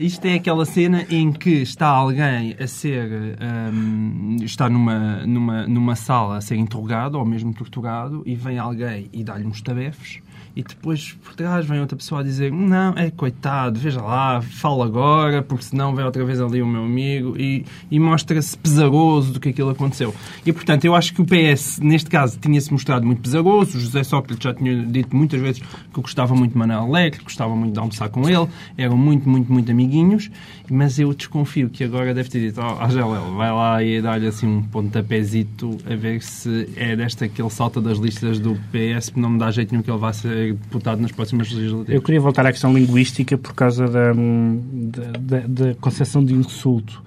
Isto 0.00 0.24
é 0.24 0.36
aquela 0.36 0.64
cena 0.64 1.04
em 1.10 1.30
que 1.30 1.50
está 1.50 1.86
alguém 1.86 2.56
a 2.58 2.66
ser. 2.66 3.36
ehm, 3.38 4.36
está 4.42 4.66
numa, 4.66 5.26
numa, 5.26 5.66
numa 5.66 5.94
sala 5.94 6.38
a 6.38 6.40
ser 6.40 6.56
interrogado 6.56 7.18
ou 7.18 7.26
mesmo 7.26 7.52
torturado 7.52 8.22
e 8.24 8.34
vem 8.34 8.58
alguém 8.58 9.10
e 9.12 9.22
dá-lhe 9.22 9.46
uns 9.46 9.60
tabefes. 9.60 10.22
E 10.54 10.62
depois 10.62 11.12
por 11.24 11.34
trás 11.34 11.64
vem 11.64 11.80
outra 11.80 11.96
pessoa 11.96 12.20
a 12.20 12.24
dizer: 12.24 12.50
Não, 12.50 12.92
é 12.96 13.10
coitado, 13.10 13.78
veja 13.78 14.00
lá, 14.00 14.40
fala 14.42 14.84
agora, 14.84 15.42
porque 15.42 15.64
senão 15.64 15.94
vem 15.94 16.04
outra 16.04 16.24
vez 16.24 16.40
ali 16.40 16.60
o 16.60 16.66
meu 16.66 16.84
amigo 16.84 17.36
e, 17.38 17.64
e 17.90 18.00
mostra-se 18.00 18.58
pesaroso 18.58 19.32
do 19.32 19.40
que 19.40 19.50
aquilo 19.50 19.70
aconteceu. 19.70 20.14
E 20.44 20.52
portanto, 20.52 20.84
eu 20.84 20.94
acho 20.94 21.14
que 21.14 21.22
o 21.22 21.24
PS, 21.24 21.78
neste 21.78 22.10
caso, 22.10 22.38
tinha-se 22.38 22.72
mostrado 22.72 23.06
muito 23.06 23.22
pesaroso. 23.22 23.78
O 23.78 23.80
José 23.80 24.02
Sócrates 24.02 24.42
já 24.42 24.52
tinha 24.52 24.84
dito 24.84 25.14
muitas 25.16 25.40
vezes 25.40 25.62
que 25.62 26.00
gostava 26.00 26.34
muito 26.34 26.52
de 26.52 26.58
Manuel 26.58 26.80
Alegre, 26.80 27.22
gostava 27.22 27.54
muito 27.54 27.72
de 27.72 27.78
almoçar 27.78 28.08
com 28.08 28.28
ele, 28.28 28.48
eram 28.76 28.96
muito, 28.96 29.28
muito, 29.28 29.52
muito 29.52 29.70
amiguinhos. 29.70 30.30
Mas 30.68 30.98
eu 30.98 31.14
desconfio 31.14 31.68
que 31.70 31.84
agora 31.84 32.12
deve 32.12 32.28
ter 32.28 32.40
dito: 32.40 32.60
Ó, 32.60 32.84
oh, 32.84 32.88
Gelel, 32.90 33.34
vai 33.36 33.52
lá 33.52 33.82
e 33.82 34.02
dá-lhe 34.02 34.26
assim 34.26 34.46
um 34.46 34.62
pontapézito 34.62 35.78
a 35.88 35.94
ver 35.94 36.22
se 36.22 36.68
é 36.76 36.96
desta 36.96 37.28
que 37.28 37.40
ele 37.40 37.50
salta 37.50 37.80
das 37.80 37.98
listas 37.98 38.38
do 38.38 38.54
PS, 38.72 39.12
não 39.16 39.30
me 39.30 39.38
dá 39.38 39.50
jeito 39.50 39.72
nenhum 39.72 39.82
que 39.82 39.90
ele 39.90 39.98
vá 39.98 40.12
ser 40.12 40.39
deputado 40.48 41.00
nas 41.00 41.12
próximas 41.12 41.50
legislativas. 41.52 41.94
Eu 41.94 42.02
queria 42.02 42.20
voltar 42.20 42.44
à 42.46 42.52
questão 42.52 42.72
linguística 42.72 43.36
por 43.38 43.54
causa 43.54 43.86
da, 43.88 44.12
da, 44.12 45.18
da, 45.40 45.46
da 45.46 45.74
concepção 45.76 46.24
de 46.24 46.34
insulto, 46.34 47.02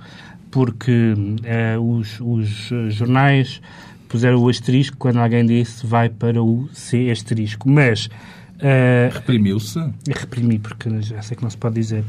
porque 0.52 1.14
eh, 1.44 1.78
os, 1.80 2.20
os 2.22 2.70
jornais 2.94 3.62
puseram 4.08 4.38
o 4.42 4.48
asterisco 4.50 4.96
quando 4.98 5.18
alguém 5.20 5.46
disse 5.46 5.86
vai 5.86 6.08
para 6.10 6.42
o 6.42 6.70
C 6.72 7.10
asterisco, 7.10 7.68
mas 7.70 8.10
eh, 8.60 9.10
Reprimiu-se. 9.12 9.80
reprimi, 10.16 10.60
porque 10.60 10.90
já 11.02 11.22
sei 11.24 11.36
que 11.36 11.44
não 11.44 11.50
se 11.50 11.58
pode 11.58 11.76
dizer. 11.76 12.04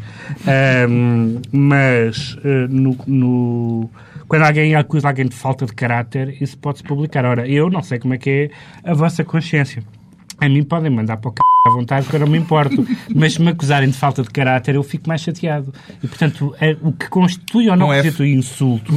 Ahm, 0.47 1.41
mas 1.51 2.37
eh, 2.45 2.67
no, 2.69 2.97
no- 3.07 3.91
quando 4.29 4.43
alguém 4.43 4.75
acusa 4.75 5.09
alguém 5.09 5.27
de 5.27 5.35
falta 5.35 5.65
de 5.67 5.73
caráter, 5.73 6.37
isso 6.43 6.57
pode-se 6.59 6.85
publicar. 6.85 7.25
Ora, 7.25 7.49
eu 7.49 7.69
não 7.71 7.83
sei 7.83 7.99
como 7.99 8.15
é 8.15 8.19
que 8.19 8.51
é 8.85 8.91
a 8.91 8.95
vossa 8.95 9.25
consciência. 9.25 9.83
A 10.45 10.49
mim 10.49 10.63
podem 10.63 10.91
mandar 10.91 11.17
para 11.17 11.31
o 11.31 11.33
c... 11.33 11.54
à 11.67 11.71
vontade, 11.71 12.07
que 12.07 12.15
eu 12.15 12.21
não 12.21 12.27
me 12.27 12.37
importo. 12.37 12.87
Mas 13.15 13.33
se 13.35 13.41
me 13.43 13.49
acusarem 13.49 13.89
de 13.89 13.97
falta 13.97 14.23
de 14.23 14.29
caráter, 14.29 14.75
eu 14.75 14.83
fico 14.83 15.09
mais 15.09 15.23
chateado. 15.23 15.73
E, 16.03 16.07
portanto, 16.07 16.55
é- 16.61 16.77
o 16.83 16.93
que 16.93 17.09
constitui 17.09 17.71
ou 17.71 17.77
não 17.77 17.87
Com 17.87 17.93
F. 17.95 18.03
constitui 18.03 18.35
insulto, 18.35 18.93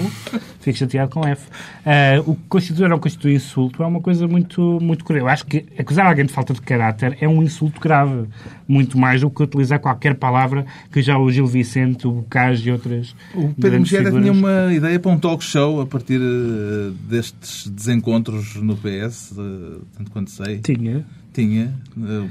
fico 0.60 0.77
chateado 0.77 1.10
com 1.10 1.25
F. 1.25 1.47
Ah, 1.86 2.21
o 2.25 2.36
que 2.36 2.41
constitui 2.49 2.84
ou 2.84 2.89
não 2.89 2.99
constitui 2.99 3.36
insulto 3.36 3.82
é 3.82 3.86
uma 3.88 4.01
coisa 4.01 4.27
muito, 4.27 4.80
muito 4.82 5.06
curiosa. 5.06 5.25
Eu 5.27 5.30
acho 5.30 5.45
que 5.45 5.65
acusar 5.80 6.08
alguém 6.08 6.25
de 6.25 6.34
falta 6.34 6.53
de 6.53 6.60
caráter 6.62 7.17
é 7.21 7.27
um 7.27 7.41
insulto 7.41 7.80
grave. 7.80 8.27
Muito 8.67 8.97
mais 8.97 9.21
do 9.21 9.30
que 9.30 9.41
utilizar 9.41 9.80
qualquer 9.80 10.15
palavra 10.15 10.65
que 10.91 11.01
já 11.01 11.17
o 11.17 11.32
Gil 11.32 11.47
Vicente, 11.47 12.06
o 12.06 12.12
Bocage 12.12 12.67
e 12.67 12.71
outras 12.73 13.15
O 13.34 13.53
Pedro 13.53 13.86
figuras... 13.86 14.13
tinha 14.13 14.34
uma 14.34 14.73
ideia 14.73 14.99
para 14.99 15.10
um 15.12 15.17
talk 15.17 15.41
show 15.41 15.80
a 15.80 15.86
partir 15.86 16.19
eh, 16.19 16.91
destes 17.10 17.69
desencontros 17.69 18.56
no 18.58 18.75
PS, 18.75 19.34
eh, 19.38 19.77
tanto 19.97 20.12
quanto 20.12 20.32
sei. 20.32 20.60
Tinha. 20.60 21.06
Tinha, 21.34 21.71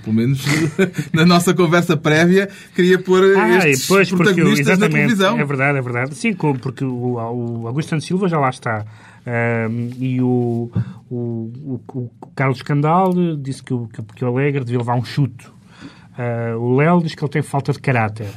pelo 0.03 0.13
menos 0.17 0.26
na 1.13 1.25
nossa 1.27 1.53
conversa 1.55 1.97
prévia, 1.97 2.49
queria 2.75 2.99
pôr 2.99 3.23
Ah, 3.37 3.69
estes 3.69 4.13
o- 4.13 4.17
protagonistas 4.17 4.67
na 4.67 4.73
exatamente, 4.73 4.93
televisão. 4.95 5.39
é 5.39 5.45
verdade, 5.45 5.79
é 5.79 5.83
verdade. 5.83 6.15
Sim, 6.15 6.33
como- 6.35 6.59
porque 6.59 6.85
o, 6.85 7.15
o 7.15 7.67
Augusto 7.67 8.01
Silva 8.01 8.29
já 8.29 8.39
lá 8.39 8.51
está. 8.51 8.85
Ahm, 9.27 9.91
e 9.99 10.21
o, 10.21 10.71
o, 11.11 11.51
o, 11.95 12.11
Carlos 12.37 12.63
Candal 12.63 13.13
disse 13.37 13.63
que 13.63 13.75
o, 13.75 13.89
que, 14.15 14.25
o 14.25 14.29
Alegre 14.29 14.65
devia 14.65 14.79
levar 14.79 14.95
um 14.95 15.05
chuto. 15.05 15.53
Ah, 16.17 16.57
o 16.57 16.77
Léo 16.77 17.03
diz 17.03 17.15
que 17.15 17.23
ele 17.25 17.31
tem 17.33 17.43
falta 17.43 17.73
de 17.73 17.79
caráter. 17.81 18.29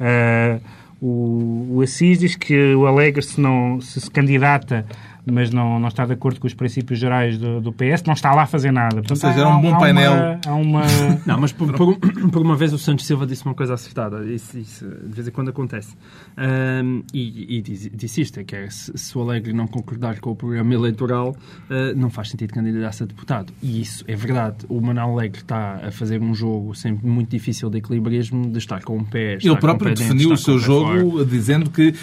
Ah, 0.00 0.58
o, 1.00 1.74
o 1.76 1.82
Assis 1.82 2.18
diz 2.18 2.34
que 2.36 2.74
o 2.74 2.86
Alegre, 2.86 3.22
se, 3.22 3.40
não, 3.40 3.80
se 3.80 4.00
se 4.00 4.10
candidata 4.10 4.86
mas 5.26 5.50
não, 5.50 5.80
não 5.80 5.88
está 5.88 6.04
de 6.04 6.12
acordo 6.12 6.38
com 6.38 6.46
os 6.46 6.54
princípios 6.54 6.98
gerais 6.98 7.38
do, 7.38 7.60
do 7.60 7.72
PS, 7.72 8.02
não 8.06 8.14
está 8.14 8.32
lá 8.34 8.42
a 8.42 8.46
fazer 8.46 8.70
nada. 8.70 8.96
Portanto, 8.96 9.10
Ou 9.10 9.16
seja, 9.16 9.40
era 9.40 9.48
um 9.48 9.60
bom 9.60 9.78
painel. 9.78 10.12
Uma, 10.12 10.40
há 10.46 10.54
uma... 10.54 10.82
Não, 11.26 11.40
mas 11.40 11.52
por, 11.52 11.72
por, 11.72 11.98
por, 11.98 12.42
uma 12.42 12.56
vez 12.56 12.72
o 12.72 12.78
Santos 12.78 13.06
Silva 13.06 13.26
disse 13.26 13.44
uma 13.44 13.54
coisa 13.54 13.74
acertada. 13.74 14.24
Isso, 14.26 14.58
isso 14.58 14.86
de 14.86 15.14
vez 15.14 15.26
em 15.26 15.30
quando 15.30 15.48
acontece. 15.48 15.96
Um, 16.36 17.02
e, 17.12 17.58
e 17.58 17.62
disse, 17.62 17.90
disse 17.90 18.20
isto, 18.20 18.40
é 18.40 18.44
que 18.44 18.54
é, 18.54 18.68
se, 18.68 18.92
se, 18.96 19.16
o 19.16 19.22
Alegre 19.22 19.52
não 19.52 19.66
concordar 19.66 20.20
com 20.20 20.30
o 20.30 20.36
programa 20.36 20.74
eleitoral, 20.74 21.30
uh, 21.30 21.96
não 21.96 22.10
faz 22.10 22.28
sentido 22.30 22.52
candidatar-se 22.52 23.02
a 23.04 23.06
deputado. 23.06 23.52
E 23.62 23.80
isso 23.80 24.04
é 24.06 24.14
verdade. 24.14 24.66
O 24.68 24.80
Manuel 24.80 25.12
Alegre 25.12 25.40
está 25.40 25.80
a 25.86 25.90
fazer 25.90 26.20
um 26.20 26.34
jogo 26.34 26.74
sempre 26.74 27.06
muito 27.06 27.30
difícil 27.30 27.70
de 27.70 27.78
equilibrismo, 27.78 28.50
de 28.50 28.58
estar 28.58 28.82
com 28.82 28.96
um 28.96 29.04
pé. 29.04 29.38
Ele 29.42 29.56
próprio 29.56 29.94
defendiu 29.94 30.32
o 30.32 30.36
seu 30.36 30.58
jogo 30.58 31.12
fora. 31.12 31.24
dizendo 31.24 31.70
que 31.70 31.94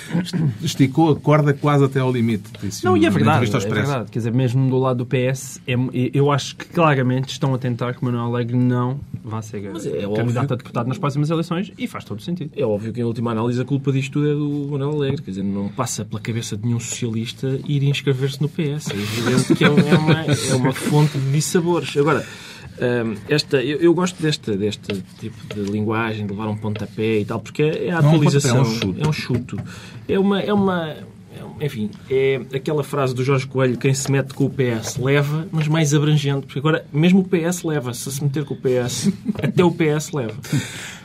esticou 0.62 1.12
a 1.12 1.16
corda 1.16 1.54
quase 1.54 1.86
até 1.86 2.00
ao 2.00 2.12
limite. 2.12 2.50
Disse 2.62 2.84
não, 2.84 2.98
e 2.98 3.06
é 3.06 3.11
verdade, 3.12 3.46
é 3.46 3.70
verdade. 3.70 4.12
Quer 4.12 4.20
dizer, 4.20 4.34
mesmo 4.34 4.70
do 4.70 4.78
lado 4.78 5.04
do 5.04 5.06
PS, 5.06 5.62
é, 5.68 5.76
eu 6.14 6.32
acho 6.32 6.56
que 6.56 6.66
claramente 6.66 7.30
estão 7.30 7.54
a 7.54 7.58
tentar 7.58 7.94
que 7.94 8.04
Manuel 8.04 8.26
Alegre 8.26 8.58
não 8.58 9.00
vá 9.24 9.42
ser 9.42 9.58
é 9.66 10.16
candidato 10.16 10.54
a 10.54 10.58
deputado 10.58 10.88
nas 10.88 10.98
próximas 10.98 11.30
eleições 11.30 11.72
e 11.78 11.88
faz 11.88 12.04
todo 12.04 12.20
o 12.20 12.22
sentido. 12.22 12.52
É 12.56 12.66
óbvio 12.66 12.92
que, 12.92 13.02
em 13.02 13.04
última 13.04 13.32
análise, 13.32 13.62
a 13.62 13.66
culpa 13.66 13.92
disto 13.92 14.14
tudo 14.14 14.32
é 14.32 14.34
do 14.34 14.72
Manuel 14.72 14.96
Alegre. 14.96 15.22
Quer 15.22 15.32
dizer, 15.32 15.44
não 15.44 15.70
passa 15.70 16.04
pela 16.04 16.20
cabeça 16.20 16.58
de 16.58 16.66
nenhum 16.66 16.80
socialista 16.80 17.60
ir 17.68 17.84
inscrever-se 17.84 18.42
no 18.42 18.50
PS. 18.50 18.90
É 18.92 18.96
evidente 18.96 19.56
que 19.56 19.64
é, 19.64 19.68
é 19.68 19.72
uma, 19.72 20.26
é 20.26 20.56
uma 20.56 20.74
fonte 20.74 21.18
de 21.18 21.32
dissabores. 21.32 21.96
Agora, 21.98 22.26
hum, 23.06 23.16
esta, 23.30 23.64
eu, 23.64 23.80
eu, 23.80 23.94
gosto 23.94 24.22
desta, 24.22 24.56
deste 24.58 25.04
tipo 25.20 25.54
de 25.54 25.72
linguagem, 25.72 26.26
de 26.26 26.32
levar 26.32 26.48
um 26.48 26.58
pontapé 26.58 27.20
e 27.20 27.26
tal, 27.26 27.40
porque 27.40 27.64
é 27.64 27.92
a 27.92 28.00
atualização. 28.00 28.58
É 28.58 28.62
um, 28.62 28.66
chuto. 28.66 29.02
É 29.02 29.08
um 29.08 29.14
chuto. 29.14 29.58
É 30.08 30.20
uma, 30.20 30.42
é 30.42 30.54
uma, 30.54 30.96
enfim, 31.62 31.90
é 32.10 32.42
aquela 32.54 32.84
frase 32.84 33.14
do 33.14 33.24
Jorge 33.24 33.46
Coelho: 33.48 33.78
quem 33.78 33.94
se 33.94 34.12
mete 34.12 34.34
com 34.34 34.46
o 34.46 34.50
PS 34.50 34.98
leva, 34.98 35.48
mas 35.52 35.68
mais 35.68 35.94
abrangente, 35.94 36.48
porque 36.48 36.60
agora 36.60 36.86
mesmo 36.92 37.20
o 37.20 37.24
PS 37.24 37.64
leva, 37.64 37.94
se 37.94 38.12
se 38.12 38.24
meter 38.24 38.44
com 38.44 38.56
o 38.56 38.58
PS, 38.58 39.12
até 39.42 39.64
o 39.64 39.72
PS 39.72 40.12
leva. 40.12 40.34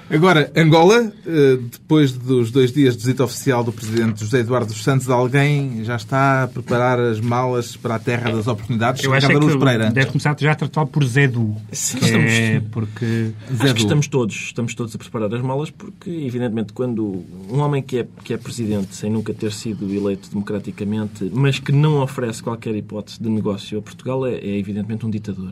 Agora, 0.09 0.53
Angola, 0.57 1.13
eh, 1.27 1.59
depois 1.73 2.13
dos 2.13 2.53
dois 2.53 2.71
dias 2.73 2.97
de 2.97 3.03
visita 3.03 3.25
oficial 3.25 3.65
do 3.65 3.73
presidente 3.73 4.21
José 4.21 4.39
Eduardo 4.39 4.69
dos 4.69 4.83
Santos, 4.83 5.11
alguém 5.11 5.83
já 5.85 5.97
está 5.97 6.45
a 6.45 6.49
preparar 6.49 7.01
as 7.01 7.21
malas 7.21 7.77
para 7.77 7.97
a 7.97 7.99
terra 7.99 8.31
das 8.31 8.47
oportunidades? 8.47 9.03
Eu 9.03 9.13
acho 9.13 9.27
é 9.27 9.35
que 9.35 9.59
Pereira. 9.59 9.91
deve 9.91 10.07
começar 10.07 10.37
já 10.39 10.53
a 10.53 10.55
tratar 10.55 10.87
por 10.87 11.05
Zé 11.05 11.27
Du. 11.27 11.57
Sim, 11.73 11.99
estamos, 12.01 12.33
é 12.33 12.63
porque... 12.71 13.33
Zé 13.53 13.75
que 13.75 13.81
estamos 13.81 14.07
todos, 14.07 14.37
estamos 14.37 14.75
todos 14.77 14.95
a 14.95 14.99
preparar 14.99 15.35
as 15.35 15.43
malas 15.43 15.71
porque, 15.71 16.09
evidentemente, 16.09 16.73
quando 16.73 17.25
um 17.51 17.59
homem 17.59 17.83
que 17.83 17.99
é, 17.99 18.07
que 18.23 18.33
é 18.33 18.37
presidente 18.37 18.95
sem 18.95 19.11
nunca 19.11 19.35
ter 19.35 19.51
sido 19.51 19.93
eleito 19.93 20.31
democraticamente, 20.31 21.29
mas 21.35 21.59
que 21.59 21.73
não 21.73 22.01
oferece 22.01 22.41
qualquer 22.41 22.77
hipótese 22.77 23.21
de 23.21 23.29
negócio 23.29 23.77
a 23.79 23.83
Portugal, 23.83 24.25
é, 24.25 24.35
é 24.35 24.57
evidentemente 24.57 25.05
um 25.05 25.11
ditador 25.11 25.51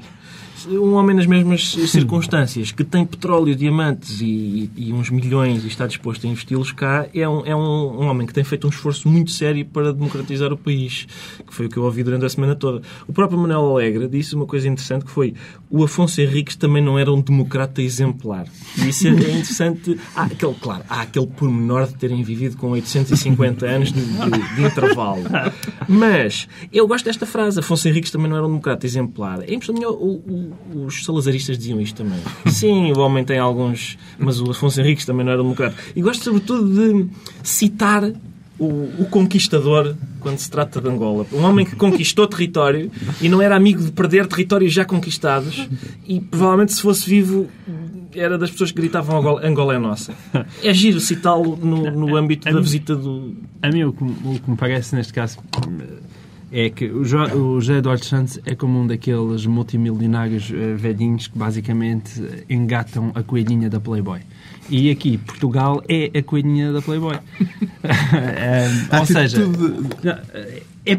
um 0.68 0.94
homem 0.94 1.14
nas 1.16 1.26
mesmas 1.26 1.72
circunstâncias, 1.90 2.72
que 2.72 2.84
tem 2.84 3.04
petróleo, 3.04 3.54
diamantes 3.54 4.20
e, 4.20 4.24
e, 4.44 4.92
uns 4.92 5.10
milhões 5.10 5.64
e 5.64 5.68
está 5.68 5.86
disposto 5.86 6.26
a 6.26 6.30
investi-los 6.30 6.72
cá, 6.72 7.06
é, 7.14 7.28
um, 7.28 7.44
é 7.46 7.54
um, 7.54 8.02
um, 8.02 8.06
homem 8.06 8.26
que 8.26 8.32
tem 8.32 8.44
feito 8.44 8.66
um 8.66 8.70
esforço 8.70 9.08
muito 9.08 9.30
sério 9.30 9.64
para 9.66 9.92
democratizar 9.92 10.52
o 10.52 10.56
país, 10.56 11.06
que 11.46 11.54
foi 11.54 11.66
o 11.66 11.68
que 11.68 11.76
eu 11.76 11.84
ouvi 11.84 12.02
durante 12.02 12.24
a 12.24 12.28
semana 12.28 12.54
toda. 12.54 12.82
O 13.06 13.12
próprio 13.12 13.38
Manuel 13.38 13.70
Alegre 13.70 14.08
disse 14.08 14.34
uma 14.34 14.46
coisa 14.46 14.68
interessante 14.68 15.04
que 15.04 15.10
foi 15.10 15.34
o 15.70 15.82
Afonso 15.82 16.20
Henriques 16.20 16.56
também 16.56 16.82
não 16.82 16.98
era 16.98 17.12
um 17.12 17.20
democrata 17.20 17.82
exemplar. 17.82 18.46
E 18.78 18.88
isso 18.88 19.08
é 19.08 19.10
interessante. 19.10 19.98
Há 20.14 20.24
aquele, 20.24 20.54
claro, 20.54 20.84
há 20.88 21.02
aquele 21.02 21.26
pormenor 21.26 21.86
de 21.86 21.94
terem 21.94 22.22
vivido 22.22 22.56
com 22.56 22.70
850 22.70 23.66
anos 23.66 23.92
de, 23.92 24.00
de, 24.00 24.54
de 24.54 24.62
intervalo. 24.62 25.24
Mas 25.88 26.48
eu 26.72 26.86
gosto 26.86 27.06
desta 27.06 27.26
frase. 27.26 27.58
Afonso 27.58 27.88
Henriques 27.88 28.10
também 28.10 28.28
não 28.28 28.36
era 28.36 28.46
um 28.46 28.50
democrata 28.50 28.86
exemplar. 28.86 29.40
É 29.42 29.54
o, 29.88 30.22
os 30.86 31.04
salazaristas 31.04 31.58
diziam 31.58 31.80
isto 31.80 31.96
também. 31.96 32.20
Sim, 32.46 32.92
o 32.92 33.00
homem 33.00 33.24
tem 33.24 33.38
alguns, 33.38 33.98
mas 34.18 34.33
o 34.40 34.50
Afonso 34.50 34.80
Henriques 34.80 35.04
também 35.04 35.24
não 35.24 35.32
era 35.32 35.42
democrata. 35.42 35.76
E 35.94 36.02
gosto, 36.02 36.24
sobretudo, 36.24 36.72
de 36.72 37.08
citar 37.42 38.04
o, 38.58 38.66
o, 39.02 39.06
conquistador 39.10 39.96
quando 40.20 40.38
se 40.38 40.50
trata 40.50 40.80
de 40.80 40.88
Angola. 40.88 41.26
Um 41.32 41.42
homem 41.42 41.66
que 41.66 41.74
conquistou 41.74 42.26
território 42.26 42.90
e 43.20 43.28
não 43.28 43.42
era 43.42 43.56
amigo 43.56 43.82
de 43.82 43.90
perder 43.92 44.26
territórios 44.26 44.72
já 44.72 44.84
conquistados 44.84 45.68
e 46.06 46.20
provavelmente 46.20 46.72
se 46.72 46.80
fosse 46.80 47.08
vivo 47.08 47.48
era 48.14 48.38
das 48.38 48.50
pessoas 48.50 48.70
que 48.70 48.80
gritavam 48.80 49.18
Angola, 49.18 49.46
Angola 49.46 49.74
é 49.74 49.78
nossa. 49.78 50.14
É 50.62 50.72
giro 50.72 51.00
citá-lo 51.00 51.56
no, 51.56 51.90
no 51.90 52.16
âmbito 52.16 52.50
da 52.50 52.60
visita 52.60 52.94
do... 52.94 53.34
A 53.60 53.68
mim 53.68 53.84
o 53.84 53.92
que, 53.92 54.04
o 54.04 54.38
que 54.38 54.50
me 54.50 54.56
parece 54.56 54.94
neste 54.94 55.12
caso 55.12 55.38
é 56.54 56.70
que 56.70 56.86
o, 56.86 57.04
jo, 57.04 57.18
o 57.18 57.60
José 57.60 57.78
Eduardo 57.78 58.04
Santos 58.04 58.38
é 58.46 58.54
como 58.54 58.80
um 58.80 58.86
daqueles 58.86 59.44
multimilionários 59.44 60.48
uh, 60.50 60.76
velhinhos 60.76 61.26
que 61.26 61.36
basicamente 61.36 62.22
engatam 62.48 63.10
a 63.12 63.24
coelhinha 63.24 63.68
da 63.68 63.80
Playboy. 63.80 64.20
E 64.70 64.88
aqui, 64.88 65.18
Portugal 65.18 65.82
é 65.88 66.16
a 66.16 66.22
coelhinha 66.22 66.72
da 66.72 66.80
Playboy. 66.80 67.16
um, 67.42 68.98
ou 68.98 69.04
seja, 69.04 69.42
é, 70.86 70.98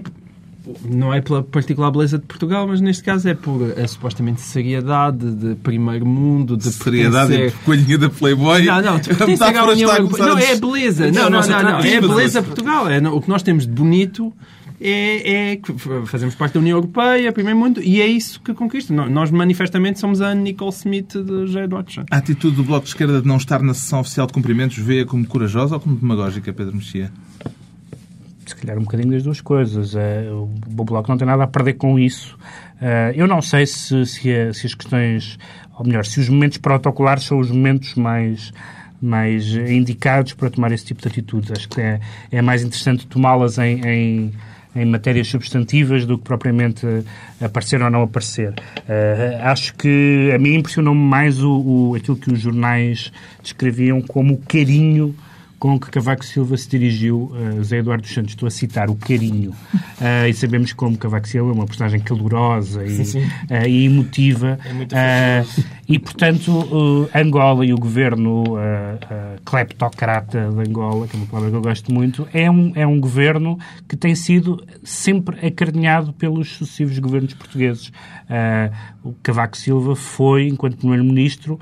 não 0.84 1.14
é 1.14 1.22
pela 1.22 1.42
particular 1.42 1.90
beleza 1.90 2.18
de 2.18 2.26
Portugal, 2.26 2.68
mas 2.68 2.82
neste 2.82 3.02
caso 3.02 3.30
é 3.30 3.34
por 3.34 3.80
a 3.80 3.88
supostamente 3.88 4.42
seriedade 4.42 5.32
de 5.36 5.56
primeiro 5.56 6.06
mundo, 6.06 6.58
de 6.58 6.70
seriedade 6.70 7.30
pertencer... 7.30 7.60
e 7.62 7.66
coelhinha 7.66 7.98
da 7.98 8.10
Playboy. 8.10 8.66
Não, 8.66 8.82
não, 8.82 9.00
de 9.00 9.08
pertencer 9.08 9.58
à 9.58 9.64
União 9.64 9.90
Europeia. 9.90 10.26
Não, 10.26 10.38
é 10.38 10.52
a 10.52 10.56
beleza. 10.58 11.12
Não, 11.12 11.30
não, 11.30 11.42
não, 11.42 11.64
não, 11.64 11.80
é 11.80 11.96
a 11.96 12.02
beleza 12.02 12.42
de 12.42 12.48
Portugal. 12.48 12.90
É 12.90 13.00
o 13.08 13.22
que 13.22 13.30
nós 13.30 13.42
temos 13.42 13.66
de 13.66 13.72
bonito 13.72 14.34
é, 14.80 15.54
é, 15.54 15.62
fazemos 16.06 16.36
parte 16.36 16.54
da 16.54 16.60
União 16.60 16.78
Europeia, 16.78 17.32
primeiro 17.32 17.58
mundo, 17.58 17.82
e 17.82 18.02
é 18.02 18.08
isso 18.08 18.42
que 18.42 18.54
conquista. 18.54 18.94
Nós, 18.94 19.32
manifestamente, 19.32 20.00
somos 20.00 20.22
a 20.22 20.36
Nicole 20.36 20.72
Smith 20.72 21.14
de 21.14 21.48
José 21.48 21.64
Eduardo 21.64 21.90
A 22.12 22.18
atitude 22.18 22.58
do 22.58 22.64
Bloco 22.64 22.84
de 22.84 22.90
Esquerda 22.90 23.22
de 23.22 23.28
não 23.28 23.38
estar 23.38 23.62
na 23.62 23.74
sessão 23.74 24.02
oficial 24.02 24.28
de 24.28 24.34
cumprimentos 24.34 24.78
vê 24.78 25.06
como 25.06 25.26
corajosa 25.26 25.76
ou 25.76 25.82
como 25.82 25.96
demagógica, 25.96 26.52
Pedro 26.52 26.76
Mexia? 26.76 27.12
Se 28.46 28.56
calhar 28.56 28.78
um 28.78 28.82
bocadinho 28.82 29.12
das 29.12 29.24
duas 29.24 29.42
coisas. 29.42 29.96
Eh, 29.96 30.30
o 30.32 30.46
Bloco 30.84 31.10
não 31.10 31.18
tem 31.18 31.26
nada 31.26 31.46
a 31.46 31.48
perder 31.48 31.74
com 31.74 31.98
isso. 31.98 32.38
Eh, 32.80 33.14
eu 33.16 33.28
não 33.28 33.42
sei 33.42 33.66
se, 33.66 34.06
se, 34.06 34.54
se 34.54 34.68
as 34.68 34.76
questões, 34.76 35.40
ou 35.80 35.86
melhor, 35.86 36.06
se 36.06 36.20
os 36.20 36.30
momentos 36.30 36.58
protocolares 36.60 37.24
são 37.24 37.40
os 37.40 37.50
momentos 37.50 37.96
mais 37.96 38.52
mais 39.02 39.54
indicados 39.54 40.34
para 40.34 40.50
tomar 40.50 40.72
esse 40.72 40.86
tipo 40.86 41.02
de 41.02 41.08
atitudes. 41.08 41.52
Acho 41.52 41.70
que 41.70 41.82
é, 41.82 42.00
é 42.32 42.42
mais 42.42 42.64
interessante 42.64 43.06
tomá-las 43.06 43.58
em, 43.58 43.82
em 43.86 44.34
em 44.76 44.86
matérias 44.86 45.28
substantivas 45.28 46.06
do 46.06 46.18
que 46.18 46.24
propriamente 46.24 46.86
aparecer 47.42 47.82
ou 47.82 47.90
não 47.90 48.04
aparecer. 48.04 48.50
Uh, 48.50 49.42
acho 49.44 49.74
que 49.76 50.32
a 50.34 50.38
mim 50.38 50.56
impressionou-me 50.56 51.00
mais 51.00 51.42
o, 51.42 51.52
o, 51.52 51.96
aquilo 51.96 52.18
que 52.18 52.32
os 52.32 52.40
jornais 52.40 53.12
descreviam 53.42 54.02
como 54.02 54.34
o 54.34 54.38
carinho 54.38 55.16
com 55.60 55.80
que 55.80 55.90
Cavaco 55.90 56.26
Silva 56.26 56.58
se 56.58 56.68
dirigiu 56.70 57.32
a 57.34 57.60
uh, 57.60 57.64
Zé 57.64 57.78
Eduardo 57.78 58.04
dos 58.04 58.14
Santos. 58.14 58.32
Estou 58.32 58.48
a 58.48 58.52
citar 58.52 58.90
o 58.90 58.96
carinho. 58.96 59.52
Uh, 59.52 60.28
e 60.30 60.34
sabemos 60.34 60.74
como 60.74 60.98
Cavaco 60.98 61.28
Silva 61.28 61.52
é 61.52 61.54
uma 61.54 61.66
personagem 61.66 62.00
calorosa 62.00 62.86
e, 62.86 63.02
uh, 63.02 63.68
e 63.68 63.86
emotiva. 63.86 64.60
É 64.66 64.74
muito 64.74 64.96
e, 65.88 66.00
portanto, 66.00 67.10
Angola 67.14 67.64
e 67.64 67.72
o 67.72 67.78
governo 67.78 68.44
cleptocrata 69.46 70.50
de 70.50 70.68
Angola, 70.68 71.08
que 71.08 71.16
é 71.16 71.20
uma 71.20 71.28
palavra 71.28 71.52
que 71.52 71.56
eu 71.58 71.62
gosto 71.62 71.94
muito, 71.94 72.28
é 72.34 72.50
um, 72.50 72.72
é 72.74 72.88
um 72.88 73.00
governo 73.00 73.60
que 73.88 73.96
tem 73.96 74.16
sido 74.16 74.66
sempre 74.84 75.46
acarinhado 75.46 76.12
pelos 76.14 76.56
sucessivos 76.56 76.98
governos 76.98 77.36
portugueses. 77.36 77.92
o 79.04 79.14
Cavaco 79.22 79.56
Silva 79.56 79.96
foi, 79.96 80.48
enquanto 80.48 80.78
Primeiro-Ministro, 80.78 81.60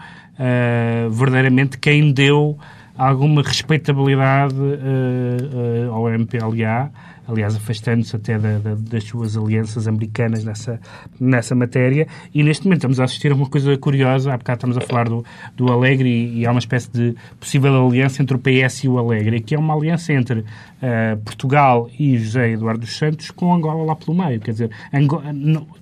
verdadeiramente 1.12 1.78
quem 1.78 2.14
deu 2.14 2.58
alguma 2.98 3.42
respeitabilidade 3.42 4.56
uh, 4.56 5.90
uh, 5.90 5.94
ao 5.94 6.10
MPLA, 6.10 6.92
aliás, 7.28 7.56
afastando-se 7.56 8.16
até 8.16 8.38
da, 8.38 8.58
da, 8.60 8.76
das 8.76 9.04
suas 9.04 9.38
alianças 9.38 9.88
americanas 9.88 10.44
nessa, 10.44 10.80
nessa 11.20 11.56
matéria. 11.56 12.08
E 12.34 12.44
neste 12.44 12.66
momento 12.66 12.80
estamos 12.80 13.00
a 13.00 13.06
assistir 13.06 13.32
a 13.32 13.36
uma 13.36 13.50
coisa 13.50 13.78
curiosa. 13.78 14.34
Há 14.34 14.38
bocado 14.38 14.58
estamos 14.58 14.78
a 14.78 14.82
falar 14.82 15.08
do, 15.08 15.26
do 15.56 15.72
Alegre 15.72 16.10
e, 16.10 16.40
e 16.40 16.46
há 16.46 16.52
uma 16.52 16.60
espécie 16.60 16.92
de 16.92 17.16
possível 17.40 17.88
aliança 17.88 18.22
entre 18.22 18.36
o 18.36 18.40
PS 18.40 18.84
e 18.84 18.88
o 18.88 18.98
Alegre, 18.98 19.40
que 19.42 19.56
é 19.56 19.60
uma 19.60 19.74
aliança 19.74 20.14
entre 20.14 20.40
uh, 20.40 21.18
Portugal 21.24 21.90
e 21.98 22.18
José 22.18 22.52
Eduardo 22.52 22.82
dos 22.82 22.98
Santos 22.98 23.32
com 23.32 23.54
Angola 23.54 23.84
lá 23.86 23.96
pelo 23.96 24.18
meio. 24.18 24.40
Quer 24.40 24.52
dizer, 24.52 24.72
Angola, 24.94 25.34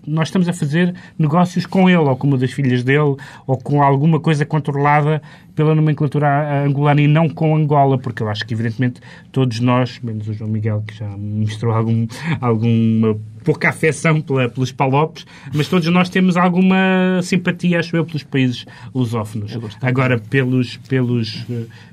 nós 0.06 0.28
estamos 0.28 0.48
a 0.48 0.54
fazer 0.54 0.94
negócios 1.18 1.66
com 1.66 1.90
ele, 1.90 1.98
ou 1.98 2.16
com 2.16 2.28
uma 2.28 2.38
das 2.38 2.52
filhas 2.52 2.84
dele, 2.84 3.16
ou 3.48 3.58
com 3.58 3.82
alguma 3.82 4.20
coisa 4.20 4.46
controlada 4.46 5.22
pela 5.56 5.76
nomenclatura 5.76 6.64
angolana 6.66 7.02
e 7.02 7.08
não 7.08 7.30
com 7.30 7.56
Angola, 7.56 7.98
porque 7.98 8.24
eu 8.24 8.30
acho 8.30 8.46
que, 8.46 8.54
evidentemente, 8.54 9.02
todos 9.32 9.60
nós, 9.60 10.00
menos 10.00 10.28
o 10.28 10.34
João 10.34 10.50
Miguel, 10.50 10.84
que 10.88 10.96
já 10.96 11.08
mostrou 11.32 11.74
algum, 11.74 12.08
alguma 12.40 13.18
pouca 13.44 13.70
afecção 13.70 14.22
pela, 14.22 14.48
pelos 14.50 14.72
palopes, 14.72 15.26
mas 15.54 15.68
todos 15.68 15.88
nós 15.88 16.10
temos 16.10 16.38
alguma 16.38 17.20
simpatia, 17.24 17.80
acho 17.80 17.96
eu, 17.96 18.06
pelos 18.06 18.24
países 18.24 18.66
lusófonos. 18.94 19.58
Agora, 19.82 20.20
pelos, 20.20 20.78
pelos, 20.88 21.44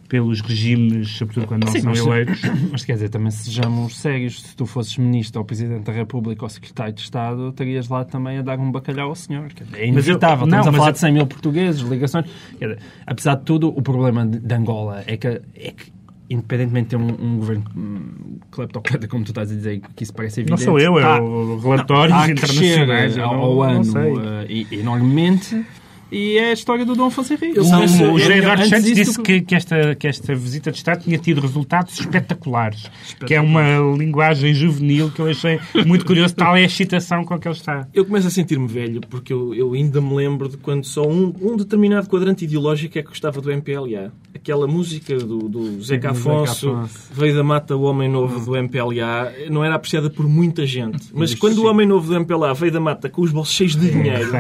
pelos 0.09 0.41
regimes, 0.43 1.09
sobretudo 1.17 1.47
quando 1.47 1.65
não 1.65 1.73
Sim, 1.73 1.81
são 1.81 1.91
mas, 1.91 2.01
eleitos. 2.01 2.41
mas 2.71 2.85
quer 2.85 2.93
dizer, 2.95 3.09
também 3.09 3.31
sejamos 3.31 3.97
sérios, 3.97 4.43
se 4.43 4.55
tu 4.57 4.67
fosses 4.67 4.97
ministro 4.99 5.39
ou 5.41 5.45
presidente 5.47 5.85
da 5.85 5.93
República 5.93 6.45
ou 6.45 6.49
secretário 6.51 6.93
de 6.93 7.01
Estado, 7.01 7.49
estarias 7.49 7.89
lá 7.89 8.05
também 8.05 8.39
a 8.39 8.43
dar 8.43 8.59
um 8.59 8.71
bacalhau 8.71 9.09
ao 9.09 9.15
senhor. 9.15 9.47
É 9.47 9.65
Mas 9.71 9.79
eu- 9.81 9.87
inevitável. 9.87 10.47
não, 10.47 10.59
Estamos 10.59 10.69
a 10.69 10.79
falar 10.79 10.89
eu- 10.89 10.93
de 10.93 10.99
100 10.99 11.13
mil 11.13 11.27
portugueses, 11.27 11.81
ligações. 11.81 12.27
Dizer, 12.53 12.79
apesar 13.07 13.37
de 13.37 13.45
tudo, 13.45 13.69
o 13.69 13.81
problema 13.81 14.27
de, 14.27 14.39
de 14.39 14.55
Angola 14.55 15.03
é 15.07 15.17
que, 15.17 15.27
é 15.29 15.41
que 15.73 15.98
independentemente 16.31 16.85
de 16.85 16.91
ter 16.91 16.97
um, 16.97 17.09
um 17.27 17.39
governo 17.39 17.65
hum, 17.77 18.39
cleptocrata, 18.51 19.09
como 19.09 19.25
tu 19.25 19.29
estás 19.29 19.51
a 19.51 19.55
dizer, 19.55 19.81
que 19.97 20.03
isso 20.05 20.13
parece 20.13 20.41
Não 20.41 20.43
evidente. 20.57 20.65
sou 20.65 20.79
eu, 20.79 20.99
é 20.99 21.21
o 21.21 21.57
está 21.59 22.23
a 22.25 22.27
crescer, 22.35 22.65
internacionais. 22.83 23.17
eu 23.17 23.25
ao, 23.25 23.33
não- 23.35 23.43
ao 23.43 23.55
não 23.55 23.63
ano 23.63 23.85
eh, 24.21 24.47
e- 24.49 24.67
enormemente. 24.73 25.65
E 26.11 26.39
é 26.39 26.51
a 26.51 26.53
história 26.53 26.85
do 26.87 26.95
Dom 26.95 27.07
Afonso 27.07 27.33
Henrique. 27.35 27.59
Eu 27.59 27.65
O, 27.65 27.71
penso- 27.81 28.05
o 28.13 28.19
José 28.19 28.33
eu- 28.35 28.39
Eduardo 28.39 28.63
antes 28.63 28.71
Santos 28.71 28.95
disse 28.95 29.23
que, 29.23 29.41
que 29.43 29.55
esta, 29.55 29.95
que 29.95 30.07
esta 30.07 30.35
visita 30.35 30.71
de 30.71 30.79
Estado 30.79 31.05
tinha 31.05 31.19
tido 31.19 31.41
resultados 31.41 31.99
espetaculares, 32.01 32.91
que 33.27 33.35
é 33.35 33.41
uma 33.41 33.63
linguagem 33.97 34.55
juvenil 34.55 35.11
que 35.11 35.21
eu 35.21 35.27
achei 35.29 35.61
muito 35.87 36.05
curioso, 36.07 36.35
tal 36.35 36.57
é 36.57 36.63
a 36.63 36.65
excitação 36.65 37.25
com 37.25 37.39
que 37.39 37.47
ele 37.47 37.55
está. 37.55 37.87
Eu 37.93 38.05
começo 38.05 38.27
a 38.27 38.31
sentir-me 38.31 38.67
velho 38.67 39.01
porque 39.09 39.33
eu, 39.33 39.55
eu 39.55 39.73
ainda 39.75 40.01
me 40.01 40.15
lembro 40.15 40.49
de 40.49 40.57
quando 40.57 40.85
só 40.85 41.07
um, 41.07 41.33
um 41.43 41.57
determinado 41.57 42.09
quadrante 42.09 42.45
ideológico 42.45 42.99
é 42.99 43.03
que 43.03 43.09
gostava 43.09 43.41
do 43.41 43.51
MPLA. 43.51 44.13
Aquela 44.35 44.67
música 44.67 45.17
do, 45.19 45.49
do 45.49 45.83
Zeca 45.83 46.11
Afonso, 46.13 46.89
veio 47.13 47.35
da 47.35 47.43
mata 47.45 47.77
o 47.77 47.83
Homem 47.83 48.09
Novo 48.09 48.39
do 48.45 48.57
MPLA, 48.57 49.33
não 49.51 49.65
era 49.65 49.75
apreciada 49.75 50.09
por 50.09 50.29
muita 50.29 50.65
gente. 50.67 51.09
Mas 51.13 51.35
quando 51.35 51.59
o 51.59 51.67
Homem 51.67 51.87
Novo 51.87 52.07
do 52.09 52.15
MPLA 52.17 52.55
veio 52.55 52.73
da 52.73 52.81
mata 52.81 53.09
com 53.11 53.23
os 53.23 53.31
bolsos 53.33 53.55
cheios 53.55 53.75
de 53.77 53.91
dinheiro, 53.91 54.31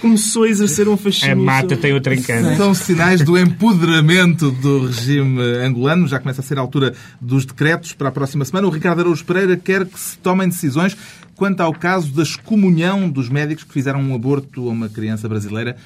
começou 0.00 0.44
a 0.44 0.48
exercer 0.48 0.88
um 0.88 0.96
fascínio. 1.02 1.32
A 1.32 1.36
mata 1.36 1.60
sobre- 1.62 1.76
tem 1.76 1.92
outro 1.92 2.14
encanto. 2.14 2.56
São 2.56 2.74
sinais 2.74 3.22
do 3.22 3.36
empoderamento 3.38 4.50
do 4.50 4.86
regime 4.86 5.40
angolano. 5.64 6.06
Já 6.08 6.18
começa 6.18 6.40
a 6.40 6.44
ser 6.44 6.58
a 6.58 6.60
altura 6.60 6.94
dos 7.20 7.44
decretos 7.44 7.92
para 7.92 8.08
a 8.08 8.12
próxima 8.12 8.44
semana. 8.44 8.66
O 8.66 8.70
Ricardo 8.70 9.00
Araújo 9.00 9.24
Pereira 9.24 9.56
quer 9.56 9.84
que 9.86 9.98
se 9.98 10.16
tomem 10.18 10.48
decisões 10.48 10.96
quanto 11.34 11.60
ao 11.60 11.72
caso 11.72 12.12
da 12.12 12.22
excomunhão 12.22 13.08
dos 13.08 13.28
médicos 13.28 13.64
que 13.64 13.72
fizeram 13.72 14.00
um 14.00 14.14
aborto 14.14 14.68
a 14.68 14.72
uma 14.72 14.88
criança 14.88 15.28
brasileira 15.28 15.76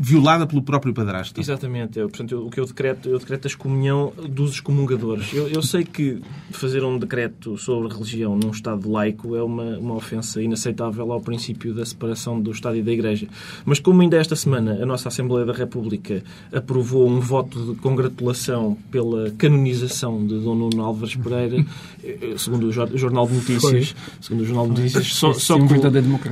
violada 0.00 0.46
pelo 0.46 0.62
próprio 0.62 0.92
padrasto. 0.92 1.40
Exatamente. 1.40 1.98
Eu, 1.98 2.08
portanto, 2.08 2.32
eu- 2.32 2.46
o 2.46 2.50
que 2.50 2.58
eu 2.58 2.66
decreto, 2.66 3.08
eu 3.08 3.18
decreto 3.18 3.46
a 3.46 3.48
excomunhão 3.48 4.12
dos 4.28 4.52
excomungadores. 4.52 5.32
Eu, 5.32 5.48
eu 5.48 5.62
sei 5.62 5.84
que 5.84 6.20
fazer 6.50 6.82
um 6.84 6.98
decreto 6.98 7.56
sobre 7.58 7.92
religião 7.92 8.36
num 8.36 8.50
Estado 8.50 8.90
laico 8.90 9.36
é 9.36 9.42
uma, 9.42 9.78
uma 9.78 9.94
ofensa 9.94 10.42
inaceitável 10.42 11.12
ao 11.12 11.20
princípio 11.20 11.72
da 11.74 11.84
separação 11.84 12.40
do 12.40 12.50
Estado 12.50 12.76
e 12.76 12.82
da 12.82 12.90
Igreja. 12.92 13.28
Mas 13.64 13.78
como 13.78 14.00
ainda 14.02 14.16
esta 14.16 14.34
semana 14.34 14.78
a 14.82 14.86
nossa 14.86 15.08
Assembleia 15.08 15.46
da 15.46 15.52
República 15.52 16.22
aprovou 16.52 17.08
um 17.08 17.20
voto 17.20 17.72
de 17.74 17.80
congratulação 17.80 18.76
pela 18.90 19.30
canonização 19.32 20.26
de 20.26 20.38
Dom 20.40 20.54
Nuno 20.54 20.82
Álvares 20.82 21.14
Pereira, 21.16 21.64
eh, 22.02 22.34
segundo 22.36 22.66
o 22.68 22.72
Jor- 22.72 22.90
Jornal 22.96 23.26
de 23.26 23.34
Notícias, 23.34 23.94
segundo 24.20 24.42
o 24.42 24.44
Jornal 24.46 24.64
de 24.68 24.70
Notícias, 24.80 25.06
só, 25.14 25.32
só 25.32 25.54
com- 25.58 25.68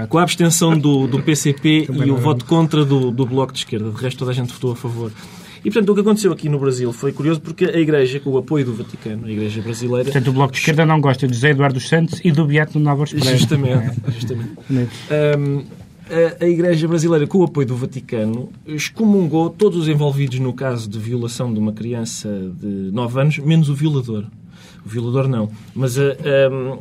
com 0.08 0.18
a 0.18 0.22
abstenção 0.22 0.76
do, 0.78 1.06
do 1.06 1.22
PCP 1.22 1.86
e 2.06 2.10
o 2.10 2.16
voto 2.16 2.44
contra 2.44 2.84
do, 2.84 3.10
do 3.10 3.26
Bloco 3.26 3.49
de 3.52 3.58
Esquerda. 3.60 3.90
De 3.90 3.96
resto, 4.00 4.18
toda 4.18 4.30
a 4.30 4.34
gente 4.34 4.52
votou 4.52 4.72
a 4.72 4.76
favor. 4.76 5.12
E, 5.62 5.70
portanto, 5.70 5.90
o 5.90 5.94
que 5.94 6.00
aconteceu 6.00 6.32
aqui 6.32 6.48
no 6.48 6.58
Brasil 6.58 6.90
foi 6.92 7.12
curioso 7.12 7.40
porque 7.40 7.66
a 7.66 7.78
Igreja, 7.78 8.18
com 8.18 8.30
o 8.30 8.38
apoio 8.38 8.64
do 8.64 8.72
Vaticano, 8.74 9.26
a 9.26 9.30
Igreja 9.30 9.60
brasileira... 9.60 10.04
Portanto, 10.04 10.28
o 10.28 10.32
Bloco 10.32 10.52
de 10.52 10.58
Esquerda 10.58 10.86
não 10.86 11.00
gosta 11.00 11.26
de 11.28 11.34
José 11.34 11.50
Eduardo 11.50 11.74
dos 11.74 11.86
Santos 11.88 12.18
e 12.24 12.32
do 12.32 12.46
Beato 12.46 12.78
Álvares 12.88 13.12
Pereira. 13.12 13.36
Justamente, 13.36 14.00
justamente. 14.18 14.90
Hum, 15.38 15.64
a, 16.40 16.44
a 16.44 16.48
Igreja 16.48 16.88
brasileira, 16.88 17.26
com 17.26 17.38
o 17.38 17.44
apoio 17.44 17.66
do 17.66 17.76
Vaticano, 17.76 18.48
excomungou 18.66 19.50
todos 19.50 19.80
os 19.82 19.88
envolvidos 19.88 20.38
no 20.38 20.54
caso 20.54 20.88
de 20.88 20.98
violação 20.98 21.52
de 21.52 21.58
uma 21.60 21.72
criança 21.74 22.28
de 22.58 22.90
9 22.92 23.20
anos, 23.20 23.38
menos 23.38 23.68
o 23.68 23.74
violador. 23.74 24.24
O 24.84 24.88
violador 24.88 25.28
não. 25.28 25.50
Mas 25.74 25.98
a- 25.98 26.16
hum, 26.50 26.78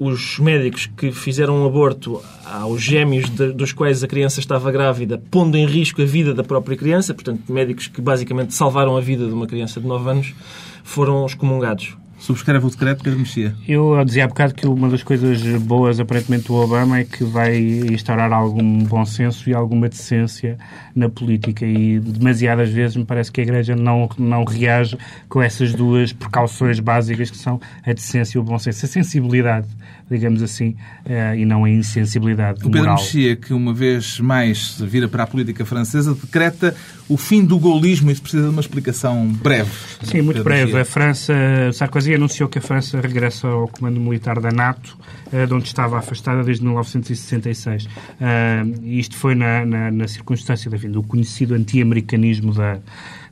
os 0.00 0.38
médicos 0.38 0.88
que 0.96 1.12
fizeram 1.12 1.62
um 1.62 1.66
aborto 1.66 2.22
aos 2.44 2.80
gêmeos 2.80 3.28
de- 3.28 3.52
dos 3.52 3.70
quais 3.72 4.02
a 4.02 4.08
criança 4.08 4.40
estava 4.40 4.72
grávida, 4.72 5.22
pondo 5.30 5.58
em 5.58 5.66
risco 5.66 6.00
a 6.00 6.06
vida 6.06 6.32
da 6.32 6.42
própria 6.42 6.74
criança, 6.76 7.12
portanto, 7.12 7.42
médicos 7.52 7.86
que 7.86 8.00
basicamente 8.00 8.54
salvaram 8.54 8.96
a 8.96 9.00
vida 9.02 9.26
de 9.26 9.32
uma 9.34 9.46
criança 9.46 9.78
de 9.78 9.86
9 9.86 10.10
anos, 10.10 10.34
foram 10.82 11.26
excomungados. 11.26 11.94
Subscreve 12.20 12.66
o 12.66 12.70
decreto, 12.70 13.02
Pedro 13.02 13.18
Mexia. 13.18 13.54
Eu 13.66 14.04
dizia 14.04 14.24
há 14.24 14.28
bocado 14.28 14.54
que 14.54 14.66
uma 14.66 14.90
das 14.90 15.02
coisas 15.02 15.40
boas, 15.62 15.98
aparentemente, 15.98 16.48
do 16.48 16.54
Obama 16.54 16.98
é 16.98 17.04
que 17.04 17.24
vai 17.24 17.56
instaurar 17.56 18.30
algum 18.30 18.84
bom 18.84 19.06
senso 19.06 19.48
e 19.48 19.54
alguma 19.54 19.88
decência 19.88 20.58
na 20.94 21.08
política. 21.08 21.64
E 21.64 21.98
demasiadas 21.98 22.68
vezes 22.68 22.94
me 22.94 23.06
parece 23.06 23.32
que 23.32 23.40
a 23.40 23.44
Igreja 23.44 23.74
não, 23.74 24.06
não 24.18 24.44
reage 24.44 24.98
com 25.30 25.40
essas 25.40 25.72
duas 25.72 26.12
precauções 26.12 26.78
básicas 26.78 27.30
que 27.30 27.38
são 27.38 27.58
a 27.82 27.92
decência 27.92 28.36
e 28.36 28.40
o 28.40 28.44
bom 28.44 28.58
senso. 28.58 28.84
A 28.84 28.88
sensibilidade, 28.88 29.66
digamos 30.10 30.42
assim, 30.42 30.74
eh, 31.04 31.36
e 31.38 31.44
não 31.44 31.64
a 31.64 31.70
insensibilidade 31.70 32.58
O 32.60 32.62
Pedro 32.64 32.80
moral. 32.80 32.96
Mexia, 32.96 33.36
que 33.36 33.54
uma 33.54 33.72
vez 33.72 34.18
mais 34.18 34.72
se 34.72 34.86
vira 34.86 35.08
para 35.08 35.22
a 35.22 35.26
política 35.26 35.64
francesa, 35.64 36.14
decreta 36.14 36.74
o 37.08 37.16
fim 37.16 37.44
do 37.44 37.58
golismo. 37.58 38.10
Isso 38.10 38.20
precisa 38.20 38.44
de 38.44 38.48
uma 38.50 38.60
explicação 38.60 39.26
breve. 39.26 39.70
Sim, 40.02 40.22
muito 40.22 40.38
Pedro 40.38 40.44
breve. 40.44 40.64
Mexia. 40.64 40.80
A 40.80 40.84
França, 40.84 41.32
Sarkozy 41.72 42.14
anunciou 42.14 42.48
que 42.48 42.58
a 42.58 42.62
França 42.62 43.00
regressa 43.00 43.46
ao 43.46 43.68
comando 43.68 44.00
militar 44.00 44.40
da 44.40 44.50
NATO, 44.50 44.98
eh, 45.32 45.46
de 45.46 45.54
onde 45.54 45.66
estava 45.66 45.98
afastada 45.98 46.42
desde 46.42 46.64
1966. 46.64 47.88
Ah, 48.20 48.64
E 48.82 48.98
isto 48.98 49.16
foi 49.16 49.34
na, 49.34 49.64
na, 49.64 49.90
na 49.90 50.08
circunstância 50.08 50.68
enfim, 50.74 50.90
do 50.90 51.02
conhecido 51.02 51.54
anti-americanismo 51.54 52.52
da, 52.52 52.78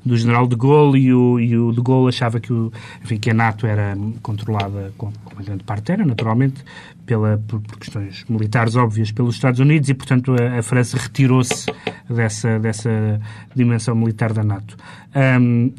do 0.05 0.17
general 0.17 0.47
de 0.47 0.57
Gaulle 0.57 1.01
e 1.01 1.13
o, 1.13 1.41
e 1.41 1.57
o 1.57 1.73
de 1.73 1.81
Gaulle 1.83 2.09
achava 2.09 2.41
que, 2.41 2.53
o, 2.53 2.73
enfim, 3.03 3.19
que 3.19 3.31
a 3.31 3.35
NATO 3.35 3.67
era 3.67 3.97
controlada, 4.23 4.93
com, 4.97 5.13
com 5.25 5.43
grande 5.43 5.65
parte 5.65 5.93
era, 5.93 6.05
naturalmente, 6.05 6.65
pela, 7.05 7.39
por, 7.47 7.61
por 7.61 7.79
questões 7.79 8.25
militares 8.29 8.77
óbvias 8.77 9.11
pelos 9.11 9.35
Estados 9.35 9.61
Unidos 9.61 9.89
e, 9.89 9.95
portanto, 9.95 10.35
a, 10.35 10.59
a 10.59 10.63
França 10.63 10.97
retirou-se 10.99 11.67
dessa, 12.09 12.59
dessa 12.59 13.21
dimensão 13.55 13.95
militar 13.95 14.33
da 14.33 14.43
NATO. 14.43 14.77
Ahm, 15.15 15.71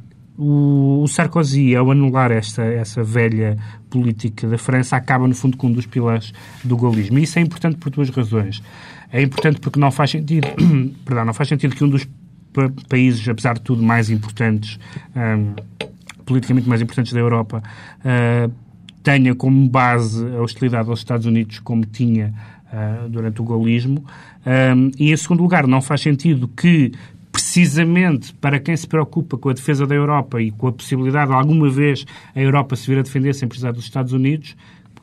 o, 0.42 1.06
Sarkozy, 1.06 1.76
ao 1.76 1.92
anular 1.92 2.32
esta, 2.32 2.64
essa 2.64 3.04
velha 3.04 3.58
política 3.90 4.48
da 4.48 4.58
França, 4.58 4.96
acaba, 4.96 5.28
no 5.28 5.36
fundo, 5.36 5.58
com 5.58 5.68
um 5.68 5.72
dos 5.74 5.86
pilares 5.86 6.32
do 6.64 6.78
gaullismo. 6.78 7.20
E 7.20 7.24
isso 7.24 7.38
é 7.38 7.42
importante 7.42 7.78
por 7.78 7.90
duas 7.90 8.10
razões. 8.10 8.64
É 9.12 9.22
importante 9.22 9.60
porque 9.60 9.78
não 9.78 9.92
faz 9.92 10.12
sentido, 10.12 10.48
perdão, 11.04 11.26
não 11.26 11.34
faz 11.34 11.50
sentido 11.50 11.76
que 11.76 11.84
um 11.84 11.90
dos 11.90 12.08
países, 12.88 13.28
apesar 13.28 13.56
de 13.56 13.62
tudo, 13.62 13.82
mais 13.84 14.10
importantes, 14.10 14.80
ahm, 15.16 15.54
politicamente 16.26 16.68
mais 16.68 16.82
importantes 16.82 17.14
da 17.14 17.20
Europa, 17.20 17.64
ah, 18.04 18.50
tenha 19.04 19.34
como 19.34 19.68
base 19.68 20.26
a 20.36 20.42
hostilidade 20.42 20.90
aos 20.90 21.00
Estados 21.00 21.26
Unidos, 21.26 21.60
como 21.60 21.86
tinha 21.86 22.34
ah, 22.72 23.08
durante 23.10 23.42
o 23.42 23.46
gaullismo. 23.46 24.06
Ahm, 24.46 24.92
e, 24.98 25.12
em 25.12 25.18
segundo 25.18 25.42
lugar, 25.42 25.66
não 25.68 25.82
faz 25.82 26.02
sentido 26.02 26.48
que, 26.48 26.92
precisamente 27.32 28.34
para 28.34 28.60
quem 28.60 28.76
se 28.76 28.88
preocupa 28.88 29.38
com 29.38 29.50
a 29.50 29.54
defesa 29.54 29.86
da 29.88 29.96
Europa 29.96 30.42
e 30.42 30.52
com 30.52 30.68
a 30.68 30.72
possibilidade 30.72 31.32
de 31.32 31.38
alguma 31.38 31.70
vez 31.70 32.06
a 32.36 32.40
Europa 32.40 32.76
se 32.76 32.88
vir 32.88 33.00
a 33.00 33.02
defender 33.02 33.34
sem 33.34 33.48
precisar 33.48 33.72
dos 33.72 33.86
Estados 33.86 34.14
Unidos, 34.14 34.56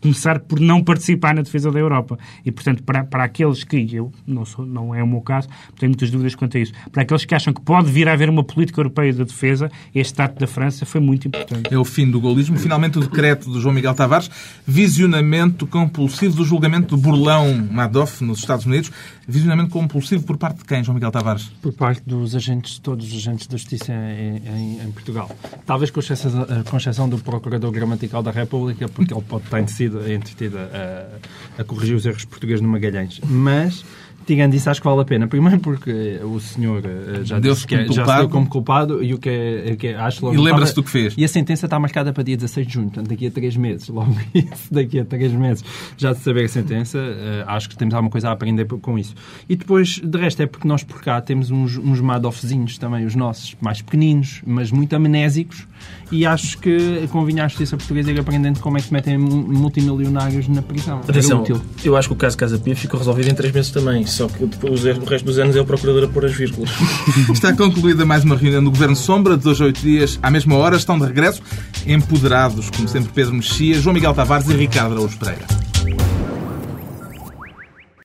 começar 0.07 0.39
por 0.41 0.61
não 0.61 0.83
participar 0.83 1.35
na 1.35 1.43
defesa 1.43 1.71
da 1.71 1.79
Europa. 1.79 2.19
E, 2.45 2.53
portanto, 2.53 2.83
para, 2.83 3.05
para 3.05 3.25
aqueles 3.25 3.65
que, 3.65 3.87
eu 3.93 4.13
não, 4.27 4.45
sou, 4.45 4.65
não 4.65 4.95
é 4.95 5.03
o 5.03 5.07
meu 5.07 5.21
caso, 5.21 5.49
tenho 5.79 5.91
muitas 5.91 6.11
dúvidas 6.11 6.35
quanto 6.35 6.57
a 6.57 6.61
isso, 6.61 6.73
para 6.93 7.03
aqueles 7.03 7.25
que 7.25 7.35
acham 7.35 7.53
que 7.53 7.61
pode 7.61 7.91
vir 7.91 8.09
a 8.09 8.13
haver 8.13 8.29
uma 8.31 8.45
política 8.45 8.81
europeia 8.81 9.13
da 9.13 9.25
defesa, 9.25 9.71
este 9.95 10.21
ato 10.23 10.39
da 10.39 10.47
França 10.47 10.87
foi 10.87 11.01
muito 11.01 11.27
importante. 11.29 11.73
É 11.73 11.79
o 11.79 11.85
fim 11.85 12.11
do 12.11 12.21
golismo. 12.21 12.57
Finalmente, 12.59 12.99
o 12.99 13.01
decreto 13.01 13.51
do 13.51 13.61
João 13.61 13.75
Miguel 13.75 13.95
Tavares, 13.95 14.31
visionamento 14.67 15.67
compulsivo 15.67 16.37
do 16.37 16.45
julgamento 16.45 16.97
do 16.97 17.03
burlão 17.03 17.67
Madoff 17.71 18.23
nos 18.23 18.39
Estados 18.39 18.67
Unidos. 18.67 18.91
Visionamento 19.29 19.71
compulsivo 19.71 20.23
por 20.23 20.37
parte 20.37 20.59
de 20.59 20.65
quem, 20.65 20.85
João 20.85 20.95
Miguel 20.95 21.11
Tavares? 21.11 21.51
Por 21.61 21.73
parte 21.73 22.01
dos 22.07 22.37
agentes, 22.37 22.79
todos 22.79 23.09
os 23.13 23.15
agentes 23.17 23.47
da 23.49 23.57
justiça 23.57 23.93
em, 23.93 24.37
em- 24.37 24.81
em 24.87 24.91
Portugal. 24.93 25.29
Talvez 25.67 25.91
com 25.91 25.99
exceção, 25.99 26.43
eh, 26.49 26.63
com 26.71 26.77
exceção 26.77 27.09
do 27.09 27.19
Procurador 27.19 27.73
Gramatical 27.73 28.23
da 28.23 28.31
República, 28.31 28.89
porque 28.89 29.13
ele 29.13 29.23
pode 29.23 29.45
estar 29.45 29.61
entretido, 29.61 29.96
entretido 30.07 30.59
a, 30.59 31.61
a 31.61 31.65
corrigir 31.65 31.97
os 31.97 32.07
erros 32.07 32.25
portugueses 32.25 32.61
no 32.61 32.69
Magalhães. 32.69 33.21
Mas, 33.25 33.85
tirando 34.27 34.55
isso, 34.55 34.69
acho 34.69 34.81
que 34.81 34.87
vale 34.89 35.01
a 35.01 35.05
pena. 35.05 35.27
Primeiro 35.27 35.61
porque 35.61 36.21
o 36.25 36.39
senhor 36.41 36.83
eh, 36.85 37.21
já 37.25 37.39
Deu-se 37.39 37.61
disse 37.61 37.67
que 37.69 37.75
é, 37.75 37.85
como 37.85 37.93
já 37.95 38.03
se 38.03 38.07
culpado. 38.07 38.21
deu 38.21 38.29
como 38.29 38.49
culpado 38.49 39.03
e 39.03 39.15
o 39.15 39.19
que 39.19 39.29
é, 39.29 39.77
que 39.77 39.87
é 39.89 39.97
acho 39.97 40.25
logo 40.25 40.37
E 40.37 40.39
lembra-se 40.43 40.75
do 40.75 40.83
que 40.83 40.91
fez. 40.91 41.15
E 41.17 41.25
a 41.25 41.29
sentença 41.29 41.67
está 41.67 41.79
marcada 41.79 42.13
para 42.13 42.23
dia 42.23 42.37
16 42.37 42.67
de 42.67 42.73
junho, 42.75 42.87
portanto 42.87 43.09
daqui 43.09 43.27
a 43.27 43.31
três 43.31 43.57
meses. 43.57 43.89
Logo 43.89 44.15
isso, 44.35 44.73
daqui 44.73 44.99
a 45.01 45.05
três 45.05 45.33
meses, 45.33 45.65
já 45.97 46.13
de 46.13 46.19
saber 46.19 46.45
a 46.45 46.49
sentença, 46.49 46.99
eh, 46.99 47.45
acho 47.47 47.69
que 47.69 47.77
temos 47.77 47.95
alguma 47.95 48.11
coisa 48.11 48.29
a 48.29 48.33
aprender 48.33 48.65
com 48.67 48.99
isso. 48.99 49.15
E 49.49 49.57
depois, 49.57 50.01
de 50.03 50.19
resto, 50.19 50.43
é 50.43 50.47
porque 50.47 50.67
nós 50.67 50.83
por 50.83 51.01
cá 51.03 51.21
temos 51.21 51.51
uns, 51.51 51.77
uns 51.79 52.01
Madoffzinhos 52.01 52.79
também, 52.79 53.05
os 53.07 53.15
nossos, 53.15 53.57
mais 53.61 53.81
pequeninos, 53.83 54.43
mas 54.47 54.71
muito 54.71 54.95
amnésicos, 54.95 55.67
e 56.11 56.25
acho 56.27 56.59
que 56.59 57.07
convinha 57.13 57.45
à 57.45 57.49
justiça 57.49 57.77
portuguesa 57.77 58.11
ir 58.11 58.19
aprendendo 58.19 58.61
como 58.61 58.77
é 58.77 58.81
que 58.81 58.87
se 58.89 58.93
metem 58.93 59.19
mu- 59.19 59.47
multimilionários 59.87 60.49
na 60.49 60.63
prisão. 60.63 60.99
Atenção, 60.99 61.41
útil. 61.43 61.61
eu 61.85 61.97
acho 61.97 62.09
que 62.09 62.15
o 62.15 62.17
caso 62.17 62.37
Casa 62.37 62.59
Pia 62.59 62.75
ficou 62.77 62.99
resolvido 62.99 63.29
em 63.29 63.35
três 63.35 63.53
meses 63.53 63.71
também. 63.71 64.05
Só 64.17 64.29
que 64.29 64.47
depois, 64.47 64.83
o 64.83 65.05
resto 65.05 65.27
dos 65.27 65.39
anos 65.39 65.55
é 65.57 65.61
o 65.61 65.67
procurador 65.67 66.05
a 66.05 66.09
pôr 66.09 66.25
as 66.25 66.33
vírgulas. 66.33 66.71
Está 67.31 67.53
concluída 67.55 68.07
mais 68.07 68.25
uma 68.25 68.35
reunião 68.35 68.65
do 68.65 68.71
Governo 68.71 68.97
Sombra. 68.97 69.37
De 69.37 69.43
dois 69.43 69.61
a 69.61 69.65
oito 69.65 69.83
dias, 69.83 70.19
à 70.23 70.31
mesma 70.31 70.57
hora, 70.57 70.75
estão 70.75 70.99
de 70.99 71.05
regresso, 71.05 71.43
empoderados, 71.87 72.71
como 72.71 72.89
sempre, 72.89 73.13
Pedro 73.13 73.35
Mexia, 73.35 73.79
João 73.79 73.93
Miguel 73.93 74.15
Tavares 74.15 74.49
e 74.49 74.55
Ricardo 74.55 74.93
Araújo 74.93 75.19
Pereira. 75.19 75.45